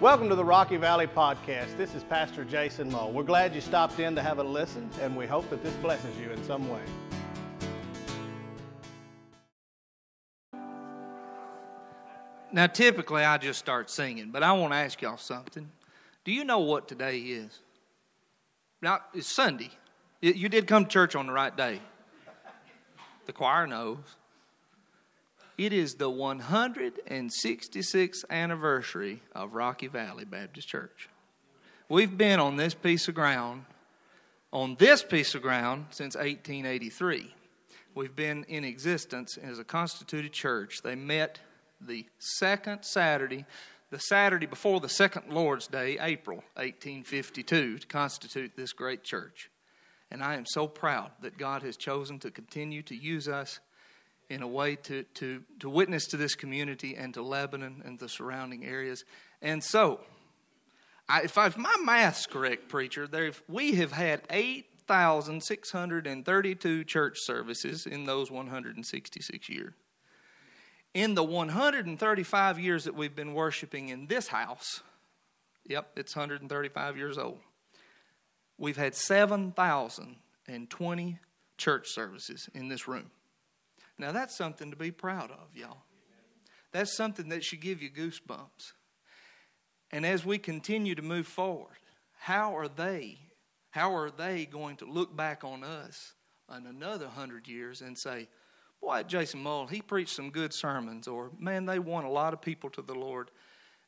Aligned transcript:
Welcome 0.00 0.30
to 0.30 0.34
the 0.34 0.42
Rocky 0.42 0.78
Valley 0.78 1.06
Podcast. 1.06 1.76
This 1.76 1.94
is 1.94 2.02
Pastor 2.04 2.42
Jason 2.42 2.90
Moe. 2.90 3.10
We're 3.10 3.22
glad 3.22 3.54
you 3.54 3.60
stopped 3.60 4.00
in 4.00 4.14
to 4.14 4.22
have 4.22 4.38
a 4.38 4.42
listen, 4.42 4.88
and 5.02 5.14
we 5.14 5.26
hope 5.26 5.50
that 5.50 5.62
this 5.62 5.74
blesses 5.74 6.16
you 6.16 6.30
in 6.30 6.42
some 6.44 6.70
way. 6.70 6.80
Now, 12.50 12.66
typically, 12.66 13.24
I 13.24 13.36
just 13.36 13.58
start 13.58 13.90
singing, 13.90 14.30
but 14.30 14.42
I 14.42 14.54
want 14.54 14.72
to 14.72 14.78
ask 14.78 15.02
y'all 15.02 15.18
something. 15.18 15.70
Do 16.24 16.32
you 16.32 16.44
know 16.44 16.60
what 16.60 16.88
today 16.88 17.18
is? 17.18 17.60
Now, 18.80 19.00
it's 19.12 19.26
Sunday. 19.26 19.70
You 20.22 20.48
did 20.48 20.66
come 20.66 20.86
to 20.86 20.90
church 20.90 21.14
on 21.14 21.26
the 21.26 21.32
right 21.34 21.54
day. 21.54 21.78
The 23.26 23.34
choir 23.34 23.66
knows. 23.66 23.98
It 25.60 25.72
is 25.74 25.96
the 25.96 26.10
166th 26.10 28.24
anniversary 28.30 29.20
of 29.34 29.52
Rocky 29.52 29.88
Valley 29.88 30.24
Baptist 30.24 30.68
Church. 30.68 31.10
We've 31.86 32.16
been 32.16 32.40
on 32.40 32.56
this 32.56 32.72
piece 32.72 33.08
of 33.08 33.14
ground, 33.14 33.66
on 34.54 34.76
this 34.76 35.02
piece 35.02 35.34
of 35.34 35.42
ground, 35.42 35.88
since 35.90 36.14
1883. 36.14 37.34
We've 37.94 38.16
been 38.16 38.44
in 38.44 38.64
existence 38.64 39.36
as 39.36 39.58
a 39.58 39.64
constituted 39.64 40.32
church. 40.32 40.78
They 40.82 40.94
met 40.94 41.40
the 41.78 42.06
second 42.18 42.84
Saturday, 42.84 43.44
the 43.90 44.00
Saturday 44.00 44.46
before 44.46 44.80
the 44.80 44.88
second 44.88 45.30
Lord's 45.30 45.66
Day, 45.66 45.98
April 46.00 46.38
1852, 46.54 47.80
to 47.80 47.86
constitute 47.86 48.56
this 48.56 48.72
great 48.72 49.04
church. 49.04 49.50
And 50.10 50.24
I 50.24 50.36
am 50.36 50.46
so 50.46 50.66
proud 50.66 51.10
that 51.20 51.36
God 51.36 51.62
has 51.64 51.76
chosen 51.76 52.18
to 52.20 52.30
continue 52.30 52.80
to 52.84 52.96
use 52.96 53.28
us 53.28 53.60
in 54.30 54.42
a 54.42 54.48
way 54.48 54.76
to, 54.76 55.02
to, 55.14 55.42
to 55.58 55.68
witness 55.68 56.06
to 56.06 56.16
this 56.16 56.36
community 56.36 56.96
and 56.96 57.12
to 57.14 57.22
Lebanon 57.22 57.82
and 57.84 57.98
the 57.98 58.08
surrounding 58.08 58.64
areas. 58.64 59.04
And 59.42 59.60
so, 59.62 60.00
I, 61.08 61.22
if, 61.22 61.36
I, 61.36 61.48
if 61.48 61.58
my 61.58 61.74
math's 61.84 62.26
correct, 62.26 62.68
preacher, 62.68 63.08
there, 63.08 63.32
we 63.48 63.74
have 63.74 63.90
had 63.90 64.22
8,632 64.30 66.84
church 66.84 67.16
services 67.18 67.86
in 67.86 68.04
those 68.04 68.30
166 68.30 69.48
years. 69.48 69.72
In 70.94 71.14
the 71.14 71.24
135 71.24 72.58
years 72.58 72.84
that 72.84 72.94
we've 72.94 73.14
been 73.14 73.34
worshiping 73.34 73.90
in 73.90 74.06
this 74.06 74.28
house, 74.28 74.80
yep, 75.66 75.90
it's 75.96 76.14
135 76.14 76.96
years 76.96 77.18
old, 77.18 77.40
we've 78.58 78.76
had 78.76 78.94
7,020 78.94 81.18
church 81.58 81.88
services 81.88 82.48
in 82.54 82.68
this 82.68 82.86
room. 82.88 83.10
Now, 84.00 84.12
that's 84.12 84.34
something 84.34 84.70
to 84.70 84.76
be 84.76 84.90
proud 84.90 85.30
of, 85.30 85.54
y'all. 85.54 85.82
That's 86.72 86.96
something 86.96 87.28
that 87.28 87.44
should 87.44 87.60
give 87.60 87.82
you 87.82 87.90
goosebumps. 87.90 88.72
And 89.90 90.06
as 90.06 90.24
we 90.24 90.38
continue 90.38 90.94
to 90.94 91.02
move 91.02 91.26
forward, 91.26 91.76
how 92.18 92.56
are 92.56 92.68
they, 92.68 93.18
how 93.70 93.94
are 93.94 94.10
they 94.10 94.46
going 94.46 94.76
to 94.76 94.86
look 94.86 95.14
back 95.14 95.44
on 95.44 95.62
us 95.62 96.14
in 96.56 96.66
another 96.66 97.08
hundred 97.08 97.46
years 97.46 97.82
and 97.82 97.98
say, 97.98 98.28
Boy, 98.80 99.02
Jason 99.02 99.42
Mull, 99.42 99.66
he 99.66 99.82
preached 99.82 100.16
some 100.16 100.30
good 100.30 100.54
sermons, 100.54 101.06
or 101.06 101.30
man, 101.38 101.66
they 101.66 101.78
won 101.78 102.04
a 102.04 102.10
lot 102.10 102.32
of 102.32 102.40
people 102.40 102.70
to 102.70 102.82
the 102.82 102.94
Lord, 102.94 103.30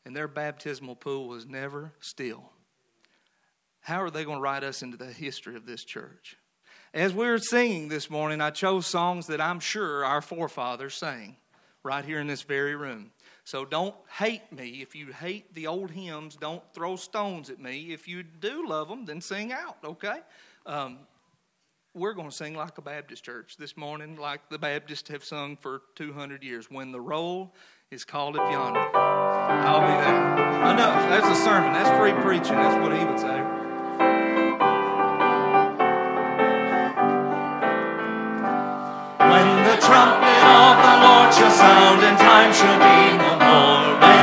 and 0.05 0.14
their 0.14 0.28
baptismal 0.28 0.96
pool 0.96 1.27
was 1.28 1.46
never 1.46 1.92
still. 2.00 2.50
How 3.80 4.02
are 4.02 4.10
they 4.10 4.24
going 4.24 4.36
to 4.36 4.42
write 4.42 4.64
us 4.64 4.83
into 4.83 4.98
the 4.98 5.06
history 5.06 5.56
of 5.56 5.64
this 5.64 5.84
church? 5.84 6.36
As 6.94 7.14
we 7.14 7.26
were 7.26 7.38
singing 7.38 7.88
this 7.88 8.10
morning, 8.10 8.42
I 8.42 8.50
chose 8.50 8.86
songs 8.86 9.26
that 9.28 9.40
I'm 9.40 9.60
sure 9.60 10.04
our 10.04 10.20
forefathers 10.20 10.94
sang 10.94 11.36
right 11.82 12.04
here 12.04 12.20
in 12.20 12.26
this 12.26 12.42
very 12.42 12.76
room. 12.76 13.12
So 13.44 13.64
don't 13.64 13.94
hate 14.18 14.52
me. 14.52 14.82
If 14.82 14.94
you 14.94 15.06
hate 15.06 15.54
the 15.54 15.68
old 15.68 15.90
hymns, 15.90 16.36
don't 16.36 16.62
throw 16.74 16.96
stones 16.96 17.48
at 17.48 17.58
me. 17.58 17.92
If 17.94 18.06
you 18.06 18.22
do 18.22 18.68
love 18.68 18.88
them, 18.88 19.06
then 19.06 19.22
sing 19.22 19.52
out, 19.52 19.78
okay? 19.82 20.18
Um, 20.66 20.98
we're 21.94 22.12
going 22.12 22.28
to 22.28 22.34
sing 22.34 22.55
like 22.55 22.77
a 22.77 22.83
Baptist 22.83 23.24
church 23.24 23.56
this 23.56 23.74
morning, 23.74 24.17
like 24.17 24.50
the 24.50 24.58
Baptists 24.58 25.08
have 25.08 25.24
sung 25.24 25.56
for 25.56 25.80
200 25.94 26.42
years. 26.44 26.70
When 26.70 26.92
the 26.92 27.00
roll 27.00 27.55
is 27.90 28.05
called 28.05 28.36
up 28.36 28.52
yonder, 28.52 28.94
I'll 28.94 29.80
be 29.80 29.86
there. 29.86 30.72
Enough. 30.72 31.08
That's 31.08 31.38
a 31.38 31.42
sermon. 31.42 31.72
That's 31.72 31.88
free 31.98 32.12
preaching. 32.22 32.56
That's 32.56 32.80
what 32.83 32.96
he 32.96 33.02
would 33.02 33.18
say. 33.18 33.52
Of 40.42 40.75
the 40.83 40.95
Lord 41.07 41.30
shall 41.35 41.51
sound 41.51 42.03
and 42.03 42.19
time 42.19 42.53
shall 42.53 42.79
be 42.79 43.17
no 43.19 43.30
more, 43.47 44.21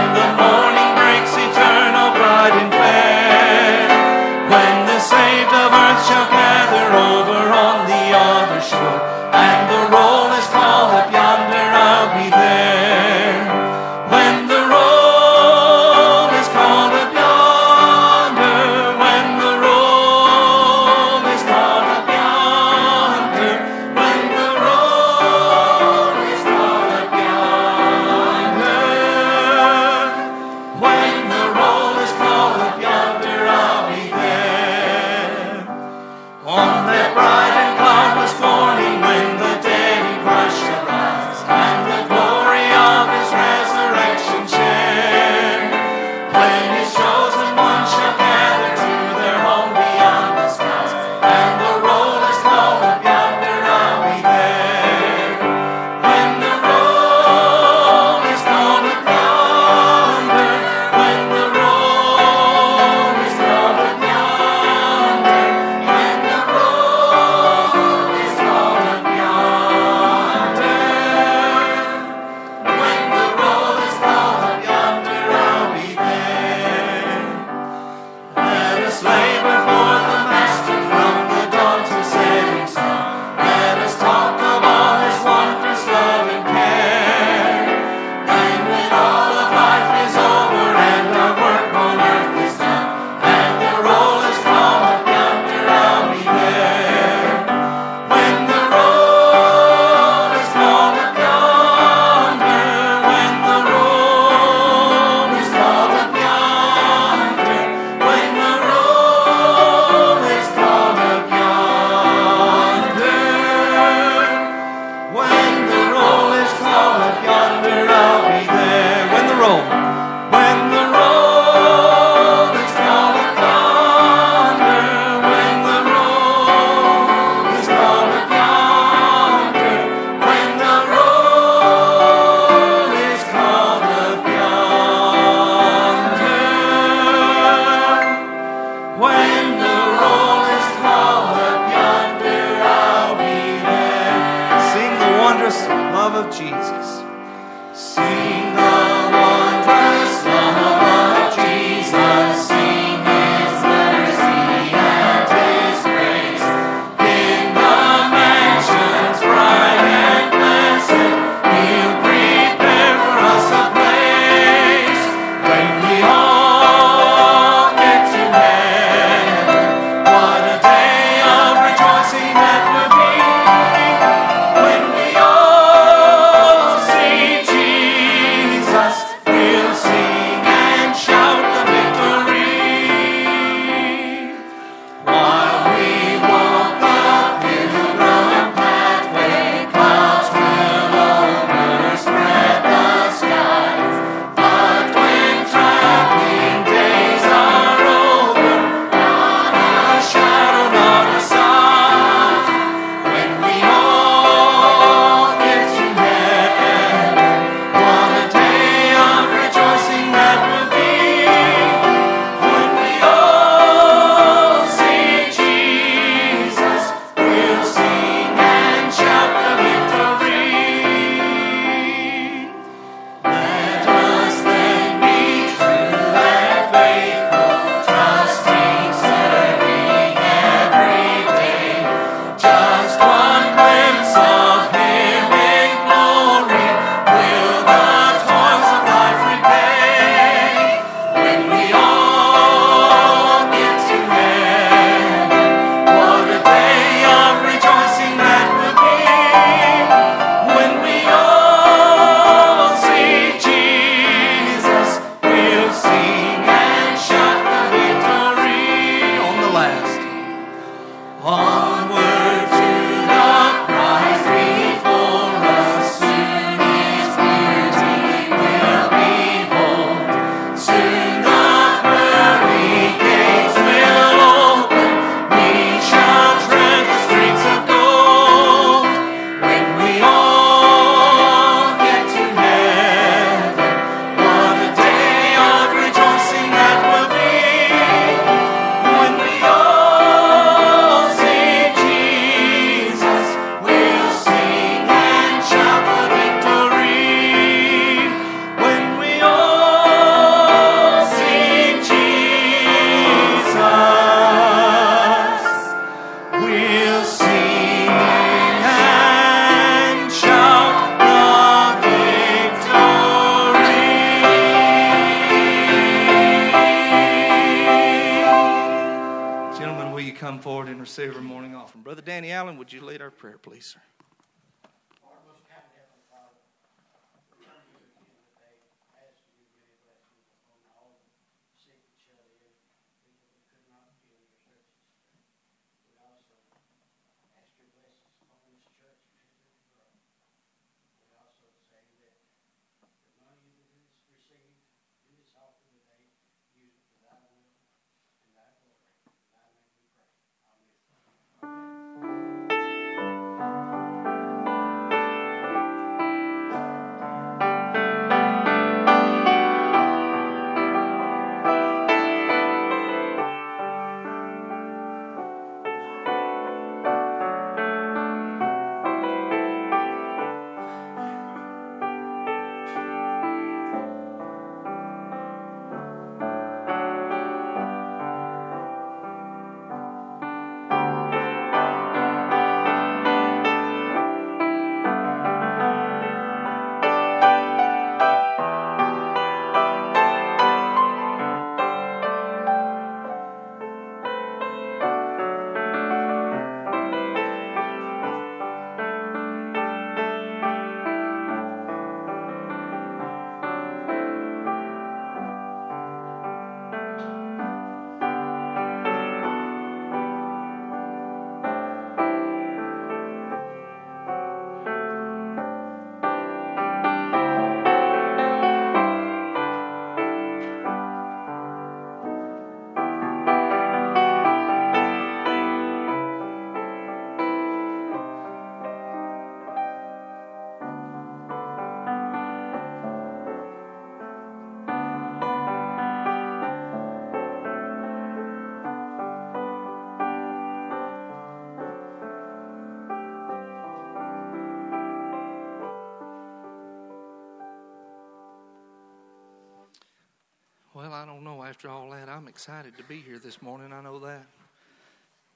after 451.60 451.72
all 451.72 451.90
that, 451.90 452.08
I'm 452.08 452.30
excited 452.30 452.78
to 452.78 452.84
be 452.84 453.02
here 453.02 453.20
this 453.20 453.42
morning. 453.42 453.74
I 453.74 453.82
know 453.82 454.00
that. 454.00 454.26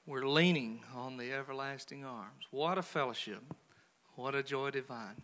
We're 0.06 0.26
leaning 0.26 0.80
on 0.96 1.18
the 1.18 1.30
everlasting 1.34 2.02
arms. 2.02 2.46
What 2.50 2.78
a 2.78 2.82
fellowship. 2.82 3.42
What 4.16 4.34
a 4.34 4.42
joy 4.42 4.70
divine. 4.70 5.20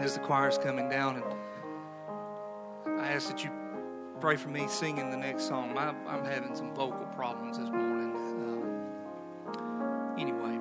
As 0.00 0.14
the 0.14 0.20
choir's 0.20 0.56
coming 0.56 0.88
down, 0.88 1.16
and 1.22 1.24
I 3.00 3.12
ask 3.12 3.28
that 3.28 3.44
you 3.44 3.50
pray 4.18 4.36
for 4.36 4.48
me 4.48 4.66
singing 4.66 5.10
the 5.10 5.16
next 5.16 5.46
song. 5.46 5.74
My, 5.74 5.88
I'm 6.08 6.24
having 6.24 6.56
some 6.56 6.74
vocal 6.74 7.04
problems 7.14 7.58
this 7.58 7.68
morning. 7.68 8.14
Um, 9.46 10.16
anyway, 10.18 10.58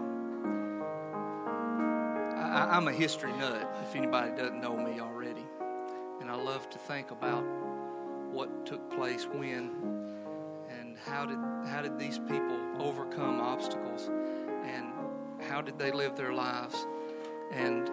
I, 2.35 2.75
I'm 2.75 2.89
a 2.89 2.91
history 2.91 3.31
nut, 3.31 3.65
if 3.81 3.95
anybody 3.95 4.31
doesn't 4.35 4.59
know 4.59 4.75
me 4.75 4.99
already. 4.99 5.45
And 6.19 6.29
I 6.29 6.35
love 6.35 6.69
to 6.71 6.77
think 6.77 7.11
about 7.11 7.43
what 8.31 8.65
took 8.65 8.91
place 8.91 9.25
when 9.25 9.71
and 10.69 10.97
how 11.05 11.25
did, 11.25 11.39
how 11.69 11.81
did 11.81 11.97
these 11.97 12.19
people 12.19 12.59
overcome 12.77 13.39
obstacles 13.39 14.09
and 14.65 14.91
how 15.49 15.61
did 15.61 15.79
they 15.79 15.91
live 15.93 16.17
their 16.17 16.33
lives 16.33 16.85
and 17.53 17.89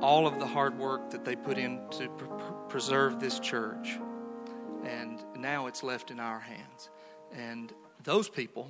all 0.00 0.26
of 0.26 0.38
the 0.38 0.46
hard 0.46 0.78
work 0.78 1.10
that 1.10 1.24
they 1.24 1.36
put 1.36 1.58
in 1.58 1.80
to 1.90 2.08
pr- 2.08 2.24
pr- 2.24 2.52
preserve 2.68 3.20
this 3.20 3.38
church. 3.38 3.98
And 4.84 5.20
now 5.36 5.66
it's 5.66 5.82
left 5.82 6.10
in 6.10 6.20
our 6.20 6.40
hands. 6.40 6.90
And 7.34 7.72
those 8.02 8.28
people 8.28 8.68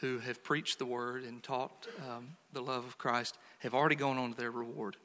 who 0.00 0.18
have 0.20 0.42
preached 0.42 0.78
the 0.78 0.86
word 0.86 1.24
and 1.24 1.42
taught 1.42 1.86
um, 2.08 2.28
the 2.52 2.62
love 2.62 2.86
of 2.86 2.98
Christ 2.98 3.36
have 3.58 3.74
already 3.74 3.96
gone 3.96 4.16
on 4.16 4.30
to 4.30 4.36
their 4.36 4.50
reward. 4.50 4.96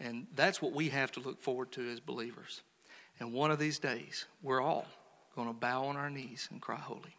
And 0.00 0.26
that's 0.34 0.60
what 0.60 0.72
we 0.72 0.88
have 0.88 1.12
to 1.12 1.20
look 1.20 1.40
forward 1.40 1.72
to 1.72 1.88
as 1.90 2.00
believers. 2.00 2.62
And 3.20 3.32
one 3.32 3.50
of 3.50 3.58
these 3.58 3.78
days, 3.78 4.26
we're 4.42 4.60
all 4.60 4.86
going 5.34 5.48
to 5.48 5.54
bow 5.54 5.86
on 5.86 5.96
our 5.96 6.10
knees 6.10 6.48
and 6.50 6.60
cry, 6.60 6.76
Holy. 6.76 7.14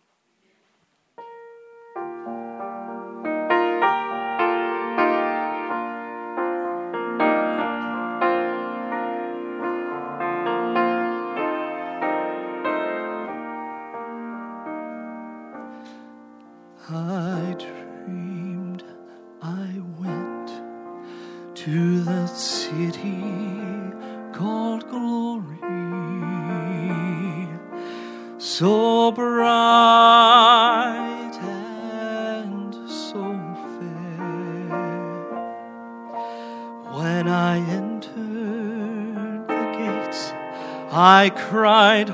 Cried, 41.38 42.10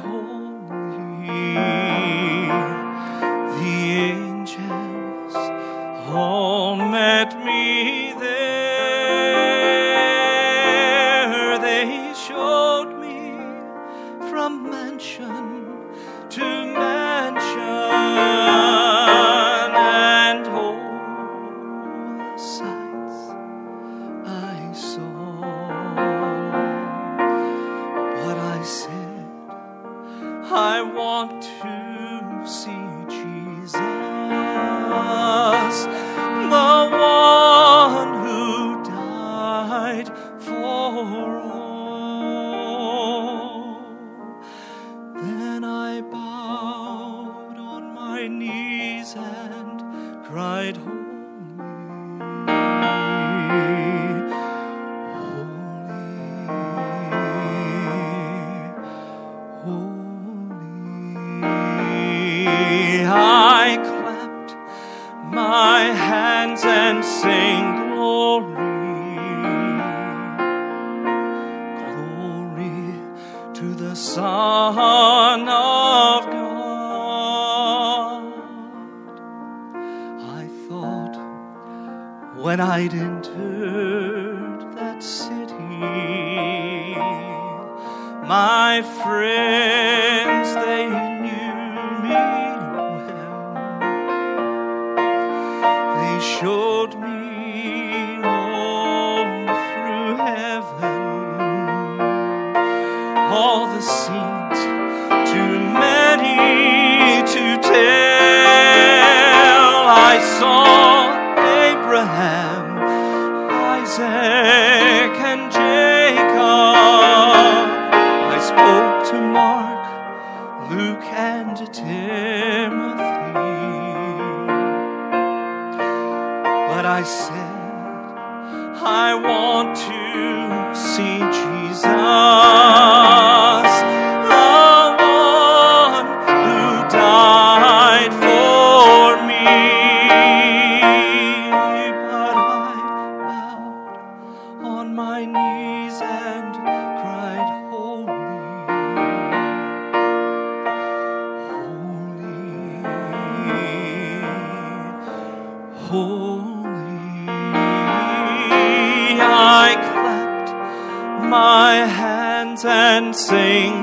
and 163.32 163.83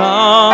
to 0.00 0.49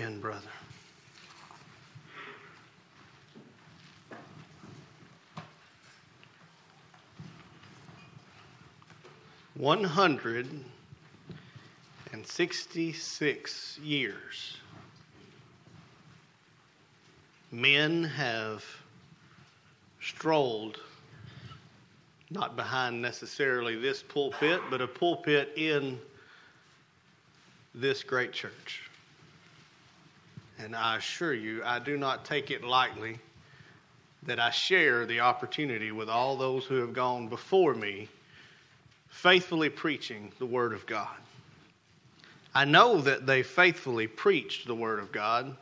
Amen, 0.00 0.18
brother. 0.18 0.40
One 9.56 9.84
hundred 9.84 10.48
and 12.14 12.26
sixty-six 12.26 13.78
years. 13.82 14.56
Men 17.52 18.04
have 18.04 18.64
strolled, 20.00 20.80
not 22.30 22.56
behind 22.56 23.02
necessarily 23.02 23.76
this 23.76 24.02
pulpit, 24.02 24.62
but 24.70 24.80
a 24.80 24.86
pulpit 24.86 25.52
in 25.56 26.00
this 27.74 28.02
great 28.02 28.32
church. 28.32 28.89
And 30.62 30.76
I 30.76 30.96
assure 30.96 31.32
you, 31.32 31.62
I 31.64 31.78
do 31.78 31.96
not 31.96 32.24
take 32.24 32.50
it 32.50 32.62
lightly 32.62 33.18
that 34.24 34.38
I 34.38 34.50
share 34.50 35.06
the 35.06 35.20
opportunity 35.20 35.90
with 35.90 36.10
all 36.10 36.36
those 36.36 36.64
who 36.66 36.76
have 36.76 36.92
gone 36.92 37.28
before 37.28 37.74
me, 37.74 38.08
faithfully 39.08 39.70
preaching 39.70 40.32
the 40.38 40.46
Word 40.46 40.74
of 40.74 40.84
God. 40.86 41.16
I 42.54 42.66
know 42.66 43.00
that 43.00 43.26
they 43.26 43.42
faithfully 43.42 44.06
preached 44.06 44.66
the 44.66 44.74
Word 44.74 44.98
of 44.98 45.12
God 45.12 45.56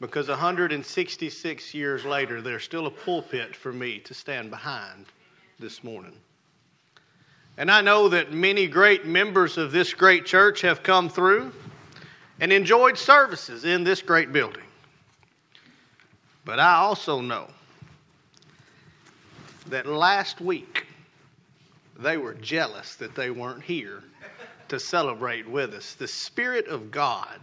because 0.00 0.28
166 0.28 1.74
years 1.74 2.04
later, 2.06 2.40
there's 2.40 2.64
still 2.64 2.86
a 2.86 2.90
pulpit 2.90 3.54
for 3.54 3.72
me 3.72 3.98
to 3.98 4.14
stand 4.14 4.48
behind 4.48 5.04
this 5.58 5.84
morning. 5.84 6.16
And 7.58 7.70
I 7.70 7.82
know 7.82 8.08
that 8.08 8.32
many 8.32 8.66
great 8.66 9.04
members 9.04 9.58
of 9.58 9.72
this 9.72 9.92
great 9.92 10.24
church 10.24 10.62
have 10.62 10.82
come 10.82 11.10
through 11.10 11.52
and 12.40 12.52
enjoyed 12.52 12.96
services 12.96 13.64
in 13.64 13.84
this 13.84 14.02
great 14.02 14.32
building. 14.32 14.64
But 16.44 16.58
I 16.58 16.74
also 16.76 17.20
know 17.20 17.48
that 19.66 19.86
last 19.86 20.40
week 20.40 20.86
they 21.98 22.16
were 22.16 22.34
jealous 22.34 22.94
that 22.96 23.14
they 23.14 23.30
weren't 23.30 23.62
here 23.62 24.02
to 24.68 24.80
celebrate 24.80 25.48
with 25.48 25.74
us. 25.74 25.94
The 25.94 26.08
Spirit 26.08 26.66
of 26.68 26.90
God 26.90 27.38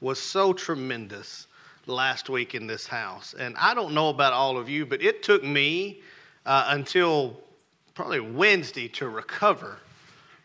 was 0.00 0.18
so 0.18 0.52
tremendous 0.52 1.46
last 1.86 2.30
week 2.30 2.54
in 2.54 2.66
this 2.66 2.86
house. 2.86 3.34
And 3.38 3.54
I 3.58 3.74
don't 3.74 3.92
know 3.92 4.08
about 4.08 4.32
all 4.32 4.56
of 4.56 4.68
you, 4.68 4.86
but 4.86 5.02
it 5.02 5.22
took 5.22 5.44
me 5.44 6.00
uh, 6.46 6.66
until 6.68 7.40
probably 7.94 8.20
Wednesday 8.20 8.88
to 8.88 9.08
recover 9.08 9.78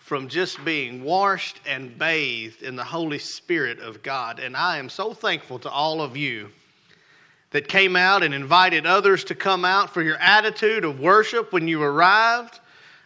from 0.10 0.28
just 0.28 0.65
being 0.65 1.04
washed 1.04 1.60
and 1.67 1.95
bathed 2.00 2.63
in 2.63 2.76
the 2.76 2.84
Holy 2.84 3.19
Spirit 3.19 3.78
of 3.78 4.02
God. 4.02 4.39
And 4.39 4.58
I 4.58 4.80
am 4.80 4.89
so 4.89 5.13
thankful 5.13 5.60
to 5.60 5.69
all 5.69 6.02
of 6.02 6.17
you 6.17 6.50
that 7.52 7.67
came 7.67 7.95
out 7.95 8.24
and 8.24 8.34
invited 8.34 8.88
others 8.88 9.24
to 9.26 9.36
come 9.36 9.63
out 9.63 9.93
for 9.93 10.02
your 10.02 10.17
attitude 10.17 10.84
of 10.84 11.00
worship 11.00 11.54
when 11.54 11.67
you 11.67 11.84
arrived. 11.84 12.60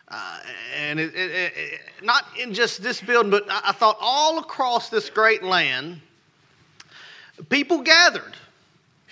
Uh, 0.07 0.39
and 0.77 0.97
it, 0.97 1.13
it, 1.13 1.53
it, 1.57 1.81
not 2.03 2.23
in 2.39 2.53
just 2.53 2.81
this 2.81 3.01
building, 3.01 3.31
but 3.31 3.51
I, 3.51 3.59
I 3.65 3.71
thought 3.73 3.97
all 3.99 4.39
across 4.39 4.87
this 4.87 5.09
great 5.09 5.43
land, 5.43 5.99
people 7.49 7.81
gathered. 7.81 8.33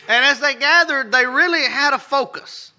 And 0.08 0.24
as 0.24 0.40
they 0.40 0.56
gathered, 0.56 1.12
they 1.12 1.26
really 1.26 1.64
had 1.64 1.94
a 1.94 2.00
focus. 2.00 2.71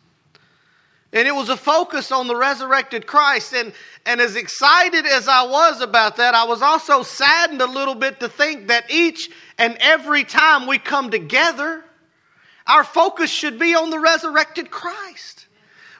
And 1.13 1.29
it 1.29 1.35
was 1.35 1.51
a 1.51 1.57
focus 1.57 2.11
on 2.11 2.27
the 2.27 2.37
resurrected 2.37 3.07
Christ. 3.07 3.53
And, 3.53 3.73
and 4.07 4.21
as 4.21 4.35
excited 4.35 5.05
as 5.05 5.29
I 5.29 5.43
was 5.43 5.81
about 5.81 6.17
that, 6.17 6.35
I 6.35 6.45
was 6.45 6.63
also 6.63 7.03
saddened 7.03 7.61
a 7.61 7.67
little 7.67 7.95
bit 7.95 8.21
to 8.21 8.29
think 8.29 8.69
that 8.69 8.91
each 8.91 9.29
and 9.59 9.77
every 9.81 10.25
time 10.25 10.67
we 10.67 10.79
come 10.79 11.11
together, 11.11 11.85
our 12.67 12.85
focus 12.85 13.31
should 13.31 13.59
be 13.59 13.75
on 13.75 13.91
the 13.91 13.99
resurrected 13.99 14.71
Christ. 14.71 15.47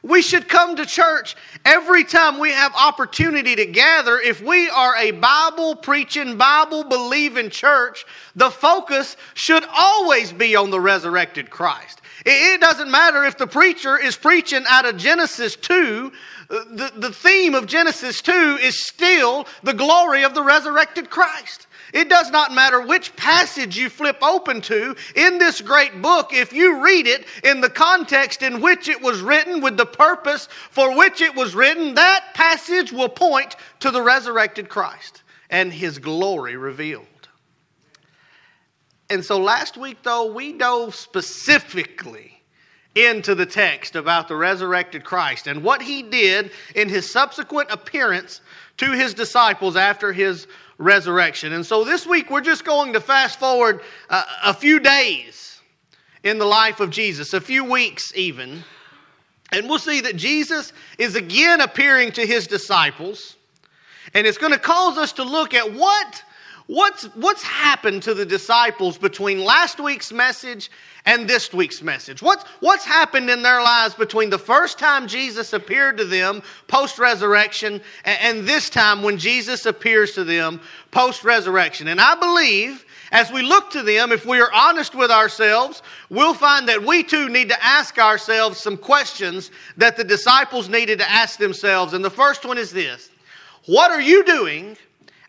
We 0.03 0.21
should 0.21 0.49
come 0.49 0.75
to 0.77 0.87
church 0.87 1.37
every 1.65 2.03
time 2.03 2.41
we 2.41 2.51
have 2.51 2.75
opportunity 2.75 3.55
to 3.55 3.67
gather. 3.67 4.19
If 4.19 4.43
we 4.43 4.69
are 4.69 4.97
a 4.97 5.13
Bible 5.13 5.77
preaching, 5.77 6.37
Bible 6.37 6.83
believing 6.85 7.51
church, 7.51 8.05
the 8.35 8.51
focus 8.51 9.17
should 9.35 9.65
always 9.73 10.33
be 10.33 10.57
on 10.57 10.71
the 10.71 10.81
resurrected 10.81 11.51
Christ. 11.51 12.02
It 12.25 12.61
doesn't 12.61 12.91
matter 12.91 13.25
if 13.25 13.37
the 13.37 13.47
preacher 13.47 13.99
is 13.99 14.17
preaching 14.17 14.65
out 14.69 14.85
of 14.85 14.97
Genesis 14.97 15.57
2, 15.57 16.13
uh, 16.51 16.65
the, 16.71 16.93
the 16.97 17.13
theme 17.13 17.55
of 17.55 17.67
Genesis 17.67 18.23
2 18.23 18.59
is 18.63 18.87
still 18.87 19.47
the 19.63 19.73
glory 19.73 20.23
of 20.23 20.35
the 20.35 20.43
resurrected 20.43 21.11
Christ. 21.11 21.67
It 21.93 22.09
does 22.09 22.31
not 22.31 22.55
matter 22.55 22.81
which 22.81 23.15
passage 23.17 23.77
you 23.77 23.91
flip 23.91 24.19
open 24.23 24.61
to 24.63 24.97
in 25.15 25.39
this 25.39 25.61
great 25.61 26.01
book, 26.01 26.33
if 26.33 26.53
you 26.53 26.83
read 26.83 27.07
it 27.07 27.27
in 27.45 27.61
the 27.61 27.69
context 27.71 28.43
in 28.43 28.61
which 28.61 28.89
it 28.89 29.03
was 29.03 29.21
written, 29.21 29.61
with 29.61 29.77
the 29.77 29.87
purpose 29.87 30.49
for 30.71 30.97
which 30.97 31.21
it 31.21 31.35
was 31.35 31.55
written, 31.55 31.95
that 31.95 32.35
passage 32.35 32.93
will 32.93 33.09
point 33.09 33.57
to 33.81 33.91
the 33.91 34.01
resurrected 34.01 34.69
Christ 34.69 35.23
and 35.51 35.73
his 35.73 35.99
glory 35.99 36.57
revealed. 36.57 37.07
And 39.13 39.23
so 39.23 39.39
last 39.39 39.77
week, 39.77 39.99
though, 40.03 40.33
we 40.33 40.55
dove 40.55 40.95
specifically 40.95 42.41
into 42.95 43.35
the 43.35 43.45
text 43.45 43.95
about 43.95 44.27
the 44.27 44.35
resurrected 44.35 45.05
Christ 45.05 45.47
and 45.47 45.63
what 45.63 45.83
he 45.83 46.03
did 46.03 46.51
in 46.75 46.89
his 46.89 47.13
subsequent 47.13 47.71
appearance 47.71 48.41
to 48.79 48.93
his 48.93 49.13
disciples 49.13 49.77
after 49.77 50.15
his 50.15 50.47
resurrection. 50.79 51.53
And 51.53 51.65
so 51.65 51.85
this 51.85 52.07
week 52.07 52.31
we're 52.31 52.41
just 52.41 52.65
going 52.65 52.95
to 52.95 53.01
fast 53.01 53.39
forward 53.39 53.83
uh, 54.09 54.25
a 54.45 54.55
few 54.55 54.81
days 54.81 55.61
in 56.23 56.39
the 56.39 56.47
life 56.47 56.81
of 56.81 56.89
Jesus, 56.89 57.35
a 57.35 57.41
few 57.41 57.67
weeks 57.67 58.15
even. 58.17 58.65
And 59.53 59.69
we'll 59.69 59.79
see 59.79 60.01
that 60.01 60.17
Jesus 60.17 60.73
is 60.97 61.17
again 61.17 61.61
appearing 61.61 62.13
to 62.13 62.27
his 62.27 62.47
disciples. 62.47 63.37
And 64.15 64.27
it's 64.27 64.39
going 64.39 64.55
to 64.55 64.59
cause 64.59 64.97
us 64.97 65.13
to 65.13 65.23
look 65.23 65.53
at 65.53 65.75
what 65.75 66.23
what's 66.67 67.05
what's 67.15 67.43
happened 67.43 68.03
to 68.05 68.15
the 68.15 68.27
disciples 68.27 68.99
between 68.99 69.45
last 69.45 69.81
week's 69.81 70.13
message 70.13 70.71
and 71.05 71.29
this 71.29 71.53
week's 71.53 71.83
message. 71.83 72.23
What's 72.23 72.45
what's 72.61 72.85
happened 72.85 73.31
in 73.31 73.43
their 73.43 73.63
lives 73.63 73.95
between 73.95 74.31
the 74.31 74.39
first 74.39 74.79
time 74.79 75.07
Jesus 75.07 75.53
appeared 75.53 75.99
to 75.99 76.05
them 76.05 76.43
post 76.69 76.99
resurrection 76.99 77.81
and, 78.05 78.39
and 78.39 78.49
this 78.49 78.71
time 78.71 79.03
when 79.03 79.19
Jesus 79.19 79.67
appears 79.67 80.13
to 80.13 80.25
them 80.25 80.61
post 80.91 81.25
resurrection. 81.25 81.89
And 81.89 82.01
I 82.01 82.15
believe 82.15 82.85
as 83.13 83.31
we 83.31 83.43
look 83.43 83.71
to 83.71 83.83
them, 83.83 84.11
if 84.11 84.25
we 84.25 84.41
are 84.41 84.51
honest 84.53 84.95
with 84.95 85.11
ourselves, 85.11 85.83
we'll 86.09 86.33
find 86.33 86.67
that 86.69 86.83
we 86.83 87.03
too 87.03 87.29
need 87.29 87.51
to 87.51 87.65
ask 87.65 87.99
ourselves 87.99 88.59
some 88.59 88.79
questions 88.79 89.51
that 89.77 89.99
the 89.99 90.05
disciples 90.05 90.71
needed 90.71 90.99
to 90.99 91.11
ask 91.11 91.39
themselves. 91.39 91.93
And 91.93 92.03
the 92.03 92.11
first 92.11 92.47
one 92.47 92.57
is 92.57 92.73
this 92.73 93.11
What 93.67 93.91
are 93.91 94.01
you 94.01 94.25
doing 94.25 94.79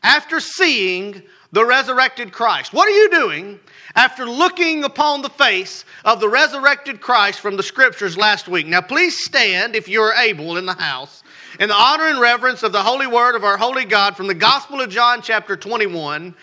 after 0.03 0.39
seeing 0.39 1.23
the 1.51 1.65
resurrected 1.65 2.31
Christ? 2.31 2.73
What 2.73 2.87
are 2.87 2.91
you 2.91 3.09
doing 3.09 3.59
after 3.95 4.25
looking 4.25 4.83
upon 4.83 5.21
the 5.21 5.29
face 5.29 5.85
of 6.05 6.19
the 6.19 6.29
resurrected 6.29 7.01
Christ 7.01 7.39
from 7.39 7.57
the 7.57 7.63
scriptures 7.63 8.17
last 8.17 8.47
week? 8.47 8.67
Now, 8.67 8.81
please 8.81 9.23
stand 9.23 9.75
if 9.75 9.87
you 9.87 10.01
are 10.01 10.13
able 10.13 10.57
in 10.57 10.65
the 10.65 10.73
house 10.73 11.23
in 11.59 11.69
the 11.69 11.75
honor 11.75 12.07
and 12.07 12.19
reverence 12.19 12.63
of 12.63 12.71
the 12.71 12.81
holy 12.81 13.07
word 13.07 13.35
of 13.35 13.43
our 13.43 13.57
holy 13.57 13.85
God 13.85 14.17
from 14.17 14.27
the 14.27 14.33
Gospel 14.33 14.81
of 14.81 14.89
John, 14.89 15.21
chapter 15.21 15.55
21 15.55 16.33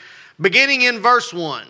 beginning 0.40 0.82
in 0.82 1.00
verse 1.00 1.32
1. 1.32 1.66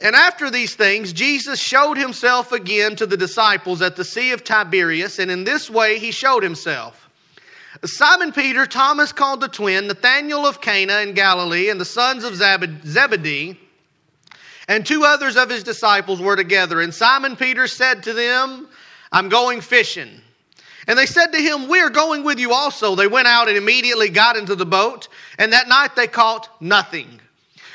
And 0.00 0.14
after 0.14 0.48
these 0.48 0.76
things, 0.76 1.12
Jesus 1.12 1.58
showed 1.58 1.96
himself 1.96 2.52
again 2.52 2.94
to 2.96 3.06
the 3.06 3.16
disciples 3.16 3.82
at 3.82 3.96
the 3.96 4.04
Sea 4.04 4.30
of 4.30 4.44
Tiberias, 4.44 5.18
and 5.18 5.30
in 5.30 5.42
this 5.42 5.68
way 5.68 5.98
he 5.98 6.12
showed 6.12 6.44
himself. 6.44 7.07
Simon 7.84 8.32
Peter, 8.32 8.66
Thomas 8.66 9.12
called 9.12 9.40
the 9.40 9.48
twin, 9.48 9.86
Nathanael 9.86 10.46
of 10.46 10.60
Cana 10.60 11.00
in 11.00 11.14
Galilee, 11.14 11.70
and 11.70 11.80
the 11.80 11.84
sons 11.84 12.24
of 12.24 12.34
Zebedee, 12.34 13.58
and 14.66 14.84
two 14.84 15.04
others 15.04 15.36
of 15.36 15.48
his 15.48 15.62
disciples 15.62 16.20
were 16.20 16.36
together. 16.36 16.80
And 16.80 16.92
Simon 16.92 17.36
Peter 17.36 17.66
said 17.66 18.02
to 18.04 18.12
them, 18.12 18.68
I'm 19.12 19.28
going 19.28 19.60
fishing. 19.60 20.20
And 20.86 20.98
they 20.98 21.06
said 21.06 21.32
to 21.32 21.38
him, 21.38 21.68
We 21.68 21.80
are 21.80 21.90
going 21.90 22.24
with 22.24 22.38
you 22.38 22.52
also. 22.52 22.94
They 22.94 23.06
went 23.06 23.28
out 23.28 23.48
and 23.48 23.56
immediately 23.56 24.08
got 24.08 24.36
into 24.36 24.54
the 24.54 24.66
boat, 24.66 25.08
and 25.38 25.52
that 25.52 25.68
night 25.68 25.94
they 25.94 26.06
caught 26.06 26.48
nothing. 26.60 27.20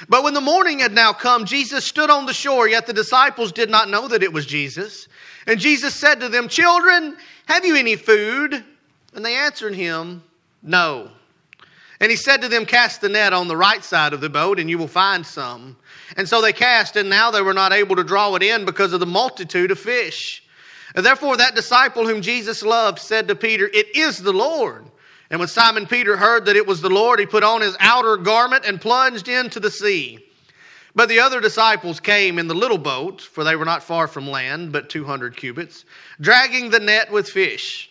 But 0.09 0.23
when 0.23 0.33
the 0.33 0.41
morning 0.41 0.79
had 0.79 0.93
now 0.93 1.13
come, 1.13 1.45
Jesus 1.45 1.85
stood 1.85 2.09
on 2.09 2.25
the 2.25 2.33
shore, 2.33 2.67
yet 2.67 2.87
the 2.87 2.93
disciples 2.93 3.51
did 3.51 3.69
not 3.69 3.89
know 3.89 4.07
that 4.07 4.23
it 4.23 4.33
was 4.33 4.45
Jesus. 4.45 5.07
And 5.47 5.59
Jesus 5.59 5.95
said 5.95 6.19
to 6.19 6.29
them, 6.29 6.47
Children, 6.47 7.15
have 7.45 7.65
you 7.65 7.75
any 7.75 7.95
food? 7.95 8.63
And 9.15 9.23
they 9.23 9.35
answered 9.35 9.75
him, 9.75 10.23
No. 10.61 11.09
And 11.99 12.09
he 12.09 12.17
said 12.17 12.41
to 12.41 12.49
them, 12.49 12.65
Cast 12.65 13.01
the 13.01 13.09
net 13.09 13.33
on 13.33 13.47
the 13.47 13.55
right 13.55 13.83
side 13.83 14.13
of 14.13 14.21
the 14.21 14.29
boat, 14.29 14.59
and 14.59 14.69
you 14.69 14.77
will 14.77 14.87
find 14.87 15.25
some. 15.25 15.77
And 16.17 16.27
so 16.27 16.41
they 16.41 16.53
cast, 16.53 16.95
and 16.95 17.09
now 17.09 17.31
they 17.31 17.41
were 17.41 17.53
not 17.53 17.73
able 17.73 17.95
to 17.95 18.03
draw 18.03 18.35
it 18.35 18.43
in 18.43 18.65
because 18.65 18.93
of 18.93 18.99
the 18.99 19.05
multitude 19.05 19.71
of 19.71 19.79
fish. 19.79 20.43
And 20.95 21.05
therefore, 21.05 21.37
that 21.37 21.55
disciple 21.55 22.07
whom 22.07 22.21
Jesus 22.21 22.63
loved 22.63 22.99
said 22.99 23.27
to 23.27 23.35
Peter, 23.35 23.69
It 23.73 23.95
is 23.95 24.19
the 24.19 24.33
Lord. 24.33 24.85
And 25.29 25.39
when 25.39 25.47
Simon 25.47 25.87
Peter 25.87 26.17
heard 26.17 26.45
that 26.45 26.55
it 26.55 26.67
was 26.67 26.81
the 26.81 26.89
Lord, 26.89 27.19
he 27.19 27.25
put 27.25 27.43
on 27.43 27.61
his 27.61 27.75
outer 27.79 28.17
garment 28.17 28.65
and 28.65 28.79
plunged 28.79 29.27
into 29.27 29.59
the 29.59 29.71
sea. 29.71 30.19
But 30.95 31.09
the 31.09 31.21
other 31.21 31.41
disciples 31.41 31.99
came 31.99 32.37
in 32.37 32.47
the 32.47 32.53
little 32.53 32.77
boat, 32.77 33.21
for 33.21 33.43
they 33.43 33.55
were 33.55 33.65
not 33.65 33.81
far 33.81 34.07
from 34.07 34.29
land, 34.29 34.71
but 34.71 34.89
200 34.89 35.35
cubits, 35.35 35.85
dragging 36.21 36.69
the 36.69 36.79
net 36.79 37.11
with 37.11 37.27
fish. 37.27 37.89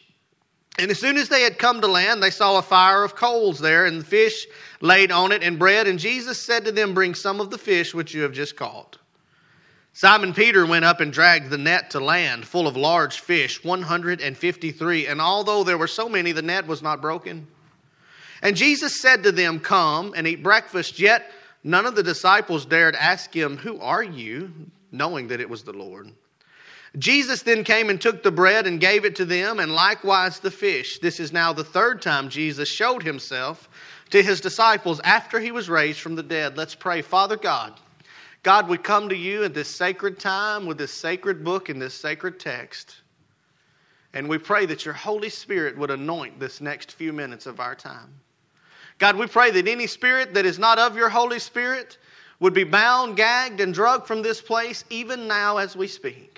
And 0.79 0.91
as 0.91 0.99
soon 0.99 1.19
as 1.19 1.29
they 1.29 1.43
had 1.43 1.59
come 1.59 1.81
to 1.81 1.87
land, 1.87 2.23
they 2.23 2.31
saw 2.31 2.59
a 2.59 2.63
fire 2.63 3.05
of 3.05 3.15
coals 3.15 3.59
there, 3.59 3.85
and 3.85 4.01
the 4.01 4.05
fish 4.05 4.47
laid 4.81 5.13
on 5.13 5.33
it, 5.33 5.43
and 5.43 5.59
bread. 5.59 5.87
And 5.87 5.99
Jesus 5.99 6.39
said 6.39 6.65
to 6.65 6.73
them, 6.73 6.95
Bring 6.95 7.15
some 7.15 7.41
of 7.41 7.51
the 7.51 7.59
fish 7.59 7.95
which 7.95 8.15
you 8.15 8.23
have 8.23 8.33
just 8.33 8.57
caught. 8.57 8.99
Simon 9.93 10.33
Peter 10.33 10.65
went 10.65 10.87
up 10.87 11.01
and 11.01 11.13
dragged 11.13 11.51
the 11.51 11.59
net 11.59 11.91
to 11.91 12.01
land, 12.01 12.47
full 12.47 12.67
of 12.67 12.77
large 12.77 13.21
fish, 13.21 13.63
153. 13.63 15.07
And 15.07 15.21
although 15.21 15.63
there 15.63 15.77
were 15.77 15.87
so 15.87 16.09
many, 16.09 16.33
the 16.33 16.41
net 16.41 16.67
was 16.67 16.81
not 16.81 17.03
broken. 17.03 17.47
And 18.41 18.57
Jesus 18.57 19.01
said 19.01 19.23
to 19.25 19.33
them, 19.33 19.61
Come 19.61 20.15
and 20.17 20.27
eat 20.27 20.43
breakfast. 20.43 20.99
Yet 20.99 21.31
none 21.63 21.85
of 21.85 21.95
the 21.95 22.03
disciples 22.03 22.65
dared 22.65 22.97
ask 22.97 23.35
him, 23.37 23.59
Who 23.59 23.79
are 23.81 24.03
you? 24.03 24.53
knowing 24.93 25.29
that 25.29 25.41
it 25.41 25.49
was 25.49 25.65
the 25.65 25.73
Lord. 25.73 26.13
Jesus 26.99 27.43
then 27.43 27.65
came 27.65 27.89
and 27.89 28.01
took 28.01 28.23
the 28.23 28.31
bread 28.31 28.67
and 28.67 28.79
gave 28.81 29.05
it 29.05 29.17
to 29.17 29.25
them, 29.25 29.61
and 29.61 29.73
likewise 29.73 30.41
the 30.41 30.51
fish. 30.51 30.99
This 30.99 31.21
is 31.21 31.33
now 31.33 31.53
the 31.53 31.65
third 31.65 32.03
time 32.03 32.29
Jesus 32.29 32.69
showed 32.69 33.03
himself 33.03 33.69
to 34.11 34.23
his 34.23 34.43
disciples 34.43 35.01
after 35.03 35.41
he 35.41 35.53
was 35.53 35.71
raised 35.71 36.01
from 36.01 36.17
the 36.17 36.23
dead. 36.23 36.59
Let's 36.59 36.75
pray. 36.75 37.01
Father 37.01 37.37
God, 37.37 37.73
God, 38.43 38.69
we 38.69 38.77
come 38.77 39.09
to 39.09 39.17
you 39.17 39.45
at 39.45 39.55
this 39.55 39.69
sacred 39.69 40.19
time 40.19 40.67
with 40.67 40.77
this 40.77 40.93
sacred 40.93 41.43
book 41.43 41.71
and 41.71 41.81
this 41.81 41.95
sacred 41.95 42.39
text. 42.39 42.97
And 44.13 44.29
we 44.29 44.37
pray 44.37 44.67
that 44.67 44.85
your 44.85 44.95
Holy 44.95 45.31
Spirit 45.31 45.79
would 45.79 45.91
anoint 45.91 46.39
this 46.39 46.61
next 46.61 46.93
few 46.93 47.15
minutes 47.15 47.47
of 47.47 47.61
our 47.61 47.75
time. 47.75 48.21
God, 48.99 49.17
we 49.17 49.27
pray 49.27 49.51
that 49.53 49.67
any 49.67 49.87
spirit 49.87 50.35
that 50.35 50.45
is 50.45 50.59
not 50.59 50.79
of 50.79 50.97
your 50.97 51.09
Holy 51.09 51.39
Spirit 51.39 51.97
would 52.39 52.53
be 52.53 52.65
bound, 52.65 53.17
gagged, 53.17 53.61
and 53.61 53.73
drugged 53.73 54.07
from 54.07 54.21
this 54.21 54.43
place 54.43 54.85
even 54.91 55.27
now 55.27 55.57
as 55.57 55.75
we 55.75 55.87
speak. 55.87 56.32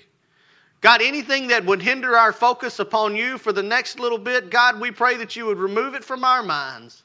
God, 0.85 1.01
anything 1.01 1.47
that 1.47 1.64
would 1.64 1.81
hinder 1.81 2.14
our 2.14 2.31
focus 2.31 2.79
upon 2.79 3.16
you 3.16 3.38
for 3.38 3.55
the 3.55 3.62
next 3.62 3.99
little 3.99 4.18
bit, 4.18 4.51
God, 4.51 4.79
we 4.79 4.90
pray 4.90 5.16
that 5.16 5.35
you 5.35 5.47
would 5.47 5.57
remove 5.57 5.94
it 5.94 6.05
from 6.05 6.25
our 6.25 6.42
minds 6.42 7.05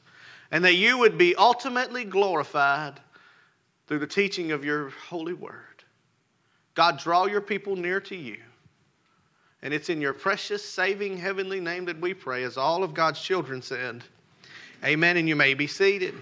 and 0.50 0.62
that 0.66 0.74
you 0.74 0.98
would 0.98 1.16
be 1.16 1.34
ultimately 1.34 2.04
glorified 2.04 3.00
through 3.86 4.00
the 4.00 4.06
teaching 4.06 4.52
of 4.52 4.66
your 4.66 4.90
holy 5.08 5.32
word. 5.32 5.82
God, 6.74 6.98
draw 6.98 7.24
your 7.24 7.40
people 7.40 7.74
near 7.74 8.02
to 8.02 8.14
you. 8.14 8.36
And 9.62 9.72
it's 9.72 9.88
in 9.88 9.98
your 9.98 10.12
precious, 10.12 10.62
saving, 10.62 11.16
heavenly 11.16 11.58
name 11.58 11.86
that 11.86 11.98
we 11.98 12.12
pray, 12.12 12.44
as 12.44 12.58
all 12.58 12.84
of 12.84 12.92
God's 12.92 13.22
children 13.22 13.62
said. 13.62 14.04
Amen. 14.84 15.16
And 15.16 15.26
you 15.26 15.36
may 15.36 15.54
be 15.54 15.66
seated. 15.66 16.16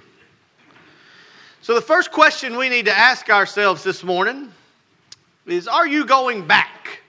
So, 1.63 1.75
the 1.75 1.81
first 1.81 2.13
question 2.13 2.57
we 2.57 2.69
need 2.69 2.87
to 2.87 2.97
ask 2.97 3.29
ourselves 3.29 3.83
this 3.83 4.05
morning 4.05 4.53
is 5.45 5.67
Are 5.67 5.89
you 5.89 6.07
going 6.07 6.47
back? 6.47 7.01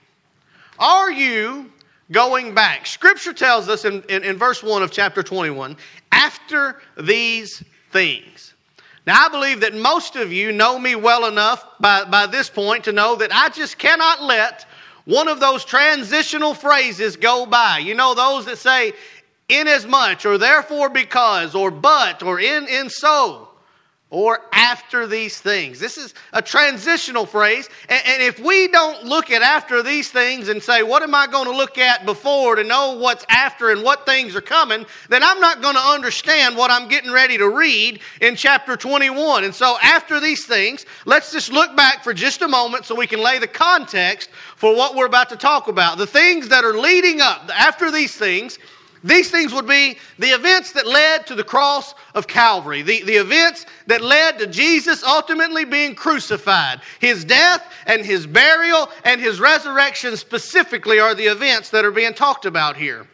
Are 0.80 1.12
you 1.12 1.70
going 2.10 2.54
back? 2.54 2.86
Scripture 2.86 3.34
tells 3.34 3.68
us 3.68 3.84
in, 3.84 4.02
in, 4.08 4.24
in 4.24 4.38
verse 4.38 4.62
1 4.62 4.82
of 4.82 4.90
chapter 4.90 5.22
21 5.22 5.76
after 6.10 6.80
these 6.98 7.62
things. 7.92 8.54
Now, 9.06 9.26
I 9.26 9.28
believe 9.28 9.60
that 9.60 9.74
most 9.74 10.16
of 10.16 10.32
you 10.32 10.52
know 10.52 10.78
me 10.78 10.94
well 10.94 11.26
enough 11.26 11.64
by, 11.80 12.04
by 12.04 12.26
this 12.26 12.48
point 12.48 12.84
to 12.84 12.92
know 12.92 13.14
that 13.16 13.30
I 13.32 13.50
just 13.50 13.76
cannot 13.76 14.22
let 14.22 14.66
one 15.04 15.28
of 15.28 15.38
those 15.38 15.64
transitional 15.64 16.54
phrases 16.54 17.16
go 17.16 17.44
by. 17.44 17.78
You 17.78 17.94
know, 17.94 18.14
those 18.14 18.46
that 18.46 18.56
say, 18.56 18.94
inasmuch, 19.50 20.24
or 20.24 20.38
therefore 20.38 20.88
because, 20.88 21.54
or 21.54 21.70
but, 21.70 22.22
or 22.22 22.40
in, 22.40 22.68
in 22.68 22.88
so 22.88 23.49
or 24.10 24.40
after 24.52 25.06
these 25.06 25.40
things. 25.40 25.78
This 25.78 25.96
is 25.96 26.14
a 26.32 26.42
transitional 26.42 27.26
phrase. 27.26 27.68
And, 27.88 28.02
and, 28.04 28.22
if 28.22 28.40
we 28.40 28.68
don't 28.68 29.04
look 29.04 29.30
at 29.30 29.40
after 29.40 29.82
these 29.82 30.10
things 30.10 30.48
and 30.48 30.62
say, 30.62 30.82
what 30.82 31.02
am 31.02 31.14
I 31.14 31.28
going 31.28 31.46
to 31.46 31.56
look 31.56 31.78
at 31.78 32.04
before 32.04 32.56
to 32.56 32.64
know 32.64 32.96
what's 32.96 33.24
after 33.28 33.70
and 33.70 33.82
what 33.82 34.04
things 34.06 34.34
are 34.34 34.40
coming, 34.40 34.84
then 35.08 35.22
I'm 35.22 35.40
not 35.40 35.62
going 35.62 35.76
to 35.76 35.80
understand 35.80 36.56
what 36.56 36.70
I'm 36.70 36.88
getting 36.88 37.12
ready 37.12 37.38
to 37.38 37.48
read 37.48 38.00
in 38.20 38.34
chapter 38.34 38.76
21. 38.76 39.44
And 39.44 39.54
so 39.54 39.76
after 39.80 40.18
these 40.18 40.44
things, 40.44 40.86
let's 41.06 41.32
just 41.32 41.52
look 41.52 41.76
back 41.76 42.02
for 42.02 42.12
just 42.12 42.42
a 42.42 42.48
moment 42.48 42.84
so 42.84 42.94
we 42.94 43.06
can 43.06 43.20
lay 43.20 43.38
the 43.38 43.46
context 43.46 44.28
for 44.56 44.74
what 44.74 44.96
we're 44.96 45.06
about 45.06 45.28
to 45.30 45.36
talk 45.36 45.68
about. 45.68 45.98
The 45.98 46.06
things 46.06 46.48
that 46.48 46.64
are 46.64 46.74
leading 46.74 47.20
up 47.20 47.48
after 47.56 47.90
these 47.92 48.16
things 48.16 48.58
these 49.02 49.30
things 49.30 49.52
would 49.52 49.66
be 49.66 49.96
the 50.18 50.28
events 50.28 50.72
that 50.72 50.86
led 50.86 51.26
to 51.28 51.34
the 51.34 51.44
cross 51.44 51.94
of 52.14 52.26
Calvary, 52.26 52.82
the, 52.82 53.02
the 53.04 53.16
events 53.16 53.64
that 53.86 54.02
led 54.02 54.38
to 54.38 54.46
Jesus 54.46 55.02
ultimately 55.02 55.64
being 55.64 55.94
crucified. 55.94 56.80
His 56.98 57.24
death 57.24 57.72
and 57.86 58.04
his 58.04 58.26
burial 58.26 58.90
and 59.04 59.20
his 59.20 59.40
resurrection 59.40 60.16
specifically 60.16 61.00
are 61.00 61.14
the 61.14 61.26
events 61.26 61.70
that 61.70 61.84
are 61.84 61.90
being 61.90 62.14
talked 62.14 62.44
about 62.44 62.76
here. 62.76 63.06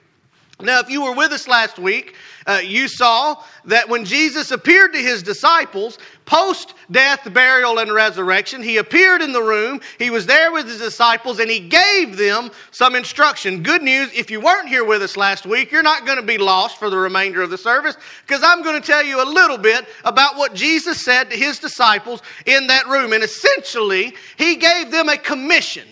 Now, 0.59 0.81
if 0.81 0.89
you 0.89 1.03
were 1.03 1.13
with 1.13 1.33
us 1.33 1.47
last 1.47 1.79
week, 1.79 2.15
uh, 2.47 2.61
you 2.65 2.89
saw 2.89 3.43
that 3.67 3.91
when 3.91 4.07
Jesus 4.07 4.51
appeared 4.53 4.95
to 4.95 4.99
his 4.99 5.23
disciples, 5.23 5.99
post 6.25 6.73
death, 6.91 7.31
burial, 7.35 7.79
and 7.79 7.93
resurrection, 7.93 8.63
he 8.63 8.79
appeared 8.79 9.21
in 9.21 9.33
the 9.33 9.43
room. 9.43 9.83
He 9.99 10.09
was 10.09 10.25
there 10.25 10.53
with 10.53 10.67
his 10.67 10.79
disciples 10.79 11.41
and 11.41 11.51
he 11.51 11.61
gave 11.61 12.17
them 12.17 12.51
some 12.71 12.95
instruction. 12.95 13.63
Good 13.63 13.83
news 13.83 14.11
if 14.15 14.31
you 14.31 14.41
weren't 14.41 14.69
here 14.69 14.85
with 14.85 15.03
us 15.03 15.19
last 15.19 15.45
week, 15.45 15.71
you're 15.71 15.83
not 15.83 16.07
going 16.07 16.19
to 16.19 16.25
be 16.25 16.39
lost 16.39 16.79
for 16.79 16.89
the 16.89 16.97
remainder 16.97 17.43
of 17.43 17.51
the 17.51 17.59
service 17.59 17.99
because 18.27 18.43
I'm 18.43 18.63
going 18.63 18.81
to 18.81 18.87
tell 18.87 19.05
you 19.05 19.23
a 19.23 19.29
little 19.29 19.59
bit 19.59 19.87
about 20.07 20.37
what 20.37 20.55
Jesus 20.55 21.05
said 21.05 21.29
to 21.29 21.37
his 21.37 21.59
disciples 21.59 22.23
in 22.47 22.67
that 22.69 22.87
room. 22.87 23.13
And 23.13 23.23
essentially, 23.23 24.15
he 24.39 24.57
gave 24.57 24.91
them 24.91 25.11
a 25.11 25.19
commission 25.19 25.87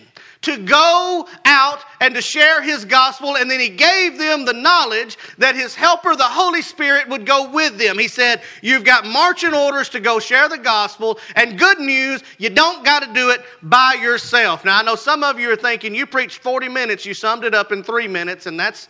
to 0.44 0.58
go 0.58 1.28
out 1.44 1.80
and 2.00 2.14
to 2.14 2.22
share 2.22 2.62
his 2.62 2.84
gospel. 2.84 3.36
And 3.36 3.50
then 3.50 3.60
he 3.60 3.68
gave 3.68 4.18
them 4.18 4.44
the 4.44 4.52
knowledge 4.52 5.16
that 5.38 5.54
his 5.54 5.74
helper, 5.74 6.14
the 6.16 6.24
Holy 6.24 6.62
Spirit, 6.62 7.08
would 7.08 7.26
go 7.26 7.50
with 7.50 7.78
them. 7.78 7.98
He 7.98 8.08
said, 8.08 8.42
You've 8.62 8.84
got 8.84 9.06
marching 9.06 9.54
orders 9.54 9.88
to 9.90 10.00
go 10.00 10.18
share 10.18 10.48
the 10.48 10.58
gospel. 10.58 11.18
And 11.36 11.58
good 11.58 11.78
news, 11.78 12.22
you 12.38 12.50
don't 12.50 12.84
got 12.84 13.02
to 13.02 13.12
do 13.12 13.30
it 13.30 13.42
by 13.62 13.96
yourself. 14.00 14.64
Now, 14.64 14.78
I 14.78 14.82
know 14.82 14.96
some 14.96 15.22
of 15.22 15.38
you 15.38 15.50
are 15.50 15.56
thinking, 15.56 15.94
You 15.94 16.06
preached 16.06 16.38
40 16.38 16.68
minutes, 16.68 17.04
you 17.04 17.14
summed 17.14 17.44
it 17.44 17.54
up 17.54 17.72
in 17.72 17.82
three 17.82 18.08
minutes, 18.08 18.46
and 18.46 18.58
that's 18.58 18.88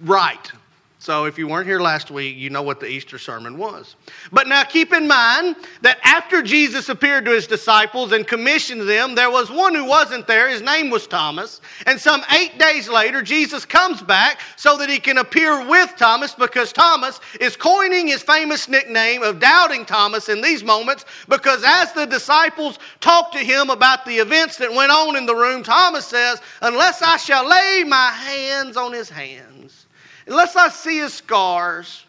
right. 0.00 0.52
So 1.04 1.26
if 1.26 1.36
you 1.36 1.46
weren't 1.46 1.66
here 1.66 1.82
last 1.82 2.10
week, 2.10 2.38
you 2.38 2.48
know 2.48 2.62
what 2.62 2.80
the 2.80 2.86
Easter 2.86 3.18
sermon 3.18 3.58
was. 3.58 3.94
But 4.32 4.48
now 4.48 4.64
keep 4.64 4.90
in 4.90 5.06
mind 5.06 5.54
that 5.82 5.98
after 6.02 6.40
Jesus 6.40 6.88
appeared 6.88 7.26
to 7.26 7.32
his 7.32 7.46
disciples 7.46 8.12
and 8.12 8.26
commissioned 8.26 8.88
them, 8.88 9.14
there 9.14 9.30
was 9.30 9.50
one 9.50 9.74
who 9.74 9.84
wasn't 9.84 10.26
there. 10.26 10.48
His 10.48 10.62
name 10.62 10.88
was 10.88 11.06
Thomas. 11.06 11.60
And 11.84 12.00
some 12.00 12.22
eight 12.30 12.58
days 12.58 12.88
later, 12.88 13.20
Jesus 13.20 13.66
comes 13.66 14.00
back 14.00 14.40
so 14.56 14.78
that 14.78 14.88
he 14.88 14.98
can 14.98 15.18
appear 15.18 15.68
with 15.68 15.94
Thomas 15.98 16.34
because 16.34 16.72
Thomas 16.72 17.20
is 17.38 17.54
coining 17.54 18.06
his 18.06 18.22
famous 18.22 18.66
nickname 18.66 19.22
of 19.22 19.40
Doubting 19.40 19.84
Thomas 19.84 20.30
in 20.30 20.40
these 20.40 20.64
moments 20.64 21.04
because 21.28 21.62
as 21.66 21.92
the 21.92 22.06
disciples 22.06 22.78
talk 23.00 23.30
to 23.32 23.40
him 23.40 23.68
about 23.68 24.06
the 24.06 24.16
events 24.16 24.56
that 24.56 24.72
went 24.72 24.90
on 24.90 25.16
in 25.16 25.26
the 25.26 25.36
room, 25.36 25.62
Thomas 25.62 26.06
says, 26.06 26.40
Unless 26.62 27.02
I 27.02 27.18
shall 27.18 27.46
lay 27.46 27.84
my 27.86 28.08
hands 28.08 28.78
on 28.78 28.94
his 28.94 29.10
hands 29.10 29.53
unless 30.26 30.56
I 30.56 30.68
see 30.68 30.98
his 30.98 31.14
scars, 31.14 32.04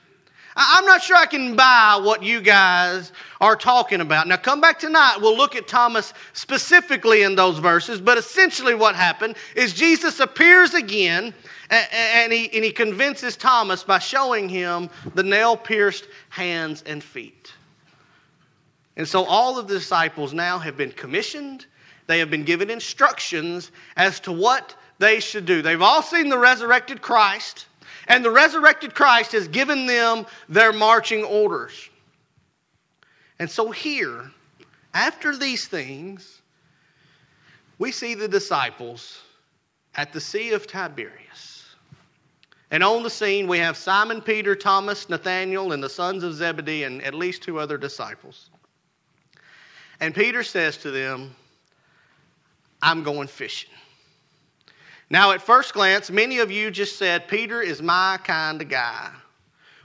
I'm 0.58 0.86
not 0.86 1.04
sure 1.04 1.18
I 1.18 1.26
can 1.26 1.56
buy 1.56 2.00
what 2.02 2.24
you 2.24 2.40
guys 2.40 3.12
are 3.42 3.58
talking 3.58 4.00
about. 4.00 4.26
Now, 4.28 4.38
come 4.38 4.62
back 4.62 4.80
tonight. 4.80 5.18
We'll 5.20 5.36
look 5.36 5.54
at 5.56 5.68
Thomas 5.68 6.14
specifically 6.32 7.24
in 7.24 7.36
those 7.36 7.60
verses. 7.60 8.00
But 8.00 8.18
essentially, 8.18 8.74
what 8.74 8.96
happened 8.96 9.36
is 9.56 9.74
Jesus 9.74 10.22
appears 10.22 10.74
again 10.74 11.34
and 11.70 12.32
he, 12.32 12.50
and 12.54 12.64
he 12.64 12.72
convinces 12.72 13.36
Thomas 13.36 13.84
by 13.84 14.00
showing 14.00 14.48
him 14.48 14.90
the 15.14 15.24
nail 15.24 15.58
pierced 15.58 16.08
hands 16.30 16.84
and 16.86 17.04
feet. 17.04 17.54
And 18.96 19.06
so, 19.06 19.26
all 19.26 19.60
of 19.60 19.68
the 19.68 19.74
disciples 19.74 20.34
now 20.34 20.58
have 20.60 20.78
been 20.78 20.92
commissioned, 20.92 21.66
they 22.08 22.20
have 22.20 22.30
been 22.30 22.46
given 22.46 22.70
instructions 22.70 23.72
as 23.98 24.22
to 24.22 24.32
what 24.32 24.76
they 25.00 25.20
should 25.20 25.46
do. 25.46 25.62
They've 25.62 25.82
all 25.82 26.02
seen 26.02 26.30
the 26.30 26.38
resurrected 26.38 27.02
Christ. 27.02 27.66
And 28.08 28.24
the 28.24 28.32
resurrected 28.32 28.94
Christ 28.94 29.32
has 29.32 29.48
given 29.48 29.86
them 29.86 30.26
their 30.48 30.72
marching 30.72 31.24
orders. 31.24 31.90
And 33.40 33.50
so 33.50 33.72
here, 33.72 34.32
after 34.94 35.36
these 35.36 35.68
things, 35.68 36.42
we 37.78 37.92
see 37.92 38.14
the 38.14 38.28
disciples 38.28 39.22
at 39.96 40.14
the 40.14 40.22
Sea 40.22 40.54
of 40.54 40.68
Tiberias. 40.68 41.76
And 42.72 42.84
on 42.84 43.04
the 43.04 43.10
scene, 43.10 43.48
we 43.48 43.60
have 43.60 43.78
Simon 43.78 44.22
Peter, 44.22 44.56
Thomas, 44.56 45.10
Nathanael, 45.10 45.72
and 45.72 45.84
the 45.84 45.90
sons 45.90 46.24
of 46.24 46.34
Zebedee, 46.34 46.84
and 46.84 47.02
at 47.04 47.14
least 47.14 47.44
two 47.44 47.60
other 47.60 47.78
disciples. 47.78 48.50
And 50.00 50.14
Peter 50.14 50.44
says 50.44 50.78
to 50.78 50.92
them, 50.92 51.36
I'm 52.82 53.04
going 53.04 53.28
fishing. 53.28 53.72
Now, 55.10 55.32
at 55.32 55.42
first 55.42 55.74
glance, 55.74 56.10
many 56.10 56.40
of 56.40 56.52
you 56.52 56.72
just 56.72 56.98
said, 56.98 57.28
Peter 57.28 57.62
is 57.62 57.82
my 57.82 58.18
kind 58.24 58.62
of 58.62 58.70
guy. 58.70 59.12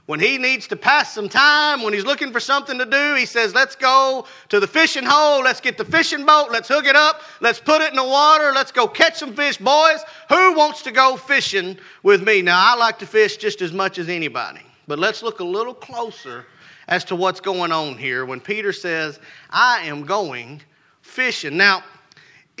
When 0.07 0.19
he 0.19 0.37
needs 0.37 0.67
to 0.67 0.75
pass 0.75 1.13
some 1.13 1.29
time, 1.29 1.83
when 1.83 1.93
he's 1.93 2.03
looking 2.03 2.33
for 2.33 2.39
something 2.39 2.77
to 2.79 2.85
do, 2.85 3.15
he 3.15 3.25
says, 3.25 3.53
Let's 3.53 3.75
go 3.75 4.25
to 4.49 4.59
the 4.59 4.67
fishing 4.67 5.05
hole. 5.05 5.43
Let's 5.43 5.61
get 5.61 5.77
the 5.77 5.85
fishing 5.85 6.25
boat. 6.25 6.47
Let's 6.51 6.67
hook 6.67 6.85
it 6.85 6.95
up. 6.95 7.21
Let's 7.39 7.59
put 7.59 7.81
it 7.81 7.91
in 7.91 7.95
the 7.95 8.03
water. 8.03 8.51
Let's 8.53 8.71
go 8.71 8.87
catch 8.87 9.19
some 9.19 9.33
fish. 9.33 9.57
Boys, 9.57 10.03
who 10.27 10.57
wants 10.57 10.81
to 10.81 10.91
go 10.91 11.15
fishing 11.15 11.77
with 12.03 12.23
me? 12.23 12.41
Now, 12.41 12.73
I 12.73 12.75
like 12.75 12.99
to 12.99 13.05
fish 13.05 13.37
just 13.37 13.61
as 13.61 13.71
much 13.71 13.99
as 13.99 14.09
anybody, 14.09 14.61
but 14.87 14.99
let's 14.99 15.21
look 15.21 15.39
a 15.39 15.45
little 15.45 15.73
closer 15.73 16.45
as 16.87 17.05
to 17.05 17.15
what's 17.15 17.39
going 17.39 17.71
on 17.71 17.97
here 17.97 18.25
when 18.25 18.41
Peter 18.41 18.73
says, 18.73 19.19
I 19.49 19.83
am 19.83 20.03
going 20.03 20.61
fishing. 21.01 21.55
Now, 21.55 21.83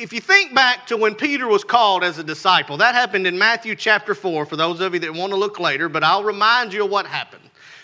if 0.01 0.11
you 0.11 0.19
think 0.19 0.55
back 0.55 0.87
to 0.87 0.97
when 0.97 1.13
Peter 1.13 1.47
was 1.47 1.63
called 1.63 2.03
as 2.03 2.17
a 2.17 2.23
disciple, 2.23 2.77
that 2.77 2.95
happened 2.95 3.27
in 3.27 3.37
Matthew 3.37 3.75
chapter 3.75 4.15
4, 4.15 4.47
for 4.47 4.55
those 4.55 4.79
of 4.81 4.95
you 4.95 4.99
that 4.99 5.13
want 5.13 5.31
to 5.31 5.37
look 5.37 5.59
later, 5.59 5.89
but 5.89 6.03
I'll 6.03 6.23
remind 6.23 6.73
you 6.73 6.85
of 6.85 6.89
what 6.89 7.05
happened. 7.05 7.43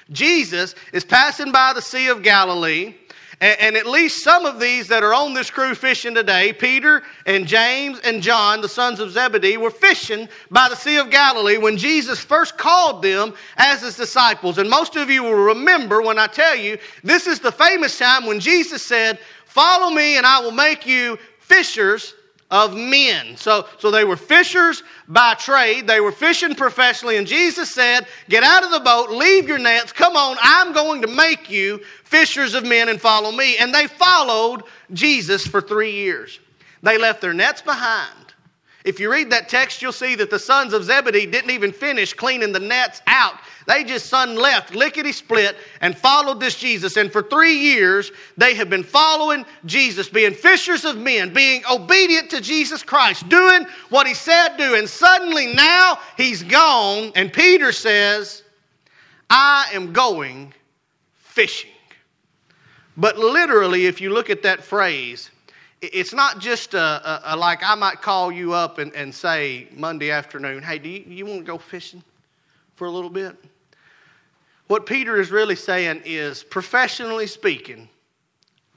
Jesus 0.09 0.74
is 0.93 1.05
passing 1.05 1.51
by 1.51 1.74
the 1.74 1.82
Sea 1.82 2.07
of 2.07 2.24
Galilee, 2.24 2.95
and, 3.39 3.59
and, 3.59 3.76
at 3.76 3.86
least 3.86 4.24
some 4.24 4.47
of 4.47 4.59
these 4.59 4.88
that 4.88 5.03
are 5.03 5.13
on 5.13 5.36
this 5.36 5.51
crew 5.51 5.76
fishing 5.76 6.15
today, 6.15 6.53
Peter 6.53 7.03
and 7.28 7.45
James 7.45 7.99
and 7.99 8.24
John, 8.24 8.61
the 8.61 8.70
sons 8.70 8.99
of 8.99 9.11
Zebedee, 9.11 9.57
were 9.57 9.70
fishing 9.70 10.28
by 10.49 10.70
the 10.70 10.76
Sea 10.76 10.97
of 10.97 11.11
Galilee 11.11 11.57
when 11.57 11.78
Jesus 11.78 12.20
first 12.20 12.57
called 12.57 13.03
them 13.03 13.36
as 13.57 13.82
his 13.82 13.95
disciples. 13.95 14.57
And 14.57 14.68
most 14.68 14.95
of 14.95 15.11
you 15.11 15.22
will 15.22 15.36
remember 15.36 16.01
when 16.01 16.18
I 16.18 16.26
tell 16.26 16.55
you, 16.55 16.80
this 17.03 17.28
is 17.28 17.39
the 17.39 17.51
famous 17.51 17.99
time 17.99 18.26
when 18.26 18.39
Jesus 18.39 18.84
said, 18.84 19.20
Follow 19.45 19.91
me, 19.91 20.18
and 20.18 20.26
I 20.26 20.39
will 20.39 20.51
make 20.51 20.88
you 20.88 21.18
fishers 21.47 22.13
of 22.49 22.75
men. 22.75 23.35
So, 23.35 23.65
so 23.77 23.91
they 23.91 24.03
were 24.03 24.15
fishers 24.15 24.83
by 25.07 25.33
trade. 25.33 25.87
They 25.87 25.99
were 25.99 26.11
fishing 26.11 26.55
professionally. 26.55 27.17
And 27.17 27.27
Jesus 27.27 27.73
said, 27.73 28.07
Get 28.29 28.43
out 28.43 28.63
of 28.63 28.71
the 28.71 28.79
boat, 28.79 29.09
leave 29.09 29.47
your 29.47 29.57
nets, 29.57 29.91
come 29.91 30.15
on, 30.15 30.37
I'm 30.41 30.73
going 30.73 31.01
to 31.01 31.07
make 31.07 31.49
you 31.49 31.79
fishers 32.03 32.53
of 32.53 32.65
men 32.65 32.89
and 32.89 33.01
follow 33.01 33.31
me. 33.31 33.57
And 33.57 33.73
they 33.73 33.87
followed 33.87 34.63
Jesus 34.93 35.45
for 35.45 35.61
three 35.61 35.91
years. 35.91 36.39
They 36.83 36.97
left 36.97 37.21
their 37.21 37.33
nets 37.33 37.61
behind. 37.61 38.13
If 38.85 39.01
you 39.01 39.11
read 39.11 39.29
that 39.31 39.49
text, 39.49 39.81
you'll 39.81 39.91
see 39.91 40.15
that 40.15 40.29
the 40.29 40.39
sons 40.39 40.71
of 40.71 40.85
Zebedee 40.85 41.25
didn't 41.25 41.51
even 41.51 41.73
finish 41.73 42.13
cleaning 42.13 42.53
the 42.53 42.59
nets 42.59 43.01
out. 43.07 43.33
They 43.68 43.84
just 43.84 44.05
sun 44.05 44.38
left, 44.38 44.74
lickety 44.74 45.11
split, 45.11 45.57
and 45.82 45.95
followed 45.95 46.39
this 46.39 46.55
Jesus. 46.55 46.95
And 46.95 47.11
for 47.11 47.22
three 47.22 47.57
years, 47.57 48.13
they 48.38 48.55
have 48.55 48.70
been 48.70 48.82
following 48.82 49.45
Jesus, 49.65 50.07
being 50.07 50.34
fishers 50.34 50.86
of 50.86 50.95
men, 50.95 51.34
being 51.34 51.63
obedient 51.70 52.30
to 52.30 52.39
Jesus 52.39 52.82
Christ, 52.82 53.28
doing 53.28 53.68
what 53.89 54.07
he 54.07 54.13
said 54.13 54.55
do. 54.55 54.76
And 54.76 54.88
suddenly 54.88 55.53
now 55.53 55.99
he's 56.15 56.43
gone, 56.43 57.11
and 57.13 57.32
Peter 57.32 57.74
says, 57.74 58.41
I 59.30 59.70
am 59.74 59.91
going 59.91 60.53
fishing. 61.15 61.72
But 62.95 63.18
literally, 63.18 63.86
if 63.86 63.99
you 63.99 64.11
look 64.11 64.30
at 64.30 64.43
that 64.43 64.63
phrase, 64.63 65.30
it's 65.82 66.13
not 66.13 66.39
just 66.39 66.74
a, 66.74 66.80
a, 66.80 67.22
a, 67.26 67.36
like 67.36 67.59
I 67.63 67.76
might 67.76 68.01
call 68.01 68.32
you 68.32 68.53
up 68.53 68.78
and, 68.78 68.93
and 68.95 69.13
say 69.13 69.68
Monday 69.76 70.09
afternoon, 70.09 70.63
hey, 70.63 70.80
do 70.80 70.88
you, 70.88 71.03
you 71.05 71.26
want 71.26 71.39
to 71.39 71.45
go 71.45 71.57
fishing 71.57 72.01
for 72.76 72.88
a 72.88 72.91
little 72.91 73.09
bit? 73.09 73.36
What 74.68 74.86
Peter 74.86 75.20
is 75.20 75.32
really 75.32 75.55
saying 75.55 76.01
is, 76.05 76.43
professionally 76.43 77.28
speaking, 77.28 77.88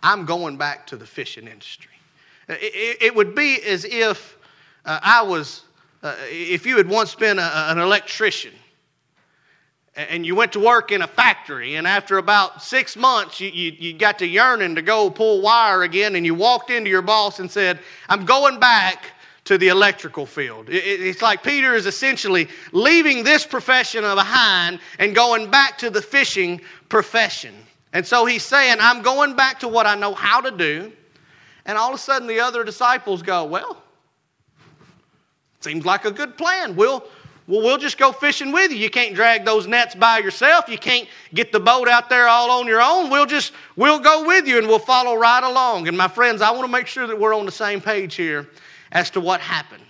I'm 0.03 0.25
going 0.25 0.57
back 0.57 0.87
to 0.89 0.97
the 0.97 1.07
fishing 1.07 1.49
industry. 1.49 1.91
It, 2.49 3.03
it, 3.03 3.15
would 3.15 3.35
be 3.35 3.63
as 3.63 3.85
if 3.85 4.39
uh, 4.85 4.99
I 5.03 5.23
was, 5.23 5.63
uh, 6.03 6.17
if 6.29 6.65
you 6.67 6.77
had 6.77 6.89
once 6.89 7.15
been 7.15 7.39
a, 7.39 7.67
an 7.69 7.79
electrician 7.79 8.53
and 9.97 10.25
you 10.25 10.35
went 10.35 10.53
to 10.53 10.61
work 10.61 10.93
in 10.93 11.03
a 11.03 11.07
factory, 11.07 11.75
and 11.75 11.87
after 11.87 12.19
about 12.19 12.63
six 12.63 12.97
months, 12.97 13.41
you, 13.41 13.51
you, 13.51 13.73
you, 13.79 13.93
got 13.93 14.19
to 14.21 14.27
yearning 14.27 14.77
to 14.77 14.83
go 14.83 15.11
pull 15.11 15.43
wire 15.43 15.83
again, 15.83 16.15
and 16.15 16.25
you 16.25 16.35
walked 16.35 16.71
into 16.71 16.89
your 16.89 17.03
boss 17.03 17.41
and 17.41 17.51
said, 17.51 17.79
I'm 18.09 18.25
going 18.25 18.61
back 18.61 19.07
to 19.51 19.59
the 19.59 19.67
electrical 19.67 20.27
field. 20.27 20.67
It's 20.69 21.23
like 21.23 21.43
Peter 21.43 21.75
is 21.75 21.85
essentially 21.85 22.47
leaving 22.71 23.25
this 23.25 23.45
profession 23.45 24.05
of 24.05 24.17
behind 24.17 24.79
and 25.01 25.13
going 25.13 25.51
back 25.51 25.77
to 25.79 25.91
the 25.91 26.01
fishing 26.01 26.61
profession. 26.89 27.53
And 27.93 28.07
so 28.07 28.27
he's 28.27 28.45
saying, 28.45 28.77
I'm 28.79 29.03
going 29.03 29.35
back 29.35 29.59
to 29.61 29.69
what 29.69 29.87
I 29.87 29.97
know 29.97 30.15
how 30.15 30.41
to 30.41 30.53
do. 30.53 30.93
And 31.67 31.77
all 31.77 31.89
of 31.89 31.97
a 31.97 31.99
sudden, 31.99 32.29
the 32.29 32.39
other 32.39 32.63
disciples 32.63 33.23
go, 33.23 33.45
Well, 33.45 33.83
seems 35.59 35.85
like 35.85 36.05
a 36.05 36.13
good 36.13 36.39
plan. 36.39 36.77
We'll, 36.77 37.03
well, 37.49 37.61
we'll 37.61 37.79
just 37.79 37.99
go 37.99 38.13
fishing 38.13 38.53
with 38.53 38.71
you. 38.71 38.79
You 38.79 38.89
can't 38.89 39.17
drag 39.17 39.45
those 39.45 39.67
nets 39.67 39.97
by 39.97 40.19
yourself. 40.19 40.69
You 40.69 40.79
can't 40.79 41.09
get 41.35 41.51
the 41.51 41.59
boat 41.59 41.89
out 41.89 42.09
there 42.09 42.29
all 42.29 42.53
on 42.53 42.69
your 42.69 42.81
own. 42.81 43.11
We'll 43.11 43.27
just, 43.27 43.53
we'll 43.75 43.99
go 43.99 44.25
with 44.29 44.47
you 44.47 44.59
and 44.59 44.69
we'll 44.69 44.79
follow 44.79 45.17
right 45.17 45.43
along. 45.43 45.89
And 45.89 45.99
my 45.99 46.07
friends, 46.07 46.41
I 46.41 46.53
want 46.53 46.67
to 46.67 46.71
make 46.71 46.87
sure 46.87 47.09
that 47.09 47.19
we're 47.19 47.35
on 47.35 47.47
the 47.47 47.53
same 47.53 47.81
page 47.81 48.15
here 48.15 48.47
as 48.93 49.11
to 49.11 49.21
what 49.21 49.41
happened. 49.41 49.85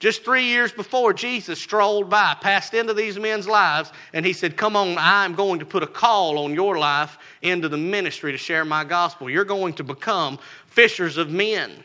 Just 0.00 0.24
three 0.24 0.44
years 0.44 0.72
before, 0.72 1.12
Jesus 1.12 1.60
strolled 1.60 2.08
by, 2.08 2.34
passed 2.40 2.72
into 2.72 2.94
these 2.94 3.18
men's 3.18 3.46
lives, 3.46 3.92
and 4.14 4.24
he 4.24 4.32
said, 4.32 4.56
Come 4.56 4.74
on, 4.74 4.96
I'm 4.98 5.34
going 5.34 5.58
to 5.58 5.66
put 5.66 5.82
a 5.82 5.86
call 5.86 6.38
on 6.38 6.54
your 6.54 6.78
life 6.78 7.18
into 7.42 7.68
the 7.68 7.76
ministry 7.76 8.32
to 8.32 8.38
share 8.38 8.64
my 8.64 8.82
gospel. 8.82 9.28
You're 9.28 9.44
going 9.44 9.74
to 9.74 9.84
become 9.84 10.38
fishers 10.66 11.18
of 11.18 11.30
men. 11.30 11.84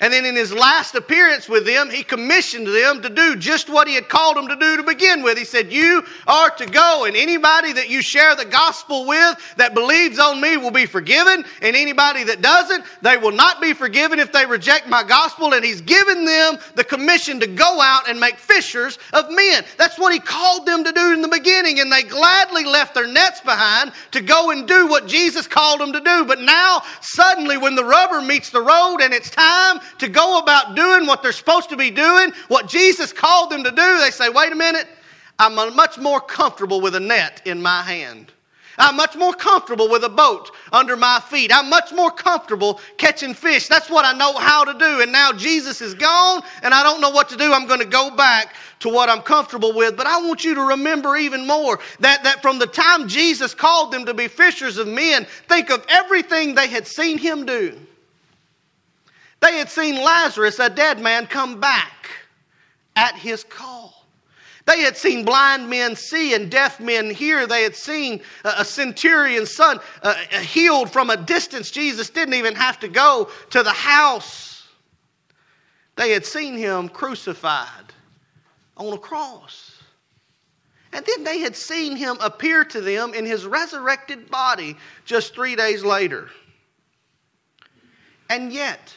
And 0.00 0.10
then 0.10 0.24
in 0.24 0.34
his 0.34 0.50
last 0.50 0.94
appearance 0.94 1.46
with 1.46 1.66
them, 1.66 1.90
he 1.90 2.02
commissioned 2.02 2.66
them 2.66 3.02
to 3.02 3.10
do 3.10 3.36
just 3.36 3.68
what 3.68 3.86
he 3.86 3.94
had 3.94 4.08
called 4.08 4.38
them 4.38 4.48
to 4.48 4.56
do 4.56 4.78
to 4.78 4.82
begin 4.82 5.22
with. 5.22 5.36
He 5.36 5.44
said, 5.44 5.70
You 5.70 6.02
are 6.26 6.48
to 6.48 6.64
go, 6.64 7.04
and 7.04 7.14
anybody 7.14 7.74
that 7.74 7.90
you 7.90 8.00
share 8.00 8.34
the 8.34 8.46
gospel 8.46 9.06
with 9.06 9.54
that 9.56 9.74
believes 9.74 10.18
on 10.18 10.40
me 10.40 10.56
will 10.56 10.70
be 10.70 10.86
forgiven, 10.86 11.44
and 11.60 11.76
anybody 11.76 12.24
that 12.24 12.40
doesn't, 12.40 12.82
they 13.02 13.18
will 13.18 13.30
not 13.30 13.60
be 13.60 13.74
forgiven 13.74 14.18
if 14.18 14.32
they 14.32 14.46
reject 14.46 14.88
my 14.88 15.04
gospel. 15.04 15.52
And 15.52 15.62
he's 15.62 15.82
given 15.82 16.24
them 16.24 16.56
the 16.76 16.84
commission 16.84 17.38
to 17.40 17.46
go 17.46 17.82
out 17.82 18.08
and 18.08 18.18
make 18.18 18.38
fishers 18.38 18.98
of 19.12 19.30
men. 19.30 19.64
That's 19.76 19.98
what 19.98 20.14
he 20.14 20.18
called 20.18 20.64
them 20.64 20.82
to 20.82 20.92
do 20.92 21.12
in 21.12 21.20
the 21.20 21.28
beginning, 21.28 21.78
and 21.78 21.92
they 21.92 22.04
gladly 22.04 22.64
left 22.64 22.94
their 22.94 23.06
nets 23.06 23.42
behind 23.42 23.92
to 24.12 24.22
go 24.22 24.50
and 24.50 24.66
do 24.66 24.86
what 24.86 25.06
Jesus 25.06 25.46
called 25.46 25.80
them 25.80 25.92
to 25.92 26.00
do. 26.00 26.24
But 26.24 26.40
now, 26.40 26.80
suddenly, 27.02 27.58
when 27.58 27.74
the 27.74 27.84
rubber 27.84 28.22
meets 28.22 28.48
the 28.48 28.62
road 28.62 29.00
and 29.02 29.12
it's 29.12 29.28
time 29.28 29.78
to 29.98 30.08
go 30.08 30.38
about 30.38 30.74
doing 30.74 31.06
what 31.06 31.22
they're 31.22 31.32
supposed 31.32 31.68
to 31.70 31.76
be 31.76 31.90
doing, 31.90 32.32
what 32.48 32.68
Jesus 32.68 33.12
called 33.12 33.50
them 33.50 33.64
to 33.64 33.70
do, 33.70 33.98
they 33.98 34.10
say, 34.10 34.28
wait 34.28 34.52
a 34.52 34.56
minute, 34.56 34.86
I'm 35.38 35.54
much 35.74 35.98
more 35.98 36.20
comfortable 36.20 36.80
with 36.80 36.94
a 36.94 37.00
net 37.00 37.42
in 37.44 37.62
my 37.62 37.82
hand. 37.82 38.32
I'm 38.80 38.96
much 38.96 39.16
more 39.16 39.34
comfortable 39.34 39.88
with 39.90 40.04
a 40.04 40.08
boat 40.08 40.50
under 40.72 40.96
my 40.96 41.20
feet. 41.28 41.50
I'm 41.54 41.68
much 41.68 41.92
more 41.92 42.10
comfortable 42.10 42.80
catching 42.96 43.34
fish. 43.34 43.68
That's 43.68 43.90
what 43.90 44.04
I 44.04 44.16
know 44.16 44.32
how 44.38 44.64
to 44.64 44.78
do. 44.78 45.02
And 45.02 45.12
now 45.12 45.32
Jesus 45.32 45.80
is 45.80 45.94
gone 45.94 46.42
and 46.62 46.72
I 46.72 46.82
don't 46.82 47.00
know 47.00 47.10
what 47.10 47.28
to 47.28 47.36
do. 47.36 47.52
I'm 47.52 47.66
going 47.66 47.80
to 47.80 47.86
go 47.86 48.10
back 48.10 48.54
to 48.80 48.88
what 48.88 49.10
I'm 49.10 49.20
comfortable 49.20 49.74
with. 49.74 49.96
But 49.96 50.06
I 50.06 50.20
want 50.20 50.44
you 50.44 50.54
to 50.54 50.62
remember 50.62 51.16
even 51.16 51.46
more 51.46 51.78
that, 52.00 52.24
that 52.24 52.40
from 52.42 52.58
the 52.58 52.66
time 52.66 53.06
Jesus 53.06 53.54
called 53.54 53.92
them 53.92 54.06
to 54.06 54.14
be 54.14 54.28
fishers 54.28 54.78
of 54.78 54.88
men, 54.88 55.26
think 55.48 55.70
of 55.70 55.84
everything 55.88 56.54
they 56.54 56.68
had 56.68 56.86
seen 56.86 57.18
him 57.18 57.44
do. 57.44 57.78
They 59.40 59.56
had 59.56 59.70
seen 59.70 59.96
Lazarus, 59.96 60.58
a 60.58 60.70
dead 60.70 61.00
man, 61.00 61.26
come 61.26 61.60
back 61.60 62.10
at 62.96 63.14
his 63.14 63.44
call. 63.44 64.06
They 64.66 64.80
had 64.80 64.96
seen 64.96 65.24
blind 65.24 65.68
men 65.68 65.96
see 65.96 66.34
and 66.34 66.50
deaf 66.50 66.78
men 66.78 67.10
hear. 67.10 67.46
They 67.46 67.62
had 67.62 67.74
seen 67.74 68.20
a 68.44 68.64
centurion's 68.64 69.52
son 69.54 69.80
uh, 70.02 70.14
healed 70.14 70.92
from 70.92 71.10
a 71.10 71.16
distance. 71.16 71.70
Jesus 71.70 72.10
didn't 72.10 72.34
even 72.34 72.54
have 72.54 72.78
to 72.80 72.88
go 72.88 73.30
to 73.50 73.62
the 73.62 73.70
house. 73.70 74.68
They 75.96 76.10
had 76.10 76.24
seen 76.24 76.56
him 76.56 76.88
crucified 76.88 77.92
on 78.76 78.92
a 78.92 78.98
cross. 78.98 79.80
And 80.92 81.04
then 81.06 81.24
they 81.24 81.38
had 81.38 81.56
seen 81.56 81.96
him 81.96 82.16
appear 82.20 82.64
to 82.64 82.80
them 82.80 83.14
in 83.14 83.24
his 83.24 83.46
resurrected 83.46 84.30
body 84.30 84.76
just 85.04 85.34
three 85.34 85.56
days 85.56 85.84
later. 85.84 86.28
And 88.28 88.52
yet, 88.52 88.94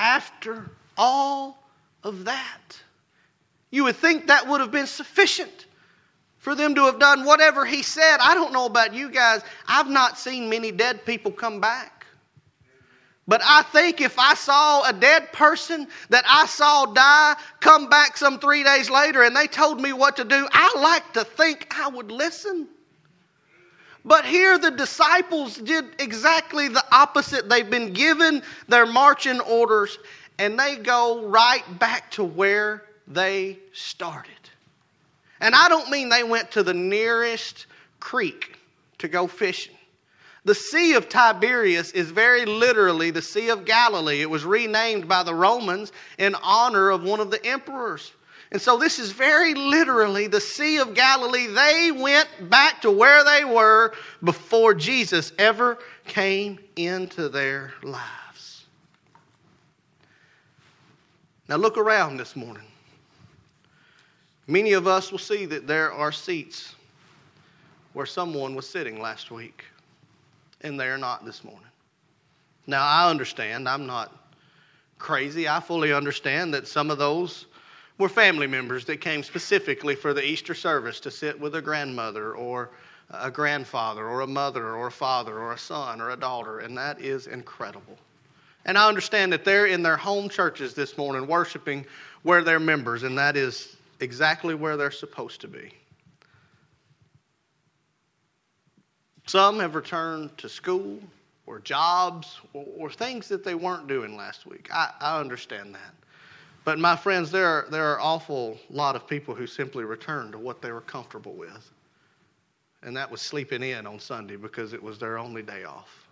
after 0.00 0.70
all 0.96 1.62
of 2.02 2.24
that. 2.24 2.80
You 3.70 3.84
would 3.84 3.96
think 3.96 4.26
that 4.26 4.48
would 4.48 4.60
have 4.60 4.72
been 4.72 4.86
sufficient 4.86 5.66
for 6.38 6.54
them 6.54 6.74
to 6.74 6.86
have 6.86 6.98
done 6.98 7.24
whatever 7.24 7.64
he 7.64 7.82
said. 7.82 8.16
I 8.18 8.34
don't 8.34 8.52
know 8.52 8.64
about 8.64 8.94
you 8.94 9.10
guys. 9.10 9.42
I've 9.68 9.90
not 9.90 10.18
seen 10.18 10.48
many 10.48 10.72
dead 10.72 11.04
people 11.04 11.30
come 11.30 11.60
back. 11.60 12.06
But 13.28 13.42
I 13.44 13.62
think 13.62 14.00
if 14.00 14.18
I 14.18 14.34
saw 14.34 14.88
a 14.88 14.92
dead 14.92 15.32
person 15.32 15.86
that 16.08 16.24
I 16.26 16.46
saw 16.46 16.86
die 16.86 17.36
come 17.60 17.88
back 17.88 18.16
some 18.16 18.40
three 18.40 18.64
days 18.64 18.90
later 18.90 19.22
and 19.22 19.36
they 19.36 19.46
told 19.46 19.80
me 19.80 19.92
what 19.92 20.16
to 20.16 20.24
do, 20.24 20.48
I 20.50 20.74
like 20.80 21.12
to 21.12 21.24
think 21.24 21.72
I 21.78 21.88
would 21.88 22.10
listen. 22.10 22.66
But 24.04 24.24
here 24.24 24.58
the 24.58 24.70
disciples 24.70 25.56
did 25.56 25.84
exactly 25.98 26.68
the 26.68 26.84
opposite. 26.90 27.48
They've 27.48 27.68
been 27.68 27.92
given 27.92 28.42
their 28.68 28.86
marching 28.86 29.40
orders 29.40 29.98
and 30.38 30.58
they 30.58 30.76
go 30.76 31.26
right 31.26 31.62
back 31.78 32.10
to 32.12 32.24
where 32.24 32.84
they 33.06 33.58
started. 33.72 34.32
And 35.40 35.54
I 35.54 35.68
don't 35.68 35.90
mean 35.90 36.08
they 36.08 36.22
went 36.22 36.50
to 36.52 36.62
the 36.62 36.74
nearest 36.74 37.66
creek 37.98 38.56
to 38.98 39.08
go 39.08 39.26
fishing. 39.26 39.74
The 40.44 40.54
Sea 40.54 40.94
of 40.94 41.08
Tiberias 41.08 41.92
is 41.92 42.10
very 42.10 42.46
literally 42.46 43.10
the 43.10 43.20
Sea 43.20 43.50
of 43.50 43.66
Galilee. 43.66 44.22
It 44.22 44.30
was 44.30 44.44
renamed 44.44 45.06
by 45.06 45.22
the 45.22 45.34
Romans 45.34 45.92
in 46.18 46.34
honor 46.42 46.90
of 46.90 47.02
one 47.02 47.20
of 47.20 47.30
the 47.30 47.44
emperors. 47.44 48.12
And 48.52 48.60
so 48.60 48.76
this 48.76 48.98
is 48.98 49.12
very 49.12 49.54
literally 49.54 50.26
the 50.26 50.40
Sea 50.40 50.78
of 50.78 50.94
Galilee. 50.94 51.46
They 51.46 51.92
went 51.92 52.28
back 52.50 52.82
to 52.82 52.90
where 52.90 53.22
they 53.24 53.44
were 53.44 53.94
before 54.24 54.74
Jesus 54.74 55.32
ever 55.38 55.78
came 56.06 56.58
into 56.74 57.28
their 57.28 57.72
lives. 57.82 58.64
Now 61.48 61.56
look 61.56 61.78
around 61.78 62.16
this 62.16 62.34
morning. 62.34 62.64
Many 64.48 64.72
of 64.72 64.88
us 64.88 65.12
will 65.12 65.18
see 65.18 65.46
that 65.46 65.68
there 65.68 65.92
are 65.92 66.10
seats 66.10 66.74
where 67.92 68.06
someone 68.06 68.56
was 68.56 68.68
sitting 68.68 69.00
last 69.00 69.30
week, 69.30 69.64
and 70.62 70.78
they 70.78 70.86
are 70.86 70.98
not 70.98 71.24
this 71.24 71.44
morning. 71.44 71.62
Now, 72.66 72.84
I 72.84 73.08
understand, 73.10 73.68
I'm 73.68 73.86
not 73.86 74.12
crazy. 74.98 75.48
I 75.48 75.60
fully 75.60 75.92
understand 75.92 76.54
that 76.54 76.68
some 76.68 76.90
of 76.90 76.98
those 76.98 77.46
were 78.00 78.08
family 78.08 78.46
members 78.46 78.86
that 78.86 79.00
came 79.02 79.22
specifically 79.22 79.94
for 79.94 80.14
the 80.14 80.24
Easter 80.24 80.54
service 80.54 81.00
to 81.00 81.10
sit 81.10 81.38
with 81.38 81.54
a 81.54 81.60
grandmother 81.60 82.34
or 82.34 82.70
a 83.10 83.30
grandfather 83.30 84.06
or 84.06 84.22
a 84.22 84.26
mother 84.26 84.74
or 84.74 84.86
a 84.86 84.90
father 84.90 85.38
or 85.38 85.52
a 85.52 85.58
son 85.58 86.00
or 86.00 86.10
a 86.10 86.16
daughter, 86.16 86.60
and 86.60 86.76
that 86.78 86.98
is 86.98 87.26
incredible. 87.26 87.98
And 88.64 88.78
I 88.78 88.88
understand 88.88 89.32
that 89.34 89.44
they're 89.44 89.66
in 89.66 89.82
their 89.82 89.98
home 89.98 90.30
churches 90.30 90.72
this 90.72 90.96
morning 90.96 91.26
worshiping 91.26 91.84
where 92.22 92.42
they're 92.42 92.58
members, 92.58 93.02
and 93.02 93.18
that 93.18 93.36
is 93.36 93.76
exactly 94.00 94.54
where 94.54 94.78
they're 94.78 94.90
supposed 94.90 95.42
to 95.42 95.48
be. 95.48 95.70
Some 99.26 99.60
have 99.60 99.74
returned 99.74 100.36
to 100.38 100.48
school 100.48 100.98
or 101.46 101.58
jobs 101.60 102.40
or, 102.54 102.64
or 102.78 102.90
things 102.90 103.28
that 103.28 103.44
they 103.44 103.54
weren't 103.54 103.88
doing 103.88 104.16
last 104.16 104.46
week. 104.46 104.68
I, 104.72 104.90
I 105.00 105.20
understand 105.20 105.74
that. 105.74 105.94
But 106.64 106.78
my 106.78 106.94
friends, 106.94 107.30
there 107.30 107.46
are, 107.46 107.66
there 107.70 107.84
are 107.86 107.96
an 107.96 108.02
awful 108.02 108.58
lot 108.68 108.94
of 108.94 109.06
people 109.06 109.34
who 109.34 109.46
simply 109.46 109.84
return 109.84 110.30
to 110.32 110.38
what 110.38 110.60
they 110.60 110.72
were 110.72 110.82
comfortable 110.82 111.32
with. 111.32 111.70
And 112.82 112.96
that 112.96 113.10
was 113.10 113.20
sleeping 113.20 113.62
in 113.62 113.86
on 113.86 113.98
Sunday 113.98 114.36
because 114.36 114.72
it 114.72 114.82
was 114.82 114.98
their 114.98 115.18
only 115.18 115.42
day 115.42 115.64
off 115.64 116.06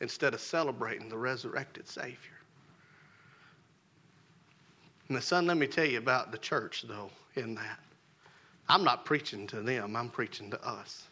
instead 0.00 0.34
of 0.34 0.40
celebrating 0.40 1.08
the 1.08 1.18
resurrected 1.18 1.88
Savior. 1.88 2.16
And 5.08 5.16
the 5.16 5.22
son, 5.22 5.46
let 5.46 5.56
me 5.56 5.66
tell 5.66 5.86
you 5.86 5.98
about 5.98 6.32
the 6.32 6.38
church, 6.38 6.84
though, 6.86 7.10
in 7.34 7.54
that. 7.54 7.80
I'm 8.68 8.84
not 8.84 9.04
preaching 9.06 9.46
to 9.48 9.62
them, 9.62 9.96
I'm 9.96 10.10
preaching 10.10 10.50
to 10.50 10.66
us. 10.66 11.04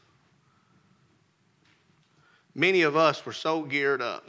Many 2.54 2.82
of 2.82 2.96
us 2.96 3.24
were 3.24 3.32
so 3.32 3.62
geared 3.62 4.02
up 4.02 4.28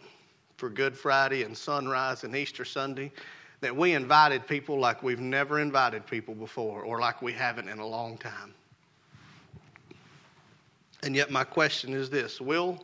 for 0.56 0.70
Good 0.70 0.98
Friday 0.98 1.43
and 1.43 1.56
sunrise 1.56 2.24
and 2.24 2.36
Easter 2.36 2.66
Sunday 2.66 3.12
that 3.62 3.76
we 3.76 3.93
invited 3.93 4.47
people 4.47 4.80
like 4.80 5.01
we've 5.01 5.20
never 5.20 5.60
invited 5.60 6.05
people 6.05 6.36
before 6.36 6.84
or 6.84 6.99
like 6.99 7.22
we 7.22 7.34
haven't 7.34 7.70
in 7.70 7.80
a 7.80 7.86
long 7.86 8.18
time. 8.18 8.53
And 11.03 11.16
yet, 11.16 11.32
my 11.32 11.43
question 11.43 11.93
is 11.93 12.10
this 12.10 12.41
Will 12.41 12.84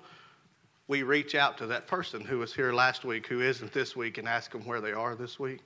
we 0.88 1.04
reach 1.04 1.36
out 1.36 1.58
to 1.58 1.68
that 1.68 1.88
person 1.88 2.22
who 2.22 2.40
was 2.40 2.54
here 2.54 2.74
last 2.74 3.06
week, 3.06 3.28
who 3.28 3.42
isn't 3.42 3.72
this 3.74 3.96
week, 3.96 4.18
and 4.18 4.28
ask 4.28 4.52
them 4.52 4.66
where 4.66 4.82
they 4.82 4.92
are 4.92 5.16
this 5.16 5.40
week? 5.40 5.60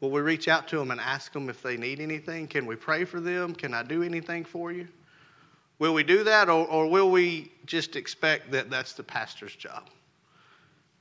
Will 0.00 0.10
we 0.10 0.20
reach 0.20 0.48
out 0.48 0.68
to 0.68 0.76
them 0.76 0.90
and 0.90 1.00
ask 1.00 1.32
them 1.32 1.48
if 1.48 1.62
they 1.62 1.76
need 1.76 2.00
anything? 2.00 2.46
Can 2.46 2.66
we 2.66 2.76
pray 2.76 3.04
for 3.04 3.20
them? 3.20 3.54
Can 3.54 3.72
I 3.74 3.82
do 3.82 4.02
anything 4.02 4.44
for 4.44 4.70
you? 4.72 4.86
Will 5.78 5.94
we 5.94 6.04
do 6.04 6.22
that, 6.24 6.48
or, 6.48 6.66
or 6.68 6.86
will 6.86 7.10
we 7.10 7.50
just 7.66 7.96
expect 7.96 8.50
that 8.52 8.70
that's 8.70 8.92
the 8.92 9.02
pastor's 9.02 9.56
job? 9.56 9.88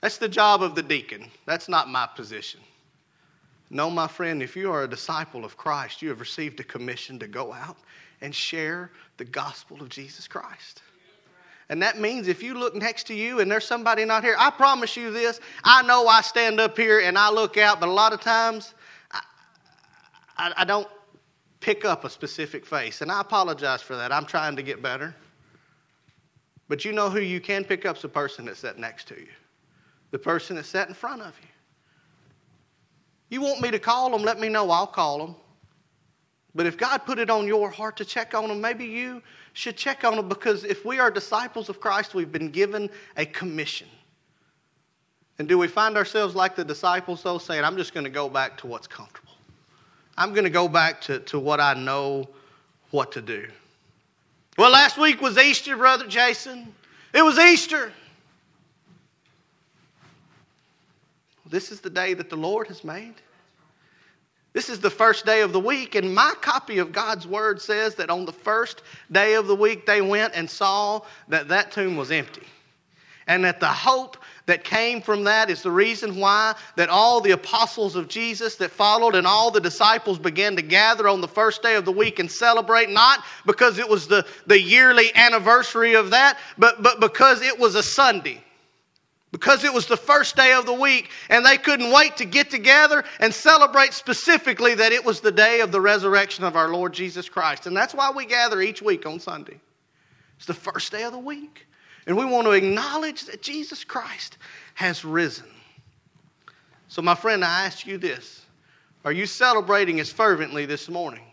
That's 0.02 0.18
the 0.18 0.28
job 0.28 0.64
of 0.64 0.76
the 0.76 0.84
deacon. 0.84 1.30
That's 1.46 1.70
not 1.70 1.90
my 1.90 2.08
position. 2.08 2.60
No, 3.74 3.90
my 3.90 4.08
friend, 4.08 4.44
if 4.44 4.56
you 4.56 4.72
are 4.72 4.84
a 4.84 4.88
disciple 4.88 5.44
of 5.44 5.58
Christ, 5.58 6.04
you 6.04 6.10
have 6.10 6.20
received 6.20 6.60
a 6.60 6.64
commission 6.64 7.18
to 7.18 7.28
go 7.28 7.52
out 7.52 7.76
and 8.22 8.34
share 8.34 8.92
the 9.18 9.26
gospel 9.26 9.82
of 9.82 9.90
Jesus 9.90 10.28
Christ. 10.28 10.84
And 11.70 11.82
that 11.82 12.00
means 12.00 12.28
if 12.28 12.44
you 12.44 12.54
look 12.54 12.76
next 12.76 13.08
to 13.08 13.16
you 13.16 13.40
and 13.40 13.50
there's 13.50 13.66
somebody 13.66 14.06
not 14.06 14.24
here, 14.24 14.36
I 14.38 14.52
promise 14.52 14.96
you 14.96 15.10
this. 15.10 15.40
I 15.64 15.82
know 15.82 16.06
I 16.06 16.22
stand 16.22 16.60
up 16.60 16.78
here 16.78 17.00
and 17.00 17.18
I 17.18 17.32
look 17.32 17.58
out, 17.58 17.80
but 17.80 17.90
a 17.90 17.92
lot 17.92 18.14
of 18.14 18.22
times 18.22 18.76
I, 19.12 19.22
I, 20.38 20.54
I 20.58 20.66
don't 20.66 20.88
pick 21.60 21.84
up 21.84 22.06
a 22.06 22.12
specific 22.12 22.68
face. 22.68 23.02
And 23.02 23.12
I 23.12 23.22
apologize 23.22 23.82
for 23.82 23.96
that. 23.96 24.12
I'm 24.12 24.26
trying 24.28 24.56
to 24.56 24.62
get 24.62 24.84
better. 24.84 25.16
But 26.68 26.86
you 26.86 26.92
know 26.92 27.10
who 27.10 27.22
you 27.22 27.42
can 27.42 27.64
pick 27.64 27.88
up 27.88 27.96
is 27.96 28.04
the 28.04 28.10
person 28.10 28.46
that's 28.46 28.60
sat 28.60 28.78
next 28.78 29.08
to 29.08 29.16
you, 29.16 29.30
the 30.12 30.20
person 30.20 30.58
that's 30.58 30.68
sat 30.68 30.90
in 30.90 30.94
front 30.94 31.24
of 31.24 31.34
you. 31.42 31.48
You 33.34 33.42
want 33.42 33.62
me 33.62 33.72
to 33.72 33.80
call 33.80 34.12
them? 34.12 34.22
Let 34.22 34.40
me 34.40 34.48
know. 34.48 34.70
I'll 34.70 34.86
call 34.86 35.18
them. 35.18 35.36
But 36.54 36.68
if 36.68 36.78
God 36.78 37.00
put 37.00 37.18
it 37.18 37.32
on 37.32 37.48
your 37.48 37.68
heart 37.68 37.98
to 37.98 38.06
check 38.06 38.36
on 38.36 38.48
them, 38.48 38.62
maybe 38.62 38.86
you 38.86 39.24
should 39.54 39.76
check 39.76 40.04
on 40.04 40.18
them 40.18 40.30
because 40.30 40.64
if 40.64 40.86
we 40.86 41.00
are 41.00 41.10
disciples 41.10 41.68
of 41.68 41.80
Christ, 41.80 42.14
we've 42.14 42.32
been 42.32 42.52
given 42.52 42.92
a 43.18 43.26
commission. 43.26 43.88
And 45.40 45.48
do 45.48 45.58
we 45.58 45.68
find 45.68 45.98
ourselves 45.98 46.36
like 46.36 46.56
the 46.56 46.64
disciples, 46.64 47.24
though, 47.24 47.40
saying, 47.40 47.64
I'm 47.64 47.76
just 47.76 47.96
going 47.96 48.04
to 48.04 48.12
go 48.12 48.30
back 48.30 48.56
to 48.60 48.68
what's 48.68 48.86
comfortable? 48.86 49.34
I'm 50.16 50.34
going 50.34 50.44
to 50.44 50.52
go 50.52 50.68
back 50.68 51.02
to, 51.02 51.18
to 51.22 51.40
what 51.40 51.60
I 51.60 51.74
know 51.74 52.30
what 52.92 53.12
to 53.14 53.22
do. 53.24 53.48
Well, 54.60 54.70
last 54.70 55.00
week 55.00 55.22
was 55.22 55.40
Easter, 55.40 55.76
Brother 55.76 56.06
Jason. 56.06 56.72
It 57.16 57.24
was 57.24 57.40
Easter. 57.40 57.92
This 61.48 61.72
is 61.72 61.82
the 61.82 61.90
day 61.90 62.14
that 62.14 62.30
the 62.30 62.36
Lord 62.36 62.68
has 62.68 62.84
made. 62.84 63.16
This 64.54 64.70
is 64.70 64.80
the 64.80 64.92
first 64.92 65.26
day 65.26 65.42
of 65.42 65.52
the 65.52 65.60
week, 65.60 65.96
and 65.96 66.14
my 66.14 66.34
copy 66.40 66.78
of 66.78 66.92
God's 66.92 67.26
Word 67.26 67.60
says 67.60 67.96
that 67.96 68.12
on 68.12 68.26
the 68.26 68.32
first 68.32 68.84
day 69.12 69.34
of 69.34 69.48
the 69.48 69.56
week 69.56 69.88
they 69.88 70.00
went 70.02 70.36
and 70.36 70.48
saw 70.48 71.02
that 71.28 71.48
that 71.48 71.72
tomb 71.72 71.98
was 71.98 72.12
empty. 72.12 72.44
And 73.26 73.46
that 73.46 73.60
the 73.60 73.68
hope 73.68 74.18
that 74.46 74.64
came 74.64 75.02
from 75.02 75.24
that 75.24 75.50
is 75.50 75.64
the 75.64 75.72
reason 75.72 76.18
why 76.18 76.56
that 76.76 76.90
all 76.90 77.20
the 77.20 77.32
apostles 77.32 77.96
of 77.96 78.10
Jesus 78.10 78.58
that 78.58 78.70
followed 78.70 79.16
and 79.16 79.26
all 79.26 79.50
the 79.50 79.62
disciples 79.62 80.20
began 80.20 80.56
to 80.58 80.62
gather 80.62 81.08
on 81.08 81.22
the 81.22 81.28
first 81.28 81.64
day 81.64 81.76
of 81.76 81.86
the 81.86 81.92
week 81.92 82.20
and 82.20 82.30
celebrate, 82.30 82.90
not 82.90 83.24
because 83.46 83.80
it 83.80 83.88
was 83.90 84.08
the, 84.08 84.26
the 84.46 84.60
yearly 84.60 85.10
anniversary 85.16 85.94
of 85.94 86.12
that, 86.12 86.38
but, 86.58 86.84
but 86.84 87.00
because 87.00 87.42
it 87.42 87.58
was 87.58 87.76
a 87.76 87.84
Sunday 87.84 88.44
because 89.34 89.64
it 89.64 89.74
was 89.74 89.88
the 89.88 89.98
first 89.98 90.36
day 90.36 90.54
of 90.54 90.68
the 90.68 90.74
week 90.74 91.10
and 91.28 91.44
they 91.44 91.58
couldn't 91.58 91.92
wait 91.92 92.16
to 92.18 92.26
get 92.26 92.52
together 92.52 93.04
and 93.20 93.34
celebrate 93.34 93.92
specifically 93.92 94.76
that 94.76 94.92
it 94.92 95.04
was 95.04 95.22
the 95.22 95.32
day 95.32 95.60
of 95.62 95.72
the 95.72 95.82
resurrection 95.82 96.46
of 96.46 96.56
our 96.56 96.70
Lord 96.70 96.94
Jesus 96.94 97.28
Christ. 97.28 97.66
And 97.66 97.76
that's 97.76 97.96
why 97.96 98.12
we 98.12 98.28
gather 98.28 98.62
each 98.62 98.82
week 98.82 99.08
on 99.08 99.20
Sunday. 99.20 99.60
It's 100.38 100.46
the 100.46 100.54
first 100.54 100.92
day 100.92 101.04
of 101.04 101.12
the 101.12 101.20
week. 101.20 101.66
And 102.06 102.16
we 102.16 102.26
want 102.26 102.46
to 102.46 102.52
acknowledge 102.52 103.26
that 103.26 103.42
Jesus 103.42 103.84
Christ 103.84 104.38
has 104.76 105.04
risen. 105.04 105.48
So, 106.88 107.02
my 107.02 107.16
friend, 107.16 107.44
I 107.44 107.66
ask 107.66 107.88
you 107.88 107.98
this 107.98 108.46
Are 109.04 109.12
you 109.12 109.26
celebrating 109.26 110.00
as 110.00 110.12
fervently 110.12 110.68
this 110.68 110.90
morning? 110.90 111.24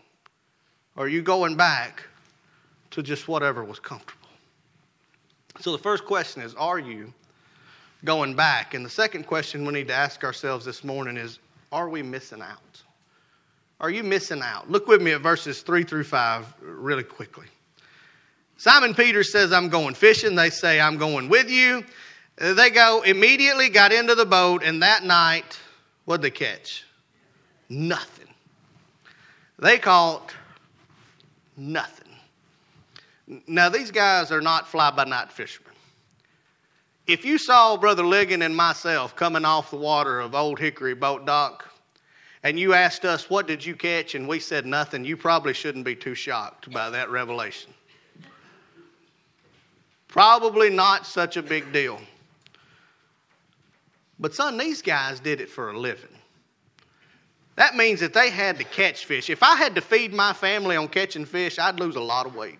Or 0.95 1.05
are 1.05 1.09
you 1.09 1.21
going 1.21 1.55
back 1.55 2.03
to 2.91 3.03
just 3.03 3.27
whatever 3.27 3.63
was 3.63 3.79
comfortable? 3.79 4.27
So, 5.59 5.71
the 5.71 5.77
first 5.77 6.05
question 6.05 6.41
is 6.41 6.55
Are 6.55 6.79
you 6.79 7.13
going 8.03 8.35
back? 8.35 8.73
And 8.73 8.85
the 8.85 8.89
second 8.89 9.25
question 9.25 9.65
we 9.65 9.73
need 9.73 9.87
to 9.87 9.93
ask 9.93 10.23
ourselves 10.23 10.65
this 10.65 10.83
morning 10.83 11.17
is 11.17 11.39
Are 11.71 11.89
we 11.89 12.01
missing 12.03 12.41
out? 12.41 12.81
Are 13.79 13.89
you 13.89 14.03
missing 14.03 14.41
out? 14.43 14.69
Look 14.69 14.87
with 14.87 15.01
me 15.01 15.11
at 15.11 15.21
verses 15.21 15.61
3 15.61 15.83
through 15.83 16.03
5 16.03 16.53
really 16.61 17.03
quickly. 17.03 17.47
Simon 18.57 18.93
Peter 18.93 19.23
says, 19.23 19.51
I'm 19.51 19.69
going 19.69 19.95
fishing. 19.95 20.35
They 20.35 20.51
say, 20.51 20.79
I'm 20.79 20.97
going 20.97 21.29
with 21.29 21.49
you. 21.49 21.83
They 22.37 22.69
go 22.69 23.01
immediately, 23.01 23.69
got 23.69 23.91
into 23.91 24.13
the 24.13 24.25
boat, 24.25 24.61
and 24.63 24.83
that 24.83 25.03
night, 25.03 25.59
what'd 26.05 26.21
they 26.21 26.29
catch? 26.29 26.85
Nothing. 27.69 28.27
They 29.57 29.79
caught 29.79 30.33
nothing. 31.57 32.07
Now, 33.47 33.69
these 33.69 33.89
guys 33.89 34.31
are 34.31 34.41
not 34.41 34.67
fly 34.67 34.91
by 34.91 35.05
night 35.05 35.31
fishermen. 35.31 35.70
If 37.07 37.25
you 37.25 37.37
saw 37.37 37.77
Brother 37.77 38.03
Ligon 38.03 38.45
and 38.45 38.55
myself 38.55 39.15
coming 39.15 39.43
off 39.43 39.71
the 39.71 39.77
water 39.77 40.19
of 40.19 40.35
Old 40.35 40.59
Hickory 40.59 40.93
Boat 40.93 41.25
Dock, 41.25 41.67
and 42.43 42.59
you 42.59 42.73
asked 42.73 43.05
us, 43.05 43.29
What 43.29 43.47
did 43.47 43.65
you 43.65 43.75
catch? 43.75 44.15
and 44.15 44.27
we 44.27 44.39
said 44.39 44.65
nothing, 44.65 45.03
you 45.03 45.17
probably 45.17 45.53
shouldn't 45.53 45.85
be 45.85 45.95
too 45.95 46.15
shocked 46.15 46.71
by 46.71 46.89
that 46.89 47.09
revelation. 47.09 47.73
Probably 50.07 50.69
not 50.69 51.05
such 51.05 51.37
a 51.37 51.41
big 51.41 51.71
deal. 51.71 51.99
But, 54.19 54.35
son, 54.35 54.57
these 54.57 54.81
guys 54.81 55.19
did 55.19 55.41
it 55.41 55.49
for 55.49 55.71
a 55.71 55.79
living. 55.79 56.09
That 57.55 57.75
means 57.75 57.99
that 58.01 58.13
they 58.13 58.29
had 58.29 58.57
to 58.57 58.63
catch 58.63 59.05
fish. 59.05 59.29
If 59.29 59.41
I 59.41 59.55
had 59.55 59.73
to 59.75 59.81
feed 59.81 60.13
my 60.13 60.33
family 60.33 60.75
on 60.75 60.87
catching 60.87 61.25
fish, 61.25 61.57
I'd 61.57 61.79
lose 61.79 61.95
a 61.95 62.01
lot 62.01 62.25
of 62.25 62.35
weight. 62.35 62.59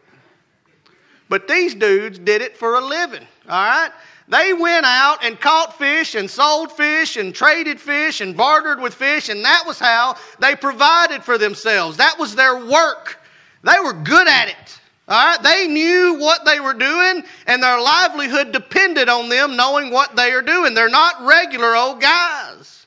But 1.29 1.47
these 1.47 1.75
dudes 1.75 2.19
did 2.19 2.41
it 2.41 2.57
for 2.57 2.75
a 2.75 2.81
living, 2.81 3.25
all 3.47 3.65
right? 3.65 3.91
They 4.31 4.53
went 4.53 4.85
out 4.85 5.25
and 5.25 5.37
caught 5.37 5.77
fish 5.77 6.15
and 6.15 6.31
sold 6.31 6.71
fish 6.71 7.17
and 7.17 7.35
traded 7.35 7.81
fish 7.81 8.21
and 8.21 8.35
bartered 8.35 8.79
with 8.79 8.93
fish, 8.93 9.27
and 9.27 9.43
that 9.43 9.63
was 9.67 9.77
how 9.77 10.15
they 10.39 10.55
provided 10.55 11.21
for 11.21 11.37
themselves. 11.37 11.97
That 11.97 12.17
was 12.17 12.33
their 12.33 12.65
work. 12.65 13.19
They 13.63 13.77
were 13.83 13.91
good 13.91 14.29
at 14.29 14.47
it. 14.47 14.79
All 15.09 15.21
right, 15.21 15.43
they 15.43 15.67
knew 15.67 16.17
what 16.17 16.45
they 16.45 16.61
were 16.61 16.73
doing, 16.73 17.23
and 17.45 17.61
their 17.61 17.81
livelihood 17.81 18.53
depended 18.53 19.09
on 19.09 19.27
them 19.27 19.57
knowing 19.57 19.91
what 19.91 20.15
they 20.15 20.31
are 20.31 20.41
doing. 20.41 20.73
They're 20.73 20.87
not 20.87 21.25
regular 21.25 21.75
old 21.75 21.99
guys. 21.99 22.80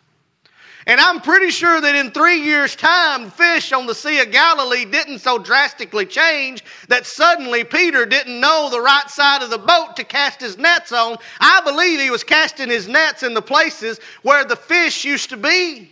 And 0.87 1.01
I'm 1.01 1.21
pretty 1.21 1.51
sure 1.51 1.81
that 1.81 1.95
in 1.95 2.11
three 2.11 2.43
years' 2.43 2.77
time, 2.77 3.31
fish 3.31 3.73
on 3.73 3.87
the 3.87 3.95
Sea 3.95 4.21
of 4.21 4.31
Galilee 4.31 4.85
didn't 4.85 5.21
so 5.21 5.39
drastically 5.39 6.05
change 6.05 6.63
that 6.89 7.07
suddenly 7.07 7.65
Peter 7.65 8.05
didn't 8.05 8.39
know 8.39 8.69
the 8.71 8.81
right 8.81 9.09
side 9.09 9.43
of 9.43 9.49
the 9.49 9.59
boat 9.59 9.97
to 9.97 10.05
cast 10.05 10.41
his 10.41 10.59
nets 10.59 10.93
on. 10.93 11.17
I 11.41 11.63
believe 11.65 12.01
he 12.01 12.11
was 12.11 12.23
casting 12.23 12.69
his 12.69 12.87
nets 12.87 13.23
in 13.23 13.33
the 13.33 13.41
places 13.41 13.99
where 14.23 14.45
the 14.45 14.57
fish 14.57 15.07
used 15.07 15.31
to 15.31 15.39
be. 15.39 15.91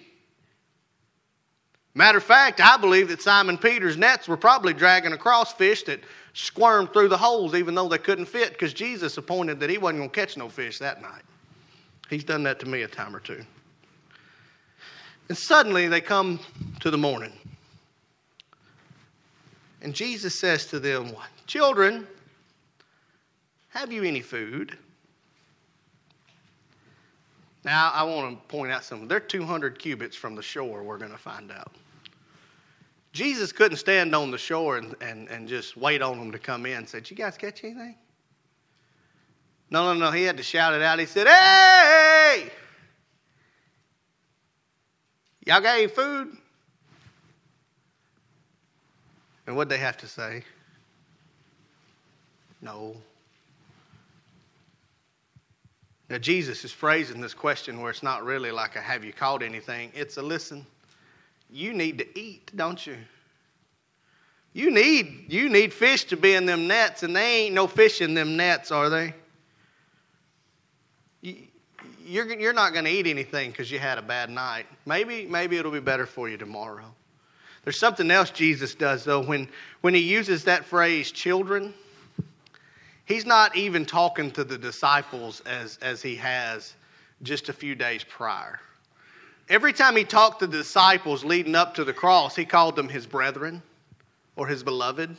Matter 1.95 2.19
of 2.19 2.25
fact, 2.25 2.61
I 2.61 2.77
believe 2.77 3.09
that 3.09 3.23
Simon 3.23 3.57
Peter's 3.57 3.97
nets 3.97 4.29
were 4.29 4.37
probably 4.37 4.75
dragging 4.75 5.13
across 5.13 5.53
fish 5.53 5.83
that 5.85 6.01
squirmed 6.35 6.93
through 6.93 7.09
the 7.09 7.19
holes 7.19 7.55
even 7.55 7.75
though 7.75 7.89
they 7.89 7.99
couldn't 7.99 8.27
fit 8.27 8.51
because 8.53 8.73
Jesus 8.73 9.17
appointed 9.19 9.61
that 9.61 9.71
he 9.71 9.79
wasn't 9.79 10.01
going 10.01 10.11
to 10.11 10.15
catch 10.15 10.37
no 10.37 10.49
fish 10.49 10.79
that 10.79 11.03
night. 11.03 11.23
He's 12.09 12.25
done 12.25 12.43
that 12.43 12.61
to 12.61 12.67
me 12.67 12.83
a 12.83 12.89
time 12.89 13.15
or 13.15 13.21
two. 13.21 13.45
And 15.29 15.39
suddenly 15.39 15.89
they 15.89 16.01
come 16.01 16.41
to 16.81 16.91
the 16.91 16.99
morning. 16.99 17.33
And 19.81 19.95
Jesus 19.95 20.39
says 20.39 20.67
to 20.67 20.79
them? 20.79 21.13
Children, 21.47 22.07
have 23.71 23.93
you 23.93 24.03
any 24.05 24.21
food? 24.21 24.77
Now, 27.65 27.91
I 27.95 28.03
want 28.03 28.39
to 28.39 28.47
point 28.49 28.73
out 28.73 28.85
something. 28.85 29.09
They're 29.09 29.21
200 29.21 29.79
cubits 29.79 30.17
from 30.17 30.35
the 30.35 30.43
shore, 30.43 30.83
we're 30.83 30.99
going 30.99 31.13
to 31.13 31.19
find 31.19 31.51
out. 31.53 31.73
Jesus 33.13 33.53
couldn't 33.53 33.77
stand 33.77 34.15
on 34.15 34.31
the 34.31 34.39
shore 34.39 34.79
and, 34.79 34.95
and, 35.01 35.29
and 35.29 35.47
just 35.47 35.77
wait 35.77 36.01
on 36.01 36.19
them 36.19 36.33
to 36.33 36.39
come 36.39 36.65
in 36.65 36.79
and 36.79 36.89
say, 36.89 37.03
you 37.05 37.17
guys 37.17 37.37
catch 37.37 37.63
anything? 37.63 37.97
No, 39.71 39.93
no, 39.93 39.99
no. 39.99 40.11
He 40.11 40.23
had 40.23 40.37
to 40.37 40.43
shout 40.43 40.75
it 40.75 40.83
out. 40.83 40.99
He 40.99 41.07
said, 41.07 41.27
Hey! 41.27 42.51
Y'all 45.45 45.61
got 45.61 45.79
any 45.79 45.89
food? 45.89 46.37
And 49.47 49.57
what'd 49.57 49.71
they 49.71 49.79
have 49.79 49.97
to 49.99 50.07
say? 50.07 50.45
No. 52.61 52.97
Now, 56.09 56.19
Jesus 56.19 56.65
is 56.65 56.71
phrasing 56.71 57.21
this 57.21 57.35
question 57.35 57.81
where 57.81 57.91
it's 57.91 58.03
not 58.03 58.25
really 58.25 58.51
like 58.51 58.77
a 58.77 58.81
have 58.81 59.05
you 59.05 59.13
caught 59.13 59.43
anything? 59.43 59.91
It's 59.95 60.17
a 60.17 60.23
listen, 60.23 60.65
you 61.51 61.73
need 61.73 61.99
to 61.99 62.19
eat, 62.19 62.53
don't 62.55 62.87
you? 62.87 62.97
You 64.53 64.71
need, 64.71 65.25
you 65.29 65.49
need 65.49 65.73
fish 65.73 66.05
to 66.05 66.17
be 66.17 66.35
in 66.35 66.45
them 66.45 66.69
nets, 66.69 67.03
and 67.03 67.17
they 67.17 67.45
ain't 67.45 67.55
no 67.55 67.67
fish 67.67 68.01
in 68.01 68.15
them 68.15 68.37
nets, 68.37 68.71
are 68.71 68.91
they? 68.91 69.15
You're, 72.13 72.31
you're 72.39 72.53
not 72.53 72.75
going 72.75 72.85
to 72.85 72.91
eat 72.91 73.07
anything 73.07 73.51
because 73.51 73.71
you 73.71 73.79
had 73.79 73.97
a 73.97 74.03
bad 74.03 74.29
night. 74.29 74.67
Maybe, 74.85 75.25
maybe 75.27 75.57
it'll 75.57 75.73
be 75.73 75.81
better 75.81 76.05
for 76.05 76.29
you 76.29 76.37
tomorrow. 76.37 76.85
There's 77.65 77.79
something 77.79 78.11
else 78.11 78.31
Jesus 78.31 78.75
does, 78.75 79.05
though. 79.05 79.23
When, 79.23 79.49
when 79.81 79.95
he 79.95 80.01
uses 80.01 80.45
that 80.45 80.65
phrase, 80.65 81.11
children, 81.11 81.73
he's 83.07 83.25
not 83.25 83.57
even 83.57 83.87
talking 83.87 84.31
to 84.33 84.45
the 84.45 84.59
disciples 84.59 85.41
as, 85.47 85.79
as 85.81 86.03
he 86.03 86.15
has 86.17 86.75
just 87.23 87.49
a 87.49 87.53
few 87.53 87.75
days 87.75 88.05
prior. 88.05 88.61
Every 89.49 89.73
time 89.73 89.97
he 89.97 90.05
talked 90.05 90.41
to 90.41 90.47
the 90.47 90.59
disciples 90.59 91.25
leading 91.25 91.55
up 91.55 91.75
to 91.77 91.85
the 91.85 91.95
cross, 91.95 92.37
he 92.37 92.45
called 92.45 92.77
them 92.77 92.89
his 92.89 93.07
brethren 93.07 93.63
or 94.37 94.47
his 94.47 94.63
beloved 94.63 95.17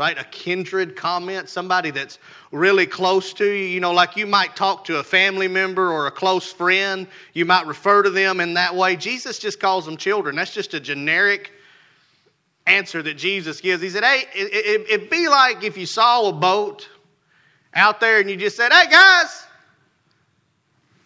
right? 0.00 0.18
A 0.18 0.24
kindred 0.24 0.96
comment, 0.96 1.50
somebody 1.50 1.90
that's 1.90 2.18
really 2.52 2.86
close 2.86 3.34
to 3.34 3.44
you. 3.44 3.66
You 3.66 3.80
know, 3.80 3.92
like 3.92 4.16
you 4.16 4.26
might 4.26 4.56
talk 4.56 4.86
to 4.86 4.96
a 4.98 5.02
family 5.04 5.46
member 5.46 5.92
or 5.92 6.06
a 6.06 6.10
close 6.10 6.50
friend, 6.50 7.06
you 7.34 7.44
might 7.44 7.66
refer 7.66 8.02
to 8.02 8.08
them 8.08 8.40
in 8.40 8.54
that 8.54 8.74
way. 8.74 8.96
Jesus 8.96 9.38
just 9.38 9.60
calls 9.60 9.84
them 9.84 9.98
children. 9.98 10.36
That's 10.36 10.54
just 10.54 10.72
a 10.72 10.80
generic 10.80 11.52
answer 12.66 13.02
that 13.02 13.18
Jesus 13.18 13.60
gives. 13.60 13.82
He 13.82 13.90
said, 13.90 14.02
Hey, 14.02 14.24
it, 14.34 15.00
would 15.02 15.10
be 15.10 15.28
like 15.28 15.64
if 15.64 15.76
you 15.76 15.84
saw 15.84 16.30
a 16.30 16.32
boat 16.32 16.88
out 17.74 18.00
there 18.00 18.20
and 18.20 18.30
you 18.30 18.36
just 18.36 18.56
said, 18.56 18.72
Hey, 18.72 18.90
guys, 18.90 19.44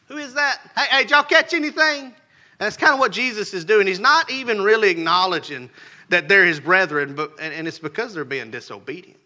who 0.06 0.18
is 0.18 0.34
that? 0.34 0.60
Hey, 0.76 0.86
hey, 0.88 1.02
did 1.02 1.10
y'all 1.10 1.24
catch 1.24 1.52
anything? 1.52 2.04
And 2.04 2.14
that's 2.60 2.76
kind 2.76 2.92
of 2.92 3.00
what 3.00 3.10
Jesus 3.10 3.54
is 3.54 3.64
doing. 3.64 3.88
He's 3.88 3.98
not 3.98 4.30
even 4.30 4.62
really 4.62 4.90
acknowledging 4.90 5.68
that 6.14 6.28
they're 6.28 6.44
his 6.44 6.60
brethren, 6.60 7.12
but, 7.16 7.32
and, 7.40 7.52
and 7.52 7.66
it's 7.66 7.80
because 7.80 8.14
they're 8.14 8.24
being 8.24 8.48
disobedient. 8.48 9.18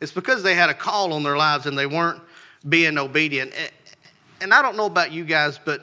It's 0.00 0.12
because 0.12 0.42
they 0.42 0.54
had 0.54 0.70
a 0.70 0.74
call 0.74 1.12
on 1.12 1.22
their 1.22 1.36
lives 1.36 1.66
and 1.66 1.76
they 1.76 1.84
weren't 1.84 2.22
being 2.70 2.96
obedient. 2.96 3.52
And, 3.54 3.70
and 4.40 4.54
I 4.54 4.62
don't 4.62 4.78
know 4.78 4.86
about 4.86 5.12
you 5.12 5.26
guys, 5.26 5.60
but 5.62 5.82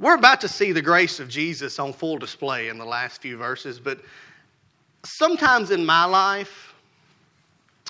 we're 0.00 0.16
about 0.16 0.40
to 0.40 0.48
see 0.48 0.72
the 0.72 0.82
grace 0.82 1.20
of 1.20 1.28
Jesus 1.28 1.78
on 1.78 1.92
full 1.92 2.18
display 2.18 2.66
in 2.66 2.78
the 2.78 2.84
last 2.84 3.22
few 3.22 3.36
verses. 3.36 3.78
But 3.78 4.00
sometimes 5.04 5.70
in 5.70 5.86
my 5.86 6.04
life, 6.04 6.74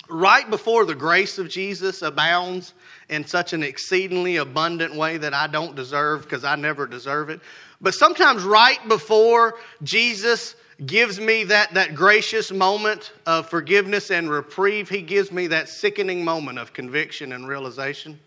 right 0.07 0.47
before 0.47 0.85
the 0.85 0.93
grace 0.93 1.39
of 1.39 1.49
Jesus 1.49 2.03
abounds 2.03 2.75
in 3.09 3.25
such 3.25 3.53
an 3.53 3.63
exceedingly 3.63 4.35
abundant 4.35 4.93
way 4.93 5.17
that 5.17 5.33
I 5.33 5.47
don't 5.47 5.75
deserve 5.75 6.21
because 6.21 6.43
I 6.43 6.55
never 6.57 6.85
deserve 6.85 7.31
it. 7.31 7.39
But 7.81 7.95
sometimes, 7.95 8.43
right 8.43 8.87
before 8.87 9.55
Jesus 9.81 10.55
gives 10.85 11.19
me 11.19 11.43
that, 11.45 11.73
that 11.73 11.95
gracious 11.95 12.51
moment 12.51 13.13
of 13.25 13.49
forgiveness 13.49 14.11
and 14.11 14.29
reprieve, 14.29 14.89
he 14.89 15.01
gives 15.01 15.31
me 15.31 15.47
that 15.47 15.69
sickening 15.69 16.23
moment 16.23 16.59
of 16.59 16.73
conviction 16.73 17.33
and 17.33 17.47
realization. 17.47 18.19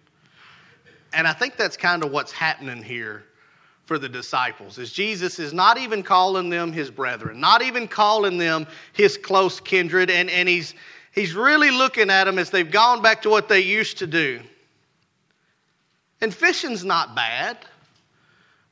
And 1.12 1.26
I 1.26 1.32
think 1.32 1.56
that's 1.56 1.76
kind 1.76 2.04
of 2.04 2.12
what's 2.12 2.32
happening 2.32 2.82
here 2.82 3.24
for 3.86 3.98
the 3.98 4.08
disciples 4.08 4.78
is 4.78 4.92
Jesus 4.92 5.38
is 5.38 5.52
not 5.52 5.78
even 5.78 6.02
calling 6.02 6.50
them 6.50 6.72
his 6.72 6.90
brethren, 6.90 7.40
not 7.40 7.62
even 7.62 7.86
calling 7.86 8.36
them 8.36 8.66
his 8.92 9.16
close 9.16 9.60
kindred, 9.60 10.10
and, 10.10 10.28
and 10.28 10.48
he's 10.48 10.74
he's 11.12 11.34
really 11.34 11.70
looking 11.70 12.10
at 12.10 12.24
them 12.24 12.38
as 12.38 12.50
they've 12.50 12.70
gone 12.70 13.00
back 13.00 13.22
to 13.22 13.30
what 13.30 13.48
they 13.48 13.60
used 13.60 13.98
to 13.98 14.06
do. 14.06 14.40
And 16.20 16.34
fishing's 16.34 16.84
not 16.84 17.14
bad. 17.14 17.58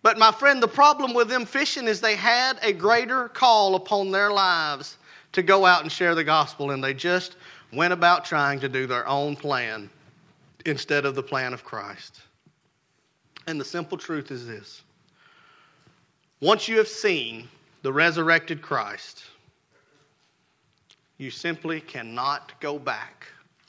But 0.05 0.19
my 0.19 0.33
friend, 0.33 0.63
the 0.63 0.69
problem 0.69 1.15
with 1.15 1.31
them 1.31 1.47
fishing 1.47 1.89
is 1.89 1.99
they 1.99 2.15
had 2.15 2.59
a 2.61 2.75
greater 2.75 3.31
call 3.31 3.75
upon 3.75 4.11
their 4.11 4.31
lives 4.31 4.99
to 5.33 5.43
go 5.43 5.65
out 5.65 5.81
and 5.81 5.91
share 5.91 6.15
the 6.15 6.23
gospel, 6.23 6.73
and 6.73 6.85
they 6.85 6.93
just 6.93 7.37
went 7.73 7.95
about 7.95 8.27
trying 8.27 8.61
to 8.61 8.69
do 8.69 8.87
their 8.87 9.09
own 9.09 9.35
plan 9.35 9.89
instead 10.67 11.07
of 11.07 11.15
the 11.15 11.23
plan 11.23 11.55
of 11.55 11.65
Christ. 11.65 12.21
And 13.47 13.59
the 13.59 13.65
simple 13.65 13.97
truth 13.97 14.31
is 14.31 14.47
this 14.47 14.83
once 16.39 16.69
you 16.69 16.77
have 16.77 16.89
seen 16.89 17.49
the 17.81 17.91
resurrected 17.91 18.61
Christ, 18.61 19.25
you 21.17 21.31
simply 21.31 21.81
cannot 21.81 22.53
go 22.61 22.79
back 22.79 23.27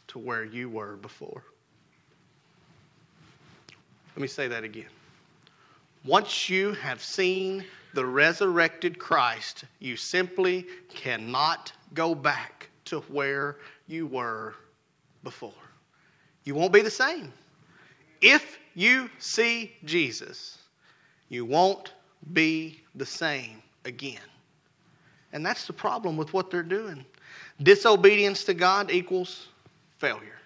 to 0.10 0.20
where 0.20 0.44
you 0.44 0.68
were 0.68 0.98
before. 0.98 1.44
Let 4.18 4.22
me 4.22 4.28
say 4.28 4.50
that 4.50 4.66
again. 4.66 4.90
Once 6.06 6.50
you 6.50 6.74
have 6.74 7.02
seen 7.02 7.66
the 7.96 8.06
resurrected 8.06 9.00
Christ, 9.00 9.64
you 9.80 9.98
simply 9.98 10.68
cannot 10.94 11.72
go 11.96 12.14
back 12.14 12.70
to 12.86 13.00
where 13.02 13.58
you 13.88 14.06
were 14.06 14.54
before. 15.24 15.54
You 16.44 16.54
won't 16.54 16.72
be 16.72 16.82
the 16.82 16.92
same. 16.92 17.34
If 18.22 18.60
you 18.76 19.10
see 19.18 19.74
Jesus, 19.84 20.60
you 21.30 21.44
won't 21.44 21.94
be 22.34 22.82
the 22.94 23.06
same 23.06 23.64
again. 23.86 24.20
And 25.34 25.44
that's 25.44 25.66
the 25.66 25.74
problem 25.74 26.18
with 26.18 26.34
what 26.34 26.52
they're 26.52 26.62
doing. 26.62 27.04
Disobedience 27.64 28.44
to 28.44 28.54
God 28.54 28.92
equals 28.92 29.48
failure. 29.98 30.38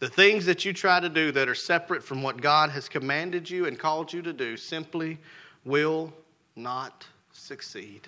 The 0.00 0.08
things 0.08 0.46
that 0.46 0.64
you 0.64 0.72
try 0.72 1.00
to 1.00 1.08
do 1.08 1.32
that 1.32 1.48
are 1.48 1.54
separate 1.54 2.04
from 2.04 2.22
what 2.22 2.40
God 2.40 2.70
has 2.70 2.88
commanded 2.88 3.50
you 3.50 3.66
and 3.66 3.78
called 3.78 4.12
you 4.12 4.22
to 4.22 4.32
do 4.32 4.56
simply 4.56 5.18
will 5.64 6.12
not 6.54 7.04
succeed. 7.32 8.02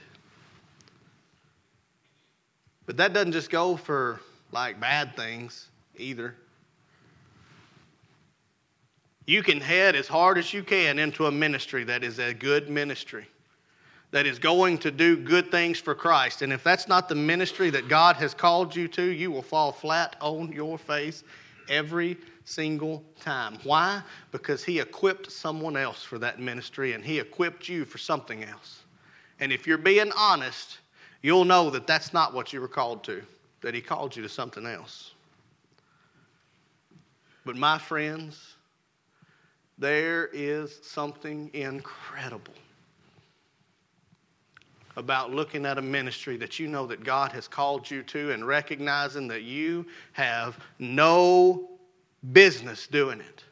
But 2.86 2.96
that 2.96 3.12
doesn't 3.12 3.32
just 3.32 3.50
go 3.50 3.76
for 3.76 4.20
like 4.52 4.80
bad 4.80 5.16
things 5.16 5.68
either. 5.96 6.34
You 9.26 9.42
can 9.42 9.60
head 9.60 9.94
as 9.94 10.08
hard 10.08 10.38
as 10.38 10.52
you 10.52 10.62
can 10.62 10.98
into 10.98 11.26
a 11.26 11.30
ministry 11.30 11.84
that 11.84 12.02
is 12.02 12.18
a 12.18 12.34
good 12.34 12.68
ministry, 12.68 13.28
that 14.10 14.26
is 14.26 14.38
going 14.38 14.78
to 14.78 14.90
do 14.90 15.16
good 15.16 15.50
things 15.50 15.78
for 15.78 15.94
Christ. 15.94 16.42
And 16.42 16.52
if 16.52 16.64
that's 16.64 16.88
not 16.88 17.08
the 17.08 17.14
ministry 17.14 17.70
that 17.70 17.88
God 17.88 18.16
has 18.16 18.34
called 18.34 18.74
you 18.74 18.88
to, 18.88 19.02
you 19.02 19.30
will 19.30 19.42
fall 19.42 19.70
flat 19.70 20.16
on 20.20 20.50
your 20.52 20.78
face 20.78 21.22
every 21.70 22.18
single 22.44 23.02
time. 23.20 23.58
Why? 23.62 24.02
Because 24.32 24.62
He 24.62 24.80
equipped 24.80 25.32
someone 25.32 25.76
else 25.76 26.02
for 26.02 26.18
that 26.18 26.40
ministry 26.40 26.92
and 26.92 27.02
He 27.02 27.18
equipped 27.18 27.68
you 27.68 27.84
for 27.84 27.98
something 27.98 28.44
else. 28.44 28.82
And 29.38 29.52
if 29.52 29.66
you're 29.66 29.78
being 29.78 30.12
honest, 30.18 30.80
you'll 31.22 31.46
know 31.46 31.70
that 31.70 31.86
that's 31.86 32.12
not 32.12 32.34
what 32.34 32.52
you 32.52 32.60
were 32.60 32.68
called 32.68 33.02
to, 33.04 33.22
that 33.62 33.72
He 33.72 33.80
called 33.80 34.14
you 34.14 34.22
to 34.22 34.28
something 34.28 34.66
else. 34.66 35.12
But 37.46 37.56
my 37.56 37.78
friends, 37.78 38.56
there 39.78 40.28
is 40.32 40.78
something 40.82 41.50
incredible 41.54 42.52
about 44.96 45.32
looking 45.32 45.64
at 45.66 45.78
a 45.78 45.82
ministry 45.82 46.36
that 46.36 46.58
you 46.58 46.66
know 46.66 46.86
that 46.86 47.04
God 47.04 47.32
has 47.32 47.46
called 47.46 47.90
you 47.90 48.02
to 48.04 48.32
and 48.32 48.46
recognizing 48.46 49.28
that 49.28 49.42
you 49.42 49.86
have 50.12 50.58
no 50.78 51.70
business 52.32 52.86
doing 52.86 53.20
it. 53.20 53.44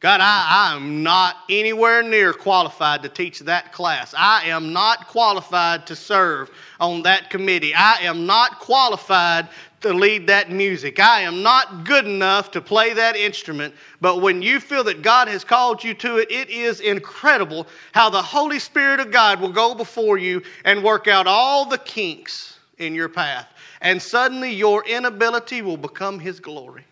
God, 0.00 0.20
I, 0.20 0.70
I 0.72 0.76
am 0.76 1.02
not 1.02 1.36
anywhere 1.48 2.02
near 2.02 2.34
qualified 2.34 3.02
to 3.02 3.08
teach 3.08 3.40
that 3.40 3.72
class. 3.72 4.14
I 4.16 4.44
am 4.44 4.74
not 4.74 5.08
qualified 5.08 5.86
to 5.86 5.96
serve 5.96 6.50
on 6.78 7.02
that 7.02 7.30
committee. 7.30 7.74
I 7.74 8.00
am 8.02 8.26
not 8.26 8.58
qualified 8.58 9.48
to 9.80 9.94
lead 9.94 10.26
that 10.26 10.50
music. 10.50 11.00
I 11.00 11.20
am 11.22 11.42
not 11.42 11.84
good 11.84 12.04
enough 12.06 12.50
to 12.52 12.60
play 12.60 12.92
that 12.92 13.16
instrument. 13.16 13.74
But 14.00 14.20
when 14.20 14.42
you 14.42 14.60
feel 14.60 14.84
that 14.84 15.02
God 15.02 15.28
has 15.28 15.44
called 15.44 15.82
you 15.82 15.94
to 15.94 16.18
it, 16.18 16.30
it 16.30 16.50
is 16.50 16.80
incredible 16.80 17.66
how 17.92 18.10
the 18.10 18.22
Holy 18.22 18.58
Spirit 18.58 19.00
of 19.00 19.10
God 19.10 19.40
will 19.40 19.52
go 19.52 19.74
before 19.74 20.18
you 20.18 20.42
and 20.64 20.84
work 20.84 21.08
out 21.08 21.26
all 21.26 21.64
the 21.64 21.78
kinks 21.78 22.58
in 22.78 22.94
your 22.94 23.08
path. 23.08 23.48
And 23.80 24.00
suddenly 24.00 24.52
your 24.52 24.86
inability 24.86 25.62
will 25.62 25.76
become 25.76 26.18
His 26.18 26.40
glory. 26.40 26.84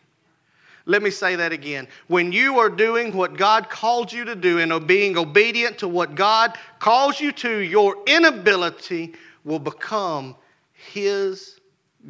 Let 0.86 1.02
me 1.02 1.10
say 1.10 1.34
that 1.36 1.52
again. 1.52 1.88
When 2.08 2.30
you 2.30 2.58
are 2.58 2.68
doing 2.68 3.16
what 3.16 3.36
God 3.36 3.70
called 3.70 4.12
you 4.12 4.24
to 4.26 4.34
do 4.34 4.58
and 4.58 4.86
being 4.86 5.16
obedient 5.16 5.78
to 5.78 5.88
what 5.88 6.14
God 6.14 6.56
calls 6.78 7.20
you 7.20 7.32
to, 7.32 7.58
your 7.58 7.96
inability 8.06 9.14
will 9.44 9.58
become 9.58 10.36
His 10.72 11.60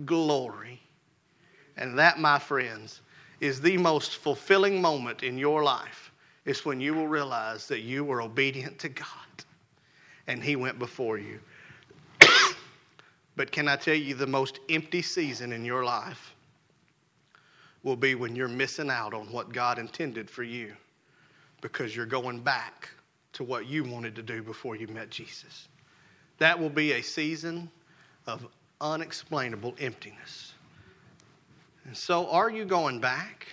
glory. 0.05 0.81
And 1.77 1.99
that, 1.99 2.19
my 2.19 2.39
friends, 2.39 3.01
is 3.41 3.61
the 3.61 3.77
most 3.79 4.17
fulfilling 4.17 4.81
moment 4.81 5.23
in 5.23 5.39
your 5.39 5.63
life. 5.63 6.11
It's 6.45 6.65
when 6.65 6.81
you 6.81 6.95
will 6.95 7.09
realize 7.09 7.69
that 7.69 7.81
you 7.81 8.05
were 8.05 8.23
obedient 8.23 8.79
to 8.81 8.89
God 8.89 9.07
and 10.27 10.43
He 10.43 10.57
went 10.57 10.79
before 10.81 11.19
you. 11.19 11.39
but 13.37 13.53
can 13.53 13.69
I 13.69 13.77
tell 13.77 13.95
you 13.95 14.15
the 14.15 14.27
most 14.27 14.59
empty 14.69 15.03
season 15.03 15.53
in 15.53 15.65
your 15.65 15.85
life? 15.85 16.34
Will 17.85 17.97
be 17.97 18.15
when 18.15 18.35
you're 18.35 18.49
missing 18.49 18.91
out 18.91 19.15
on 19.15 19.31
what 19.31 19.53
God 19.53 19.79
intended 19.79 20.29
for 20.29 20.43
you 20.43 20.73
because 21.61 21.95
you're 21.95 22.07
going 22.07 22.41
back 22.41 22.89
to 23.35 23.45
what 23.45 23.67
you 23.67 23.85
wanted 23.85 24.17
to 24.17 24.23
do 24.23 24.43
before 24.43 24.75
you 24.75 24.89
met 24.89 25.11
Jesus. 25.11 25.69
That 26.39 26.59
will 26.59 26.71
be 26.71 26.93
a 26.93 27.03
season 27.03 27.71
of 28.27 28.47
unexplainable 28.81 29.75
emptiness. 29.79 30.55
And 31.85 31.97
so, 31.97 32.29
are 32.31 32.51
you 32.51 32.65
going 32.65 32.99
back? 32.99 33.47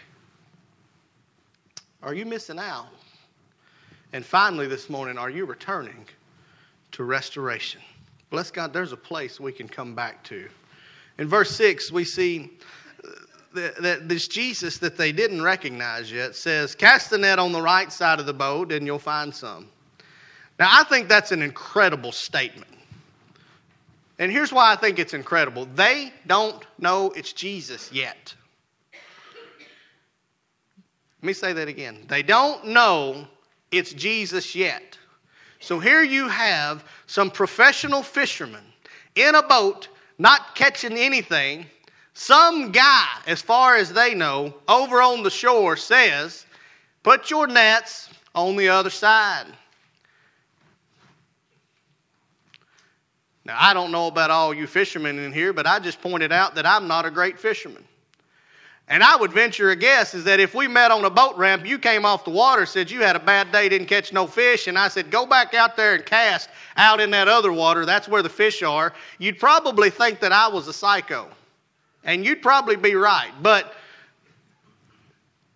Are 2.01 2.13
you 2.13 2.25
missing 2.25 2.57
out? 2.57 2.87
And 4.13 4.25
finally, 4.25 4.67
this 4.67 4.89
morning, 4.89 5.17
are 5.17 5.29
you 5.29 5.45
returning 5.45 6.05
to 6.93 7.03
restoration? 7.03 7.81
Bless 8.29 8.49
God, 8.49 8.71
there's 8.71 8.93
a 8.93 8.97
place 8.97 9.39
we 9.39 9.51
can 9.51 9.67
come 9.67 9.93
back 9.93 10.23
to. 10.25 10.47
In 11.17 11.27
verse 11.27 11.51
6, 11.55 11.91
we 11.91 12.05
see 12.05 12.51
that 13.53 14.07
this 14.07 14.27
Jesus 14.27 14.77
that 14.77 14.97
they 14.97 15.11
didn't 15.11 15.41
recognize 15.41 16.11
yet 16.11 16.35
says, 16.35 16.75
Cast 16.75 17.09
the 17.09 17.17
net 17.17 17.39
on 17.39 17.51
the 17.51 17.61
right 17.61 17.91
side 17.91 18.19
of 18.19 18.25
the 18.25 18.33
boat 18.33 18.71
and 18.71 18.85
you'll 18.85 18.99
find 18.99 19.33
some. 19.33 19.67
Now, 20.59 20.69
I 20.71 20.83
think 20.83 21.09
that's 21.09 21.31
an 21.31 21.41
incredible 21.41 22.11
statement. 22.11 22.71
And 24.19 24.31
here's 24.31 24.53
why 24.53 24.71
I 24.71 24.75
think 24.75 24.99
it's 24.99 25.15
incredible 25.15 25.65
they 25.65 26.13
don't 26.27 26.63
know 26.77 27.11
it's 27.15 27.33
Jesus 27.33 27.91
yet. 27.91 28.35
Let 31.21 31.27
me 31.27 31.33
say 31.33 31.53
that 31.53 31.67
again. 31.67 32.05
They 32.07 32.23
don't 32.23 32.67
know 32.67 33.27
it's 33.71 33.93
Jesus 33.93 34.55
yet. 34.55 34.97
So 35.59 35.79
here 35.79 36.03
you 36.03 36.27
have 36.27 36.83
some 37.05 37.29
professional 37.29 38.01
fishermen 38.01 38.63
in 39.15 39.35
a 39.35 39.43
boat, 39.43 39.87
not 40.17 40.55
catching 40.55 40.97
anything 40.97 41.65
some 42.13 42.71
guy, 42.71 43.07
as 43.25 43.41
far 43.41 43.75
as 43.75 43.93
they 43.93 44.13
know, 44.13 44.53
over 44.67 45.01
on 45.01 45.23
the 45.23 45.29
shore 45.29 45.77
says, 45.77 46.45
Put 47.03 47.31
your 47.31 47.47
nets 47.47 48.09
on 48.35 48.55
the 48.55 48.69
other 48.69 48.89
side. 48.89 49.45
Now, 53.43 53.57
I 53.59 53.73
don't 53.73 53.91
know 53.91 54.07
about 54.07 54.29
all 54.29 54.53
you 54.53 54.67
fishermen 54.67 55.17
in 55.17 55.33
here, 55.33 55.51
but 55.51 55.65
I 55.65 55.79
just 55.79 55.99
pointed 55.99 56.31
out 56.31 56.53
that 56.55 56.65
I'm 56.65 56.87
not 56.87 57.05
a 57.05 57.11
great 57.11 57.39
fisherman. 57.39 57.83
And 58.87 59.01
I 59.03 59.15
would 59.15 59.31
venture 59.31 59.71
a 59.71 59.75
guess 59.75 60.13
is 60.13 60.25
that 60.25 60.39
if 60.39 60.53
we 60.53 60.67
met 60.67 60.91
on 60.91 61.05
a 61.05 61.09
boat 61.09 61.37
ramp, 61.37 61.65
you 61.65 61.79
came 61.79 62.05
off 62.05 62.25
the 62.25 62.31
water, 62.31 62.65
said 62.65 62.91
you 62.91 63.01
had 63.01 63.15
a 63.15 63.19
bad 63.19 63.51
day, 63.51 63.69
didn't 63.69 63.87
catch 63.87 64.11
no 64.11 64.27
fish, 64.27 64.67
and 64.67 64.77
I 64.77 64.89
said, 64.89 65.09
go 65.09 65.25
back 65.25 65.53
out 65.53 65.77
there 65.77 65.95
and 65.95 66.05
cast 66.05 66.49
out 66.77 66.99
in 66.99 67.09
that 67.11 67.27
other 67.27 67.53
water, 67.53 67.85
that's 67.85 68.09
where 68.09 68.21
the 68.21 68.29
fish 68.29 68.61
are, 68.61 68.93
you'd 69.17 69.39
probably 69.39 69.89
think 69.89 70.19
that 70.19 70.33
I 70.33 70.47
was 70.49 70.67
a 70.67 70.73
psycho. 70.73 71.29
And 72.03 72.25
you'd 72.25 72.41
probably 72.41 72.75
be 72.75 72.95
right. 72.95 73.31
But 73.41 73.73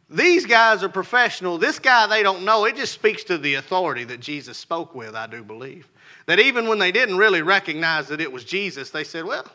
these 0.09 0.45
guys 0.45 0.83
are 0.83 0.89
professional. 0.89 1.57
This 1.57 1.79
guy 1.79 2.07
they 2.07 2.23
don't 2.23 2.45
know. 2.45 2.65
It 2.65 2.75
just 2.75 2.93
speaks 2.93 3.23
to 3.25 3.37
the 3.37 3.55
authority 3.55 4.03
that 4.05 4.19
Jesus 4.19 4.57
spoke 4.57 4.93
with, 4.93 5.15
I 5.15 5.27
do 5.27 5.43
believe. 5.43 5.87
That 6.27 6.39
even 6.39 6.67
when 6.67 6.79
they 6.79 6.91
didn't 6.91 7.17
really 7.17 7.41
recognize 7.41 8.07
that 8.07 8.21
it 8.21 8.31
was 8.31 8.43
Jesus, 8.43 8.89
they 8.89 9.03
said, 9.03 9.25
well, 9.25 9.45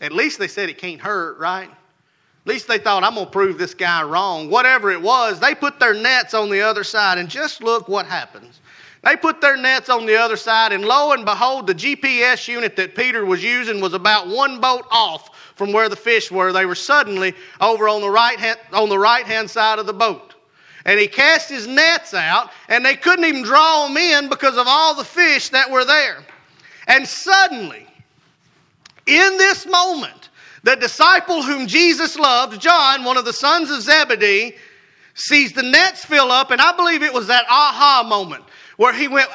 at 0.00 0.12
least 0.12 0.38
they 0.38 0.48
said 0.48 0.68
it 0.68 0.78
can't 0.78 1.00
hurt, 1.00 1.38
right? 1.38 1.70
At 1.70 2.46
least 2.46 2.68
they 2.68 2.78
thought, 2.78 3.04
I'm 3.04 3.14
going 3.14 3.26
to 3.26 3.32
prove 3.32 3.58
this 3.58 3.74
guy 3.74 4.02
wrong. 4.02 4.50
Whatever 4.50 4.90
it 4.90 5.00
was, 5.00 5.40
they 5.40 5.54
put 5.54 5.80
their 5.80 5.94
nets 5.94 6.34
on 6.34 6.50
the 6.50 6.60
other 6.60 6.84
side, 6.84 7.16
and 7.18 7.28
just 7.28 7.62
look 7.62 7.88
what 7.88 8.06
happens. 8.06 8.60
They 9.04 9.16
put 9.16 9.42
their 9.42 9.56
nets 9.56 9.90
on 9.90 10.06
the 10.06 10.16
other 10.16 10.36
side, 10.36 10.72
and 10.72 10.84
lo 10.84 11.12
and 11.12 11.26
behold, 11.26 11.66
the 11.66 11.74
GPS 11.74 12.48
unit 12.48 12.74
that 12.76 12.94
Peter 12.94 13.26
was 13.26 13.44
using 13.44 13.80
was 13.80 13.92
about 13.92 14.28
one 14.28 14.60
boat 14.60 14.86
off 14.90 15.28
from 15.56 15.72
where 15.72 15.90
the 15.90 15.96
fish 15.96 16.30
were. 16.30 16.52
They 16.52 16.64
were 16.64 16.74
suddenly 16.74 17.34
over 17.60 17.86
on 17.86 18.00
the 18.00 18.10
right 18.10 18.38
hand, 18.38 18.58
on 18.72 18.88
the 18.88 18.98
right 18.98 19.26
hand 19.26 19.50
side 19.50 19.78
of 19.78 19.84
the 19.84 19.92
boat. 19.92 20.34
And 20.86 20.98
he 20.98 21.06
cast 21.06 21.50
his 21.50 21.66
nets 21.66 22.14
out, 22.14 22.50
and 22.68 22.84
they 22.84 22.96
couldn't 22.96 23.26
even 23.26 23.42
draw 23.42 23.86
them 23.86 23.96
in 23.96 24.30
because 24.30 24.56
of 24.56 24.66
all 24.66 24.94
the 24.94 25.04
fish 25.04 25.50
that 25.50 25.70
were 25.70 25.84
there. 25.84 26.24
And 26.86 27.06
suddenly, 27.06 27.86
in 29.06 29.36
this 29.36 29.66
moment, 29.66 30.30
the 30.62 30.76
disciple 30.76 31.42
whom 31.42 31.66
Jesus 31.66 32.18
loved, 32.18 32.58
John, 32.58 33.04
one 33.04 33.18
of 33.18 33.26
the 33.26 33.34
sons 33.34 33.70
of 33.70 33.82
Zebedee, 33.82 34.54
sees 35.12 35.52
the 35.52 35.62
nets 35.62 36.06
fill 36.06 36.32
up, 36.32 36.50
and 36.50 36.60
I 36.60 36.74
believe 36.74 37.02
it 37.02 37.12
was 37.12 37.26
that 37.26 37.44
aha 37.50 38.02
moment 38.06 38.44
where 38.76 38.92
he 38.92 39.08
went, 39.08 39.28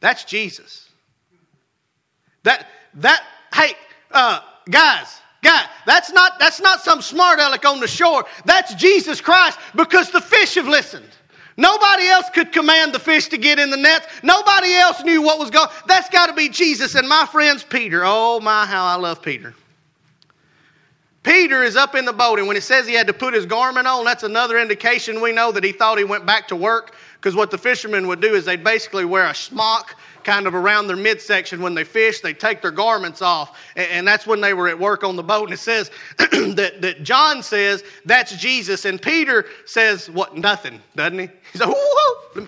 That's 0.00 0.24
Jesus. 0.24 0.88
That, 2.44 2.66
that, 2.94 3.22
hey, 3.54 3.72
uh, 4.10 4.40
guys, 4.70 5.20
guys, 5.42 5.66
that's 5.86 6.12
not, 6.12 6.38
that's 6.38 6.60
not 6.60 6.80
some 6.80 7.02
smart 7.02 7.40
aleck 7.40 7.64
on 7.64 7.80
the 7.80 7.88
shore. 7.88 8.24
That's 8.44 8.74
Jesus 8.74 9.20
Christ 9.20 9.58
because 9.74 10.10
the 10.10 10.20
fish 10.20 10.54
have 10.54 10.68
listened. 10.68 11.08
Nobody 11.56 12.06
else 12.06 12.30
could 12.32 12.52
command 12.52 12.94
the 12.94 13.00
fish 13.00 13.26
to 13.28 13.38
get 13.38 13.58
in 13.58 13.70
the 13.70 13.76
nets. 13.76 14.06
Nobody 14.22 14.74
else 14.74 15.02
knew 15.02 15.20
what 15.20 15.40
was 15.40 15.50
going. 15.50 15.68
That's 15.88 16.08
got 16.08 16.26
to 16.26 16.32
be 16.32 16.48
Jesus. 16.48 16.94
And 16.94 17.08
my 17.08 17.26
friend's 17.26 17.64
Peter. 17.64 18.02
Oh 18.04 18.38
my, 18.38 18.64
how 18.64 18.84
I 18.84 18.94
love 18.94 19.20
Peter. 19.20 19.54
Peter 21.22 21.62
is 21.62 21.76
up 21.76 21.94
in 21.94 22.04
the 22.04 22.12
boat, 22.12 22.38
and 22.38 22.46
when 22.46 22.56
it 22.56 22.62
says 22.62 22.86
he 22.86 22.94
had 22.94 23.08
to 23.08 23.12
put 23.12 23.34
his 23.34 23.44
garment 23.44 23.86
on, 23.86 24.04
that's 24.04 24.22
another 24.22 24.58
indication 24.58 25.20
we 25.20 25.32
know 25.32 25.50
that 25.52 25.64
he 25.64 25.72
thought 25.72 25.98
he 25.98 26.04
went 26.04 26.24
back 26.24 26.48
to 26.48 26.56
work. 26.56 26.94
Because 27.14 27.34
what 27.34 27.50
the 27.50 27.58
fishermen 27.58 28.06
would 28.06 28.20
do 28.20 28.34
is 28.34 28.44
they'd 28.44 28.62
basically 28.62 29.04
wear 29.04 29.26
a 29.26 29.34
smock 29.34 29.96
kind 30.22 30.46
of 30.46 30.54
around 30.54 30.86
their 30.86 30.96
midsection 30.96 31.60
when 31.60 31.74
they 31.74 31.82
fish. 31.82 32.20
They 32.20 32.32
take 32.32 32.62
their 32.62 32.70
garments 32.70 33.20
off, 33.20 33.58
and, 33.74 34.06
that's 34.06 34.26
when 34.26 34.40
they 34.40 34.54
were 34.54 34.68
at 34.68 34.78
work 34.78 35.02
on 35.02 35.16
the 35.16 35.22
boat. 35.22 35.44
And 35.44 35.54
it 35.54 35.58
says 35.58 35.90
that, 36.18 36.80
that 36.80 37.02
John 37.02 37.42
says 37.42 37.82
that's 38.04 38.36
Jesus, 38.36 38.84
and 38.84 39.02
Peter 39.02 39.46
says 39.66 40.08
what? 40.08 40.36
Nothing, 40.36 40.80
doesn't 40.94 41.18
he? 41.18 41.28
He's 41.52 41.60
like, 41.60 41.74
whoa, 41.76 42.46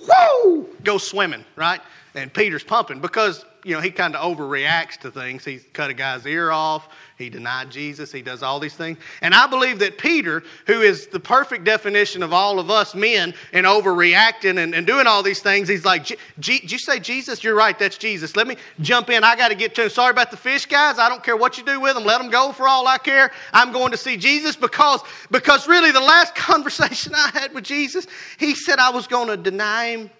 whoa, 0.00 0.66
go 0.82 0.98
swimming, 0.98 1.44
right? 1.54 1.80
And 2.18 2.34
Peter's 2.34 2.64
pumping 2.64 3.00
because 3.00 3.44
you 3.64 3.74
know 3.74 3.80
he 3.80 3.90
kind 3.90 4.16
of 4.16 4.36
overreacts 4.36 4.98
to 4.98 5.10
things. 5.10 5.44
He 5.44 5.58
cut 5.72 5.88
a 5.88 5.94
guy's 5.94 6.26
ear 6.26 6.50
off. 6.50 6.88
He 7.16 7.30
denied 7.30 7.70
Jesus. 7.70 8.10
He 8.10 8.22
does 8.22 8.42
all 8.42 8.58
these 8.60 8.74
things. 8.74 8.98
And 9.22 9.34
I 9.34 9.46
believe 9.46 9.78
that 9.80 9.98
Peter, 9.98 10.42
who 10.66 10.80
is 10.80 11.06
the 11.08 11.20
perfect 11.20 11.64
definition 11.64 12.22
of 12.22 12.32
all 12.32 12.58
of 12.58 12.70
us 12.70 12.94
men 12.94 13.34
and 13.52 13.66
overreacting 13.66 14.58
and, 14.62 14.74
and 14.74 14.86
doing 14.86 15.06
all 15.06 15.22
these 15.22 15.40
things, 15.40 15.68
he's 15.68 15.84
like, 15.84 16.06
Did 16.40 16.70
you 16.70 16.78
say 16.78 16.98
Jesus? 16.98 17.44
You're 17.44 17.54
right, 17.54 17.78
that's 17.78 17.98
Jesus. 17.98 18.34
Let 18.36 18.46
me 18.46 18.56
jump 18.80 19.10
in. 19.10 19.22
I 19.22 19.36
got 19.36 19.48
to 19.48 19.54
get 19.54 19.74
to 19.76 19.84
him. 19.84 19.90
Sorry 19.90 20.10
about 20.10 20.30
the 20.30 20.36
fish, 20.36 20.66
guys. 20.66 20.98
I 20.98 21.08
don't 21.08 21.22
care 21.22 21.36
what 21.36 21.56
you 21.56 21.64
do 21.64 21.80
with 21.80 21.94
them. 21.94 22.04
Let 22.04 22.18
them 22.20 22.30
go 22.30 22.52
for 22.52 22.66
all 22.66 22.86
I 22.86 22.98
care. 22.98 23.30
I'm 23.52 23.72
going 23.72 23.92
to 23.92 23.96
see 23.96 24.16
Jesus 24.16 24.56
because, 24.56 25.00
because 25.30 25.68
really 25.68 25.92
the 25.92 26.00
last 26.00 26.34
conversation 26.36 27.14
I 27.14 27.30
had 27.32 27.54
with 27.54 27.64
Jesus, 27.64 28.06
he 28.38 28.54
said 28.54 28.78
I 28.78 28.90
was 28.90 29.06
going 29.06 29.28
to 29.28 29.36
deny 29.36 29.90
him. 29.90 30.10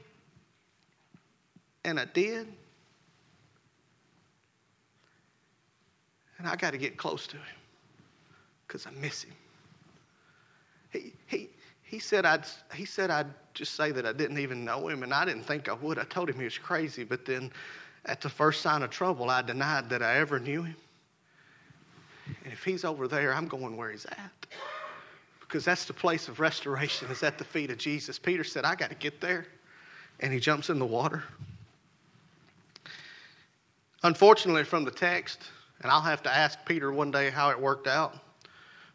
And 1.85 1.99
I 1.99 2.05
did. 2.07 2.47
And 6.39 6.47
I 6.47 6.57
got 6.57 6.71
to 6.73 6.79
get 6.79 6.97
close 6.97 7.27
to 7.29 7.37
him 7.37 7.57
because 8.67 8.87
I 8.87 8.91
miss 8.91 9.23
him. 9.23 9.35
He, 10.93 11.13
he, 11.27 11.49
he, 11.83 11.99
said 11.99 12.25
I'd, 12.25 12.45
he 12.75 12.85
said 12.85 13.11
I'd 13.11 13.27
just 13.55 13.75
say 13.75 13.91
that 13.93 14.07
I 14.07 14.13
didn't 14.13 14.39
even 14.39 14.65
know 14.65 14.89
him, 14.89 15.03
and 15.03 15.13
I 15.13 15.25
didn't 15.25 15.43
think 15.43 15.69
I 15.69 15.73
would. 15.75 15.99
I 15.99 16.05
told 16.05 16.31
him 16.31 16.39
he 16.39 16.45
was 16.45 16.59
crazy, 16.59 17.05
but 17.05 17.25
then 17.25 17.51
at 18.05 18.21
the 18.21 18.29
first 18.29 18.63
sign 18.63 18.83
of 18.83 18.91
trouble, 18.91 19.31
I 19.31 19.43
denied 19.43 19.91
that 19.91 20.03
I 20.03 20.19
ever 20.19 20.39
knew 20.39 20.63
him. 20.63 20.77
And 22.45 22.53
if 22.53 22.63
he's 22.63 22.85
over 22.85 23.09
there, 23.09 23.35
I'm 23.35 23.49
going 23.49 23.77
where 23.77 23.91
he's 23.91 24.07
at. 24.07 24.47
Because 25.41 25.65
that's 25.65 25.87
the 25.87 25.95
place 25.95 26.29
of 26.29 26.41
restoration, 26.41 27.11
is 27.11 27.23
at 27.23 27.39
the 27.39 27.45
feet 27.45 27.71
of 27.71 27.79
Jesus. 27.79 28.19
Peter 28.19 28.45
said, 28.45 28.65
I 28.65 28.75
got 28.75 28.91
to 28.91 28.97
get 28.97 29.21
there. 29.21 29.47
And 30.21 30.33
he 30.33 30.41
jumps 30.41 30.69
in 30.69 30.79
the 30.79 30.87
water. 30.87 31.25
Unfortunately, 34.05 34.65
from 34.65 34.85
the 34.85 34.91
text, 34.91 35.43
and 35.83 35.91
I'll 35.91 36.01
have 36.01 36.23
to 36.25 36.35
ask 36.35 36.59
Peter 36.65 36.93
one 36.93 37.11
day 37.11 37.31
how 37.31 37.51
it 37.51 37.61
worked 37.61 37.87
out. 37.87 38.19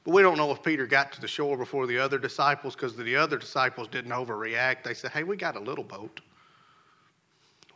But 0.03 0.11
we 0.11 0.21
don't 0.21 0.37
know 0.37 0.51
if 0.51 0.61
Peter 0.63 0.85
got 0.85 1.11
to 1.13 1.21
the 1.21 1.27
shore 1.27 1.57
before 1.57 1.87
the 1.87 1.97
other 1.97 2.17
disciples 2.17 2.75
because 2.75 2.95
the 2.95 3.15
other 3.15 3.37
disciples 3.37 3.87
didn't 3.87 4.11
overreact. 4.11 4.83
They 4.83 4.93
said, 4.93 5.11
hey, 5.11 5.23
we 5.23 5.37
got 5.37 5.55
a 5.55 5.59
little 5.59 5.83
boat. 5.83 6.21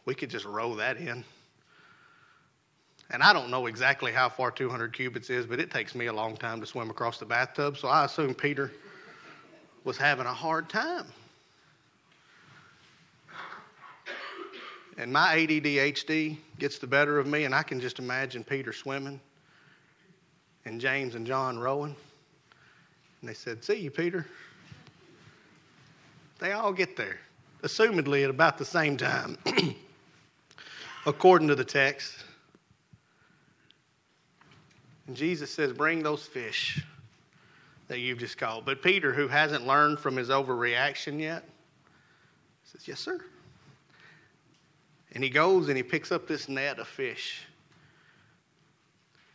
We 0.05 0.15
could 0.15 0.30
just 0.30 0.45
row 0.45 0.75
that 0.75 0.97
in. 0.97 1.23
And 3.09 3.23
I 3.23 3.32
don't 3.32 3.49
know 3.49 3.67
exactly 3.67 4.11
how 4.11 4.28
far 4.28 4.51
200 4.51 4.93
cubits 4.93 5.30
is, 5.30 5.45
but 5.45 5.59
it 5.59 5.71
takes 5.71 5.95
me 5.95 6.07
a 6.07 6.13
long 6.13 6.36
time 6.36 6.59
to 6.59 6.65
swim 6.65 6.89
across 6.89 7.17
the 7.17 7.25
bathtub, 7.25 7.78
so 7.78 7.88
I 7.88 8.03
assume 8.03 8.34
Peter 8.34 8.71
was 9.86 9.97
having 9.97 10.25
a 10.25 10.34
hard 10.34 10.67
time. 10.67 11.05
And 14.97 15.13
my 15.13 15.35
ADDHD 15.35 16.37
gets 16.57 16.79
the 16.79 16.87
better 16.87 17.19
of 17.19 17.27
me, 17.27 17.43
and 17.43 17.53
I 17.53 17.61
can 17.61 17.79
just 17.79 17.99
imagine 17.99 18.43
Peter 18.43 18.73
swimming 18.73 19.19
and 20.65 20.81
James 20.81 21.13
and 21.13 21.25
John 21.25 21.59
rowing. 21.59 21.95
And 23.21 23.29
they 23.29 23.35
said, 23.35 23.63
See 23.63 23.75
you, 23.75 23.91
Peter. 23.91 24.25
They 26.39 26.51
all 26.51 26.73
get 26.73 26.95
there, 26.95 27.19
assumedly 27.63 28.23
at 28.23 28.29
about 28.29 28.57
the 28.57 28.65
same 28.65 28.97
time, 28.97 29.37
according 31.05 31.47
to 31.47 31.55
the 31.55 31.65
text. 31.65 32.23
And 35.07 35.15
Jesus 35.15 35.51
says, 35.51 35.73
Bring 35.73 36.01
those 36.01 36.25
fish 36.25 36.83
that 37.87 37.99
you've 37.99 38.19
just 38.19 38.37
caught. 38.37 38.65
But 38.65 38.81
Peter, 38.81 39.13
who 39.13 39.27
hasn't 39.27 39.65
learned 39.65 39.99
from 39.99 40.15
his 40.15 40.29
overreaction 40.29 41.19
yet, 41.19 41.47
says, 42.65 42.87
Yes, 42.87 42.99
sir. 42.99 43.19
And 45.18 45.24
he 45.24 45.32
goes 45.32 45.68
and 45.68 45.76
he 45.76 45.82
picks 45.82 46.11
up 46.11 46.28
this 46.28 46.47
net 46.47 46.78
of 46.78 46.88
fish 46.88 47.41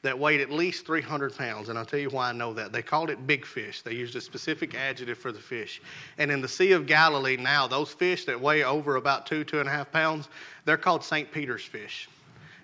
that 0.03 0.16
weighed 0.16 0.41
at 0.41 0.49
least 0.49 0.87
300 0.87 1.37
pounds. 1.37 1.70
And 1.70 1.76
I'll 1.76 1.85
tell 1.85 1.99
you 1.99 2.09
why 2.09 2.28
I 2.28 2.33
know 2.33 2.53
that. 2.53 2.70
They 2.70 2.83
called 2.83 3.11
it 3.11 3.26
big 3.26 3.45
fish. 3.45 3.83
They 3.83 3.93
used 3.93 4.14
a 4.14 4.20
specific 4.20 4.76
adjective 4.76 5.18
for 5.18 5.33
the 5.33 5.41
fish. 5.41 5.83
And 6.18 6.30
in 6.30 6.41
the 6.41 6.47
Sea 6.47 6.70
of 6.70 6.87
Galilee 6.87 7.37
now, 7.37 7.66
those 7.66 7.93
fish 7.93 8.24
that 8.26 8.41
weigh 8.41 8.62
over 8.62 8.95
about 8.95 9.26
two, 9.26 9.43
two 9.43 9.59
and 9.59 9.68
a 9.68 9.72
half 9.72 9.91
pounds, 9.91 10.28
they're 10.66 10.76
called 10.76 11.03
St. 11.03 11.33
Peter's 11.33 11.64
fish. 11.64 12.09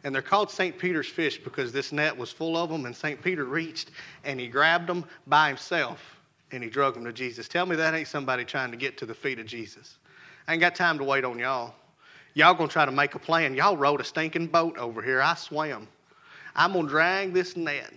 And 0.04 0.14
they're 0.14 0.22
called 0.22 0.48
St. 0.48 0.78
Peter's 0.78 1.08
fish 1.08 1.42
because 1.42 1.72
this 1.72 1.90
net 1.90 2.16
was 2.16 2.30
full 2.30 2.56
of 2.56 2.70
them, 2.70 2.86
and 2.86 2.94
St. 2.94 3.20
Peter 3.20 3.46
reached 3.46 3.90
and 4.22 4.38
he 4.38 4.46
grabbed 4.46 4.86
them 4.86 5.04
by 5.26 5.48
himself 5.48 6.20
and 6.52 6.62
he 6.62 6.70
drug 6.70 6.94
them 6.94 7.04
to 7.04 7.12
Jesus. 7.12 7.48
Tell 7.48 7.66
me 7.66 7.74
that 7.74 7.94
ain't 7.94 8.06
somebody 8.06 8.44
trying 8.44 8.70
to 8.70 8.76
get 8.76 8.96
to 8.98 9.06
the 9.06 9.12
feet 9.12 9.40
of 9.40 9.46
Jesus. 9.46 9.96
I 10.46 10.52
ain't 10.52 10.60
got 10.60 10.76
time 10.76 10.98
to 10.98 11.04
wait 11.04 11.24
on 11.24 11.36
y'all. 11.36 11.74
Y'all 12.38 12.54
gonna 12.54 12.68
try 12.68 12.84
to 12.84 12.92
make 12.92 13.16
a 13.16 13.18
plan. 13.18 13.52
Y'all 13.56 13.76
rowed 13.76 14.00
a 14.00 14.04
stinking 14.04 14.46
boat 14.46 14.78
over 14.78 15.02
here. 15.02 15.20
I 15.20 15.34
swam. 15.34 15.88
I'm 16.54 16.72
gonna 16.72 16.86
drag 16.86 17.34
this 17.34 17.56
net. 17.56 17.92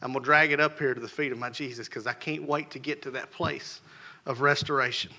I'm 0.00 0.12
gonna 0.12 0.24
drag 0.24 0.52
it 0.52 0.60
up 0.60 0.78
here 0.78 0.94
to 0.94 1.00
the 1.00 1.08
feet 1.08 1.32
of 1.32 1.38
my 1.38 1.50
Jesus 1.50 1.88
because 1.88 2.06
I 2.06 2.12
can't 2.12 2.44
wait 2.44 2.70
to 2.70 2.78
get 2.78 3.02
to 3.02 3.10
that 3.10 3.32
place 3.32 3.80
of 4.24 4.40
restoration. 4.40 5.10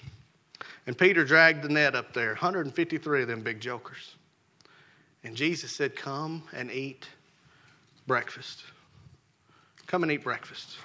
And 0.86 0.98
Peter 0.98 1.26
dragged 1.26 1.62
the 1.62 1.68
net 1.68 1.94
up 1.94 2.14
there, 2.14 2.30
153 2.30 3.24
of 3.24 3.28
them 3.28 3.42
big 3.42 3.60
jokers. 3.60 4.16
And 5.26 5.36
Jesus 5.36 5.74
said, 5.74 5.98
Come 5.98 6.42
and 6.54 6.72
eat 6.72 7.06
breakfast. 8.08 8.64
Come 9.88 10.04
and 10.04 10.12
eat 10.14 10.24
breakfast. 10.24 10.78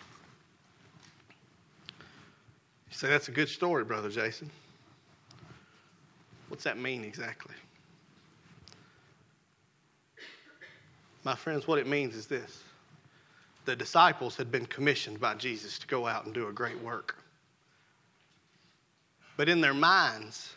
You 2.90 2.96
say, 2.96 3.08
that's 3.08 3.28
a 3.28 3.32
good 3.32 3.48
story, 3.48 3.84
Brother 3.84 4.10
Jason. 4.10 4.50
What's 6.53 6.64
that 6.64 6.76
mean 6.76 7.03
exactly? 7.03 7.55
My 11.24 11.34
friends, 11.34 11.66
what 11.66 11.78
it 11.78 11.86
means 11.86 12.14
is 12.14 12.26
this 12.26 12.62
the 13.64 13.74
disciples 13.74 14.36
had 14.36 14.53
been 14.53 14.66
commissioned 14.66 15.18
by 15.18 15.32
Jesus 15.32 15.78
to 15.78 15.86
go 15.86 16.07
out 16.07 16.26
and 16.26 16.34
do 16.34 16.48
a 16.48 16.53
great 16.53 16.78
work. 16.82 17.16
But 19.38 19.48
in 19.48 19.62
their 19.62 19.72
minds, 19.72 20.53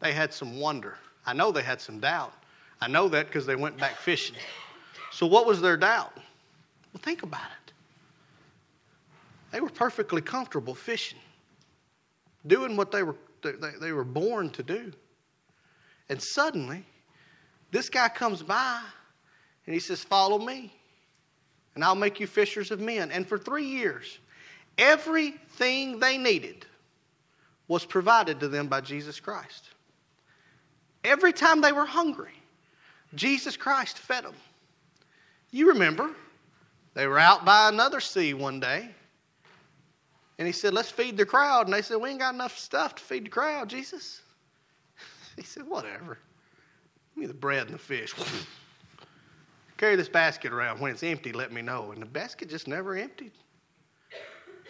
they 0.00 0.12
had 0.12 0.34
some 0.34 0.58
wonder. 0.58 0.98
I 1.24 1.34
know 1.34 1.52
they 1.52 1.62
had 1.62 1.80
some 1.80 2.00
doubt. 2.00 2.34
I 2.80 2.88
know 2.88 3.08
that 3.10 3.26
because 3.26 3.46
they 3.46 3.54
went 3.54 3.78
back 3.78 3.94
fishing. 3.94 4.34
So, 5.12 5.24
what 5.24 5.46
was 5.46 5.60
their 5.60 5.76
doubt? 5.76 6.16
Well, 6.16 7.00
think 7.00 7.22
about 7.22 7.48
it. 7.64 7.72
They 9.52 9.60
were 9.60 9.70
perfectly 9.70 10.20
comfortable 10.20 10.74
fishing, 10.74 11.20
doing 12.48 12.76
what 12.76 12.90
they 12.90 13.04
were, 13.04 13.14
they, 13.42 13.52
they 13.80 13.92
were 13.92 14.04
born 14.04 14.50
to 14.50 14.62
do. 14.62 14.92
And 16.08 16.20
suddenly, 16.20 16.84
this 17.70 17.88
guy 17.88 18.08
comes 18.08 18.42
by 18.42 18.80
and 19.66 19.74
he 19.74 19.80
says, 19.80 20.02
Follow 20.02 20.38
me, 20.38 20.72
and 21.74 21.84
I'll 21.84 21.94
make 21.94 22.20
you 22.20 22.26
fishers 22.26 22.70
of 22.70 22.80
men. 22.80 23.10
And 23.12 23.26
for 23.26 23.38
three 23.38 23.66
years, 23.66 24.18
everything 24.76 25.98
they 25.98 26.18
needed 26.18 26.66
was 27.68 27.84
provided 27.84 28.40
to 28.40 28.48
them 28.48 28.66
by 28.66 28.80
Jesus 28.80 29.20
Christ. 29.20 29.70
Every 31.04 31.32
time 31.32 31.60
they 31.60 31.72
were 31.72 31.86
hungry, 31.86 32.34
Jesus 33.14 33.56
Christ 33.56 33.98
fed 33.98 34.24
them. 34.24 34.34
You 35.50 35.68
remember, 35.68 36.10
they 36.94 37.06
were 37.06 37.18
out 37.18 37.44
by 37.44 37.68
another 37.68 38.00
sea 38.00 38.34
one 38.34 38.60
day, 38.60 38.90
and 40.40 40.46
he 40.46 40.52
said, 40.54 40.72
Let's 40.72 40.90
feed 40.90 41.18
the 41.18 41.26
crowd. 41.26 41.66
And 41.66 41.74
they 41.74 41.82
said, 41.82 41.98
We 41.98 42.08
ain't 42.08 42.18
got 42.18 42.32
enough 42.32 42.56
stuff 42.56 42.94
to 42.94 43.02
feed 43.02 43.26
the 43.26 43.28
crowd, 43.28 43.68
Jesus. 43.68 44.22
He 45.36 45.42
said, 45.42 45.68
Whatever. 45.68 46.18
Give 47.14 47.20
me 47.20 47.26
the 47.26 47.34
bread 47.34 47.66
and 47.66 47.74
the 47.74 47.78
fish. 47.78 48.14
Carry 49.76 49.96
this 49.96 50.08
basket 50.08 50.52
around. 50.52 50.80
When 50.80 50.90
it's 50.90 51.02
empty, 51.02 51.32
let 51.32 51.52
me 51.52 51.60
know. 51.60 51.92
And 51.92 52.00
the 52.00 52.06
basket 52.06 52.48
just 52.48 52.66
never 52.66 52.96
emptied. 52.96 53.32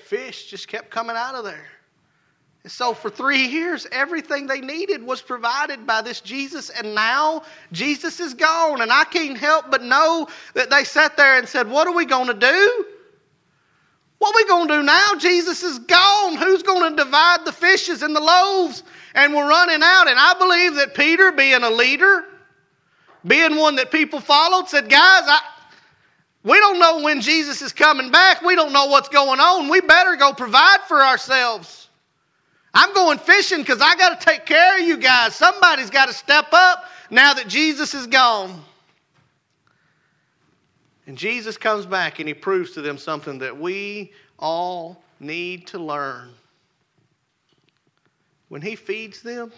Fish 0.06 0.50
just 0.50 0.66
kept 0.66 0.90
coming 0.90 1.16
out 1.16 1.36
of 1.36 1.44
there. 1.44 1.68
And 2.64 2.72
so 2.72 2.92
for 2.92 3.08
three 3.08 3.46
years, 3.46 3.86
everything 3.92 4.48
they 4.48 4.60
needed 4.60 5.02
was 5.02 5.22
provided 5.22 5.86
by 5.86 6.02
this 6.02 6.20
Jesus, 6.20 6.70
and 6.70 6.96
now 6.96 7.42
Jesus 7.70 8.18
is 8.18 8.34
gone. 8.34 8.82
And 8.82 8.92
I 8.92 9.04
can't 9.04 9.38
help 9.38 9.70
but 9.70 9.84
know 9.84 10.28
that 10.54 10.68
they 10.68 10.82
sat 10.82 11.16
there 11.16 11.38
and 11.38 11.48
said, 11.48 11.68
What 11.68 11.86
are 11.86 11.94
we 11.94 12.06
going 12.06 12.26
to 12.26 12.34
do? 12.34 12.86
What 14.20 14.34
are 14.34 14.36
we 14.36 14.48
going 14.48 14.68
to 14.68 14.74
do 14.74 14.82
now? 14.82 15.14
Jesus 15.18 15.62
is 15.62 15.78
gone. 15.78 16.36
Who's 16.36 16.62
going 16.62 16.94
to 16.94 17.04
divide 17.04 17.46
the 17.46 17.52
fishes 17.52 18.02
and 18.02 18.14
the 18.14 18.20
loaves? 18.20 18.82
And 19.14 19.34
we're 19.34 19.48
running 19.48 19.80
out. 19.82 20.08
And 20.08 20.18
I 20.18 20.34
believe 20.38 20.74
that 20.74 20.94
Peter, 20.94 21.32
being 21.32 21.62
a 21.62 21.70
leader, 21.70 22.26
being 23.26 23.56
one 23.56 23.76
that 23.76 23.90
people 23.90 24.20
followed, 24.20 24.68
said, 24.68 24.90
Guys, 24.90 25.22
I, 25.26 25.40
we 26.44 26.58
don't 26.58 26.78
know 26.78 27.00
when 27.00 27.22
Jesus 27.22 27.62
is 27.62 27.72
coming 27.72 28.10
back. 28.10 28.42
We 28.42 28.54
don't 28.54 28.74
know 28.74 28.86
what's 28.86 29.08
going 29.08 29.40
on. 29.40 29.70
We 29.70 29.80
better 29.80 30.16
go 30.16 30.34
provide 30.34 30.80
for 30.86 31.00
ourselves. 31.00 31.88
I'm 32.74 32.92
going 32.92 33.18
fishing 33.18 33.60
because 33.60 33.80
I 33.80 33.96
got 33.96 34.20
to 34.20 34.26
take 34.26 34.44
care 34.44 34.78
of 34.78 34.86
you 34.86 34.98
guys. 34.98 35.34
Somebody's 35.34 35.88
got 35.88 36.08
to 36.08 36.14
step 36.14 36.48
up 36.52 36.84
now 37.08 37.32
that 37.32 37.48
Jesus 37.48 37.94
is 37.94 38.06
gone. 38.06 38.62
And 41.10 41.18
Jesus 41.18 41.56
comes 41.56 41.86
back 41.86 42.20
and 42.20 42.28
he 42.28 42.34
proves 42.34 42.70
to 42.74 42.82
them 42.82 42.96
something 42.96 43.40
that 43.40 43.58
we 43.58 44.12
all 44.38 45.02
need 45.18 45.66
to 45.66 45.78
learn. 45.80 46.30
When 48.48 48.62
he 48.62 48.76
feeds 48.76 49.20
them, 49.20 49.50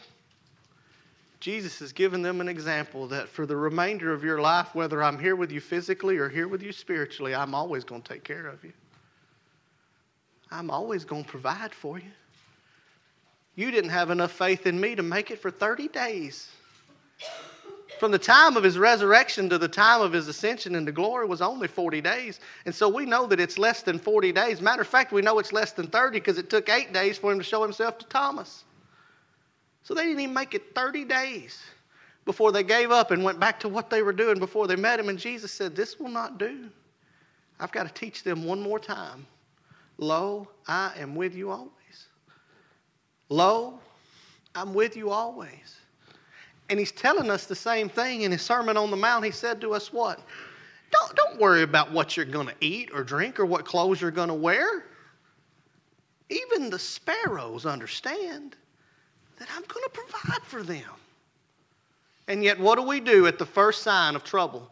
Jesus 1.41 1.79
has 1.81 1.93
given 1.93 2.23
them 2.23 2.41
an 2.41 2.49
example 2.49 3.07
that 3.09 3.29
for 3.29 3.45
the 3.45 3.55
remainder 3.55 4.15
of 4.15 4.25
your 4.25 4.41
life, 4.41 4.75
whether 4.75 5.03
I'm 5.03 5.19
here 5.19 5.37
with 5.37 5.53
you 5.53 5.61
physically 5.61 6.17
or 6.17 6.31
here 6.31 6.49
with 6.49 6.63
you 6.63 6.73
spiritually, 6.73 7.35
I'm 7.35 7.55
always 7.55 7.85
going 7.85 8.01
to 8.01 8.09
take 8.15 8.25
care 8.25 8.47
of 8.47 8.65
you. 8.65 8.73
I'm 10.51 10.71
always 10.71 11.05
going 11.05 11.25
to 11.25 11.29
provide 11.29 11.75
for 11.75 11.99
you. 11.99 12.13
You 13.57 13.71
didn't 13.71 13.91
have 13.91 14.09
enough 14.09 14.33
faith 14.33 14.67
in 14.67 14.81
me 14.81 14.95
to 14.95 15.03
make 15.03 15.31
it 15.31 15.39
for 15.39 15.51
30 15.51 15.89
days. 15.89 16.49
From 18.03 18.11
the 18.11 18.19
time 18.19 18.57
of 18.57 18.65
his 18.65 18.79
resurrection 18.79 19.49
to 19.49 19.59
the 19.59 19.69
time 19.69 20.01
of 20.01 20.13
his 20.13 20.27
ascension 20.27 20.75
into 20.75 20.91
glory 20.91 21.25
was 21.25 21.41
only 21.41 21.69
40 21.69 22.01
days. 22.01 22.41
And 22.67 22.75
so 22.75 22.89
we 22.89 23.07
know 23.07 23.29
that 23.29 23.39
it's 23.39 23.59
less 23.59 23.83
than 23.83 23.97
40 23.97 24.33
days. 24.33 24.61
Matter 24.61 24.83
of 24.83 24.89
fact, 24.89 25.13
we 25.13 25.23
know 25.23 25.39
it's 25.39 25.53
less 25.53 25.71
than 25.71 25.87
30 25.87 26.19
because 26.19 26.37
it 26.37 26.51
took 26.51 26.69
eight 26.69 26.93
days 26.93 27.17
for 27.17 27.31
him 27.31 27.39
to 27.39 27.45
show 27.45 27.63
himself 27.63 27.99
to 27.99 28.07
Thomas. 28.07 28.65
So 29.85 29.95
they 29.95 30.03
didn't 30.03 30.19
even 30.19 30.35
make 30.35 30.53
it 30.53 30.75
30 30.75 31.05
days 31.05 31.63
before 32.25 32.51
they 32.51 32.65
gave 32.65 32.91
up 32.91 33.13
and 33.13 33.23
went 33.23 33.39
back 33.39 33.61
to 33.61 33.69
what 33.69 33.89
they 33.89 34.03
were 34.03 34.13
doing 34.13 34.41
before 34.41 34.67
they 34.67 34.75
met 34.75 34.99
him. 34.99 35.09
And 35.09 35.17
Jesus 35.17 35.53
said, 35.53 35.77
This 35.77 36.01
will 36.01 36.11
not 36.11 36.39
do. 36.39 36.71
I've 37.61 37.71
got 37.71 37.87
to 37.87 37.95
teach 37.95 38.25
them 38.25 38.45
one 38.45 38.61
more 38.61 38.81
time. 38.81 39.25
Lo, 39.99 40.49
I 40.67 40.91
am 40.97 41.15
with 41.15 41.37
you 41.37 41.53
always. 41.53 42.09
Lo, 43.29 43.79
I'm 44.57 44.75
with 44.75 44.97
you 44.97 45.11
always. 45.11 45.82
And 46.73 46.79
he's 46.79 46.91
telling 46.91 47.31
us 47.31 47.45
the 47.45 47.55
same 47.55 47.91
thing 47.91 48.23
in 48.23 48.33
his 48.33 48.41
Sermon 48.41 48.79
on 48.79 48.91
the 48.91 48.97
Mount. 48.97 49.27
He 49.27 49.31
said 49.31 49.61
to 49.61 49.75
us, 49.75 49.93
What? 49.93 50.19
Don't, 50.91 51.15
don't 51.15 51.39
worry 51.39 51.65
about 51.65 51.93
what 51.93 52.17
you're 52.17 52.25
going 52.25 52.47
to 52.47 52.55
eat 52.63 52.89
or 52.95 53.05
drink 53.05 53.39
or 53.39 53.45
what 53.45 53.67
clothes 53.67 54.01
you're 54.01 54.11
going 54.11 54.29
to 54.29 54.35
wear. 54.35 54.87
Even 56.31 56.71
the 56.71 56.79
sparrows 56.79 57.67
understand 57.67 58.57
that 59.39 59.49
I'm 59.55 59.65
going 59.69 59.85
to 59.85 59.91
provide 59.91 60.43
for 60.45 60.63
them. 60.63 60.89
And 62.27 62.43
yet, 62.43 62.59
what 62.59 62.77
do 62.77 62.83
we 62.85 63.01
do 63.01 63.27
at 63.27 63.39
the 63.39 63.45
first 63.45 63.83
sign 63.83 64.17
of 64.17 64.25
trouble? 64.25 64.71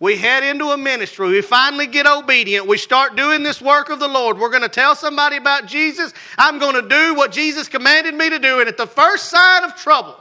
We 0.00 0.16
head 0.16 0.42
into 0.42 0.70
a 0.70 0.78
ministry. 0.78 1.28
We 1.28 1.42
finally 1.42 1.86
get 1.86 2.06
obedient. 2.06 2.66
We 2.66 2.78
start 2.78 3.14
doing 3.14 3.42
this 3.42 3.60
work 3.60 3.90
of 3.90 4.00
the 4.00 4.08
Lord. 4.08 4.38
We're 4.38 4.48
going 4.48 4.62
to 4.62 4.70
tell 4.70 4.96
somebody 4.96 5.36
about 5.36 5.66
Jesus. 5.66 6.14
I'm 6.38 6.58
going 6.58 6.76
to 6.82 6.88
do 6.88 7.14
what 7.14 7.30
Jesus 7.30 7.68
commanded 7.68 8.14
me 8.14 8.30
to 8.30 8.38
do. 8.38 8.60
And 8.60 8.70
at 8.70 8.78
the 8.78 8.86
first 8.86 9.28
sign 9.28 9.64
of 9.64 9.76
trouble, 9.76 10.16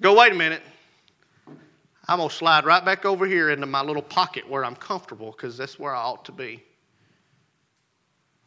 go, 0.00 0.18
wait 0.18 0.32
a 0.32 0.34
minute. 0.34 0.62
I'm 2.06 2.18
going 2.18 2.28
to 2.28 2.34
slide 2.34 2.66
right 2.66 2.84
back 2.84 3.06
over 3.06 3.26
here 3.26 3.50
into 3.50 3.66
my 3.66 3.82
little 3.82 4.02
pocket 4.02 4.48
where 4.48 4.64
I'm 4.64 4.76
comfortable 4.76 5.30
because 5.30 5.56
that's 5.56 5.78
where 5.78 5.94
I 5.94 6.02
ought 6.02 6.24
to 6.26 6.32
be. 6.32 6.62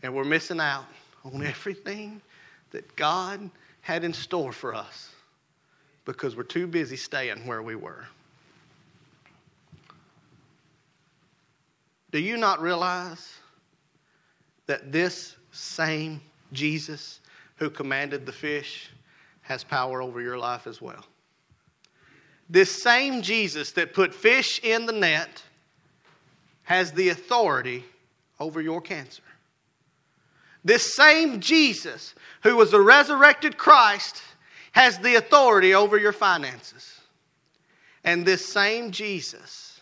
And 0.04 0.14
we're 0.14 0.24
missing 0.24 0.60
out 0.60 0.86
on 1.24 1.44
everything 1.44 2.22
that 2.72 2.96
God 2.96 3.50
had 3.82 4.04
in 4.04 4.14
store 4.14 4.52
for 4.52 4.76
us 4.76 5.10
because 6.06 6.36
we're 6.36 6.44
too 6.44 6.68
busy 6.68 6.96
staying 6.96 7.46
where 7.48 7.64
we 7.64 7.76
were. 7.76 8.06
Do 12.12 12.20
you 12.20 12.38
not 12.38 12.62
realize 12.62 13.34
that 14.68 14.92
this 14.92 15.36
same 15.52 16.22
Jesus 16.54 17.20
who 17.58 17.70
commanded 17.70 18.26
the 18.26 18.32
fish 18.32 18.92
has 19.42 19.64
power 19.64 20.02
over 20.02 20.22
your 20.22 20.38
life 20.38 20.68
as 20.68 20.82
well? 20.82 21.06
This 22.50 22.82
same 22.82 23.22
Jesus 23.22 23.72
that 23.74 23.94
put 23.94 24.14
fish 24.14 24.60
in 24.64 24.86
the 24.86 24.94
net 24.94 25.44
has 26.64 26.92
the 26.92 27.10
authority 27.10 27.84
over 28.40 28.62
your 28.62 28.82
cancer. 28.82 29.24
This 30.64 30.96
same 30.96 31.40
Jesus 31.40 32.14
who 32.44 32.56
was 32.56 32.72
the 32.72 32.82
resurrected 32.82 33.58
Christ, 33.58 34.22
has 34.72 35.00
the 35.00 35.16
authority 35.16 35.74
over 35.74 35.98
your 35.98 36.12
finances. 36.12 37.00
And 38.04 38.26
this 38.26 38.46
same 38.46 38.92
Jesus 38.92 39.82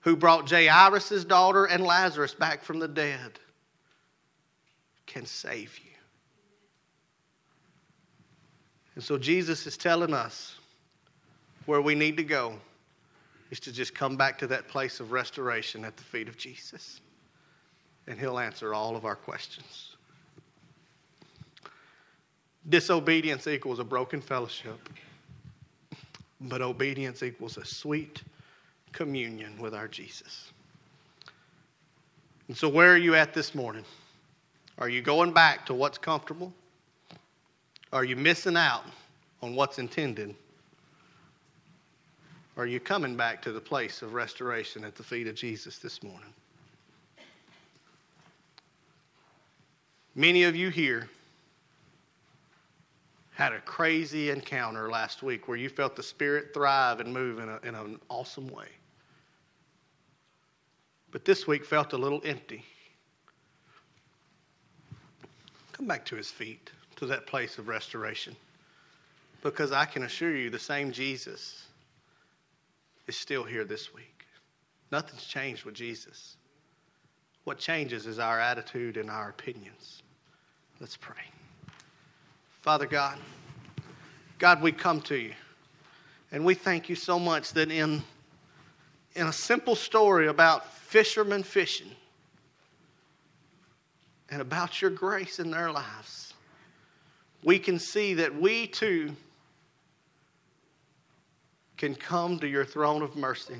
who 0.00 0.16
brought 0.16 0.50
Jairus' 0.50 1.24
daughter 1.24 1.64
and 1.64 1.84
Lazarus 1.84 2.34
back 2.34 2.62
from 2.62 2.78
the 2.78 2.88
dead 2.88 3.38
can 5.06 5.24
save 5.24 5.78
you. 5.78 5.90
And 8.94 9.04
so 9.04 9.16
Jesus 9.16 9.66
is 9.66 9.76
telling 9.76 10.12
us 10.12 10.56
where 11.66 11.80
we 11.80 11.94
need 11.94 12.16
to 12.16 12.24
go 12.24 12.54
is 13.50 13.60
to 13.60 13.72
just 13.72 13.94
come 13.94 14.16
back 14.16 14.38
to 14.38 14.46
that 14.46 14.68
place 14.68 15.00
of 15.00 15.12
restoration 15.12 15.84
at 15.84 15.96
the 15.96 16.02
feet 16.02 16.28
of 16.28 16.36
Jesus. 16.36 17.00
And 18.06 18.18
he'll 18.18 18.38
answer 18.38 18.74
all 18.74 18.96
of 18.96 19.04
our 19.04 19.14
questions. 19.14 19.96
Disobedience 22.68 23.46
equals 23.46 23.78
a 23.78 23.84
broken 23.84 24.20
fellowship, 24.20 24.88
but 26.40 26.62
obedience 26.62 27.22
equals 27.22 27.56
a 27.56 27.64
sweet 27.64 28.22
communion 28.92 29.58
with 29.58 29.74
our 29.74 29.88
Jesus. 29.88 30.52
And 32.48 32.56
so, 32.56 32.68
where 32.68 32.92
are 32.92 32.98
you 32.98 33.14
at 33.14 33.34
this 33.34 33.54
morning? 33.54 33.84
Are 34.78 34.88
you 34.88 35.02
going 35.02 35.32
back 35.32 35.66
to 35.66 35.74
what's 35.74 35.98
comfortable? 35.98 36.52
Are 37.92 38.04
you 38.04 38.16
missing 38.16 38.56
out 38.56 38.84
on 39.42 39.54
what's 39.54 39.78
intended? 39.78 40.34
Are 42.56 42.66
you 42.66 42.80
coming 42.80 43.16
back 43.16 43.40
to 43.42 43.52
the 43.52 43.60
place 43.60 44.02
of 44.02 44.12
restoration 44.12 44.84
at 44.84 44.94
the 44.94 45.02
feet 45.02 45.26
of 45.26 45.34
Jesus 45.34 45.78
this 45.78 46.02
morning? 46.02 46.32
Many 50.14 50.44
of 50.44 50.54
you 50.54 50.68
here 50.68 51.08
had 53.32 53.54
a 53.54 53.60
crazy 53.60 54.28
encounter 54.28 54.90
last 54.90 55.22
week 55.22 55.48
where 55.48 55.56
you 55.56 55.70
felt 55.70 55.96
the 55.96 56.02
Spirit 56.02 56.52
thrive 56.52 57.00
and 57.00 57.10
move 57.10 57.38
in, 57.38 57.48
a, 57.48 57.58
in 57.64 57.74
an 57.74 57.98
awesome 58.10 58.48
way. 58.48 58.68
But 61.10 61.24
this 61.24 61.46
week 61.46 61.64
felt 61.64 61.94
a 61.94 61.98
little 61.98 62.20
empty. 62.22 62.62
Come 65.72 65.86
back 65.86 66.04
to 66.06 66.16
his 66.16 66.30
feet, 66.30 66.70
to 66.96 67.06
that 67.06 67.26
place 67.26 67.56
of 67.56 67.68
restoration. 67.68 68.36
Because 69.42 69.72
I 69.72 69.86
can 69.86 70.02
assure 70.02 70.36
you, 70.36 70.50
the 70.50 70.58
same 70.58 70.92
Jesus 70.92 71.64
is 73.06 73.16
still 73.16 73.44
here 73.44 73.64
this 73.64 73.92
week. 73.94 74.26
Nothing's 74.90 75.24
changed 75.24 75.64
with 75.64 75.74
Jesus. 75.74 76.36
What 77.44 77.58
changes 77.58 78.06
is 78.06 78.18
our 78.18 78.38
attitude 78.38 78.96
and 78.96 79.10
our 79.10 79.30
opinions. 79.30 80.02
Let's 80.80 80.96
pray. 80.96 81.24
Father 82.60 82.86
God, 82.86 83.18
God, 84.38 84.62
we 84.62 84.70
come 84.70 85.00
to 85.02 85.16
you 85.16 85.32
and 86.30 86.44
we 86.44 86.54
thank 86.54 86.88
you 86.88 86.94
so 86.94 87.18
much 87.18 87.52
that 87.52 87.70
in, 87.70 88.02
in 89.14 89.26
a 89.26 89.32
simple 89.32 89.74
story 89.74 90.28
about 90.28 90.72
fishermen 90.74 91.42
fishing 91.42 91.90
and 94.30 94.40
about 94.40 94.80
your 94.80 94.90
grace 94.90 95.38
in 95.38 95.50
their 95.50 95.70
lives, 95.70 96.34
we 97.42 97.58
can 97.58 97.78
see 97.78 98.14
that 98.14 98.34
we 98.34 98.66
too 98.66 99.14
can 101.82 101.96
come 101.96 102.38
to 102.38 102.46
your 102.46 102.64
throne 102.64 103.02
of 103.02 103.16
mercy. 103.16 103.56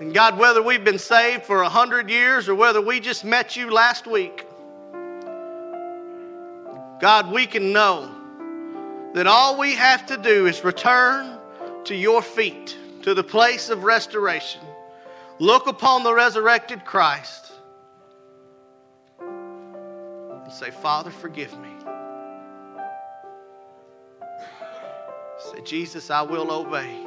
And 0.00 0.14
God, 0.14 0.38
whether 0.38 0.62
we've 0.62 0.82
been 0.82 0.98
saved 0.98 1.44
for 1.44 1.60
a 1.60 1.68
hundred 1.68 2.08
years 2.08 2.48
or 2.48 2.54
whether 2.54 2.80
we 2.80 2.98
just 2.98 3.26
met 3.26 3.56
you 3.56 3.70
last 3.70 4.06
week, 4.06 4.46
God, 6.98 7.30
we 7.30 7.44
can 7.44 7.74
know 7.74 8.10
that 9.12 9.26
all 9.26 9.58
we 9.58 9.74
have 9.74 10.06
to 10.06 10.16
do 10.16 10.46
is 10.46 10.64
return 10.64 11.38
to 11.84 11.94
your 11.94 12.22
feet, 12.22 12.74
to 13.02 13.12
the 13.12 13.22
place 13.22 13.68
of 13.68 13.84
restoration, 13.84 14.62
look 15.38 15.66
upon 15.66 16.04
the 16.04 16.14
resurrected 16.14 16.86
Christ, 16.86 17.52
and 19.20 20.50
say, 20.54 20.70
Father, 20.70 21.10
forgive 21.10 21.52
me. 21.60 21.68
Jesus, 25.64 26.10
I 26.10 26.22
will 26.22 26.50
obey. 26.50 27.04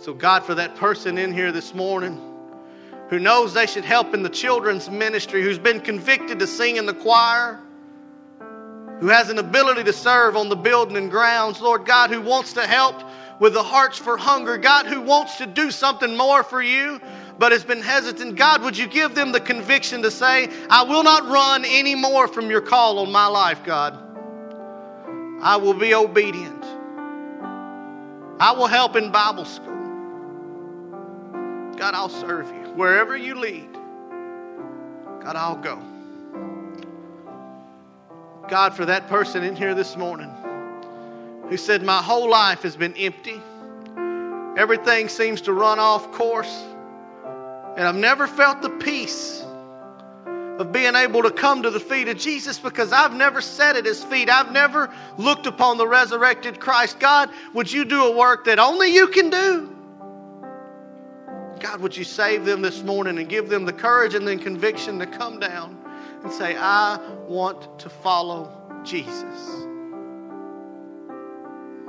So, 0.00 0.14
God, 0.14 0.44
for 0.44 0.54
that 0.54 0.76
person 0.76 1.18
in 1.18 1.32
here 1.32 1.52
this 1.52 1.74
morning 1.74 2.28
who 3.08 3.18
knows 3.18 3.54
they 3.54 3.66
should 3.66 3.84
help 3.84 4.14
in 4.14 4.22
the 4.22 4.28
children's 4.28 4.90
ministry, 4.90 5.42
who's 5.42 5.58
been 5.58 5.80
convicted 5.80 6.38
to 6.38 6.46
sing 6.46 6.76
in 6.76 6.86
the 6.86 6.94
choir, 6.94 7.58
who 9.00 9.08
has 9.08 9.30
an 9.30 9.38
ability 9.38 9.84
to 9.84 9.92
serve 9.92 10.36
on 10.36 10.48
the 10.48 10.56
building 10.56 10.96
and 10.96 11.10
grounds, 11.10 11.60
Lord 11.60 11.86
God, 11.86 12.10
who 12.10 12.20
wants 12.20 12.52
to 12.54 12.66
help 12.66 13.02
with 13.40 13.54
the 13.54 13.62
hearts 13.62 13.96
for 13.96 14.16
hunger, 14.16 14.58
God, 14.58 14.86
who 14.86 15.00
wants 15.00 15.38
to 15.38 15.46
do 15.46 15.70
something 15.70 16.16
more 16.16 16.42
for 16.42 16.60
you, 16.60 17.00
but 17.38 17.52
has 17.52 17.64
been 17.64 17.80
hesitant. 17.80 18.36
God, 18.36 18.62
would 18.62 18.76
you 18.76 18.86
give 18.86 19.14
them 19.14 19.32
the 19.32 19.40
conviction 19.40 20.02
to 20.02 20.10
say, 20.10 20.50
I 20.68 20.82
will 20.82 21.04
not 21.04 21.24
run 21.28 21.64
any 21.64 21.94
more 21.94 22.28
from 22.28 22.50
your 22.50 22.60
call 22.60 22.98
on 22.98 23.12
my 23.12 23.26
life, 23.26 23.64
God? 23.64 23.96
I 25.40 25.56
will 25.56 25.74
be 25.74 25.94
obedient. 25.94 26.64
I 28.40 28.52
will 28.52 28.66
help 28.66 28.94
in 28.96 29.10
Bible 29.10 29.44
school. 29.44 29.74
God, 31.76 31.94
I'll 31.94 32.08
serve 32.08 32.46
you. 32.48 32.72
Wherever 32.74 33.16
you 33.16 33.34
lead, 33.34 33.72
God, 35.22 35.36
I'll 35.36 35.56
go. 35.56 35.82
God, 38.48 38.74
for 38.74 38.86
that 38.86 39.08
person 39.08 39.42
in 39.42 39.54
here 39.54 39.74
this 39.74 39.96
morning 39.96 40.30
who 41.48 41.56
said, 41.56 41.82
My 41.82 42.00
whole 42.00 42.30
life 42.30 42.62
has 42.62 42.76
been 42.76 42.94
empty. 42.94 43.40
Everything 44.56 45.08
seems 45.08 45.40
to 45.42 45.52
run 45.52 45.78
off 45.78 46.10
course. 46.12 46.64
And 47.76 47.86
I've 47.86 47.96
never 47.96 48.26
felt 48.26 48.62
the 48.62 48.70
peace 48.70 49.44
of 50.58 50.72
being 50.72 50.96
able 50.96 51.22
to 51.22 51.30
come 51.30 51.62
to 51.62 51.70
the 51.70 51.80
feet 51.80 52.08
of 52.08 52.18
Jesus 52.18 52.58
because 52.58 52.92
I've 52.92 53.14
never 53.14 53.40
sat 53.40 53.76
at 53.76 53.84
his 53.84 54.02
feet. 54.04 54.28
I've 54.28 54.52
never 54.52 54.92
looked 55.16 55.46
upon 55.46 55.78
the 55.78 55.86
resurrected 55.86 56.58
Christ. 56.58 56.98
God, 56.98 57.30
would 57.54 57.70
you 57.70 57.84
do 57.84 58.06
a 58.06 58.16
work 58.16 58.44
that 58.46 58.58
only 58.58 58.92
you 58.92 59.06
can 59.06 59.30
do? 59.30 59.74
God, 61.60 61.80
would 61.80 61.96
you 61.96 62.04
save 62.04 62.44
them 62.44 62.60
this 62.60 62.82
morning 62.82 63.18
and 63.18 63.28
give 63.28 63.48
them 63.48 63.64
the 63.64 63.72
courage 63.72 64.14
and 64.14 64.26
the 64.26 64.36
conviction 64.36 64.98
to 64.98 65.06
come 65.06 65.38
down 65.38 65.76
and 66.22 66.32
say, 66.32 66.56
I 66.56 66.98
want 67.28 67.78
to 67.80 67.88
follow 67.88 68.52
Jesus. 68.84 69.64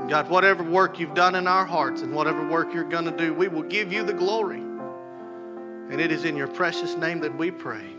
God, 0.07 0.30
whatever 0.30 0.63
work 0.63 0.99
you've 0.99 1.13
done 1.13 1.36
in 1.36 1.47
our 1.47 1.65
hearts 1.65 2.01
and 2.01 2.13
whatever 2.13 2.47
work 2.47 2.74
you're 2.74 2.84
going 2.84 3.05
to 3.05 3.11
do, 3.15 3.34
we 3.34 3.47
will 3.47 3.63
give 3.63 3.91
you 3.91 4.03
the 4.03 4.13
glory. 4.13 4.59
And 4.59 5.99
it 5.99 6.11
is 6.11 6.24
in 6.24 6.36
your 6.36 6.47
precious 6.47 6.95
name 6.95 7.20
that 7.22 7.36
we 7.38 7.51
pray. 7.51 7.99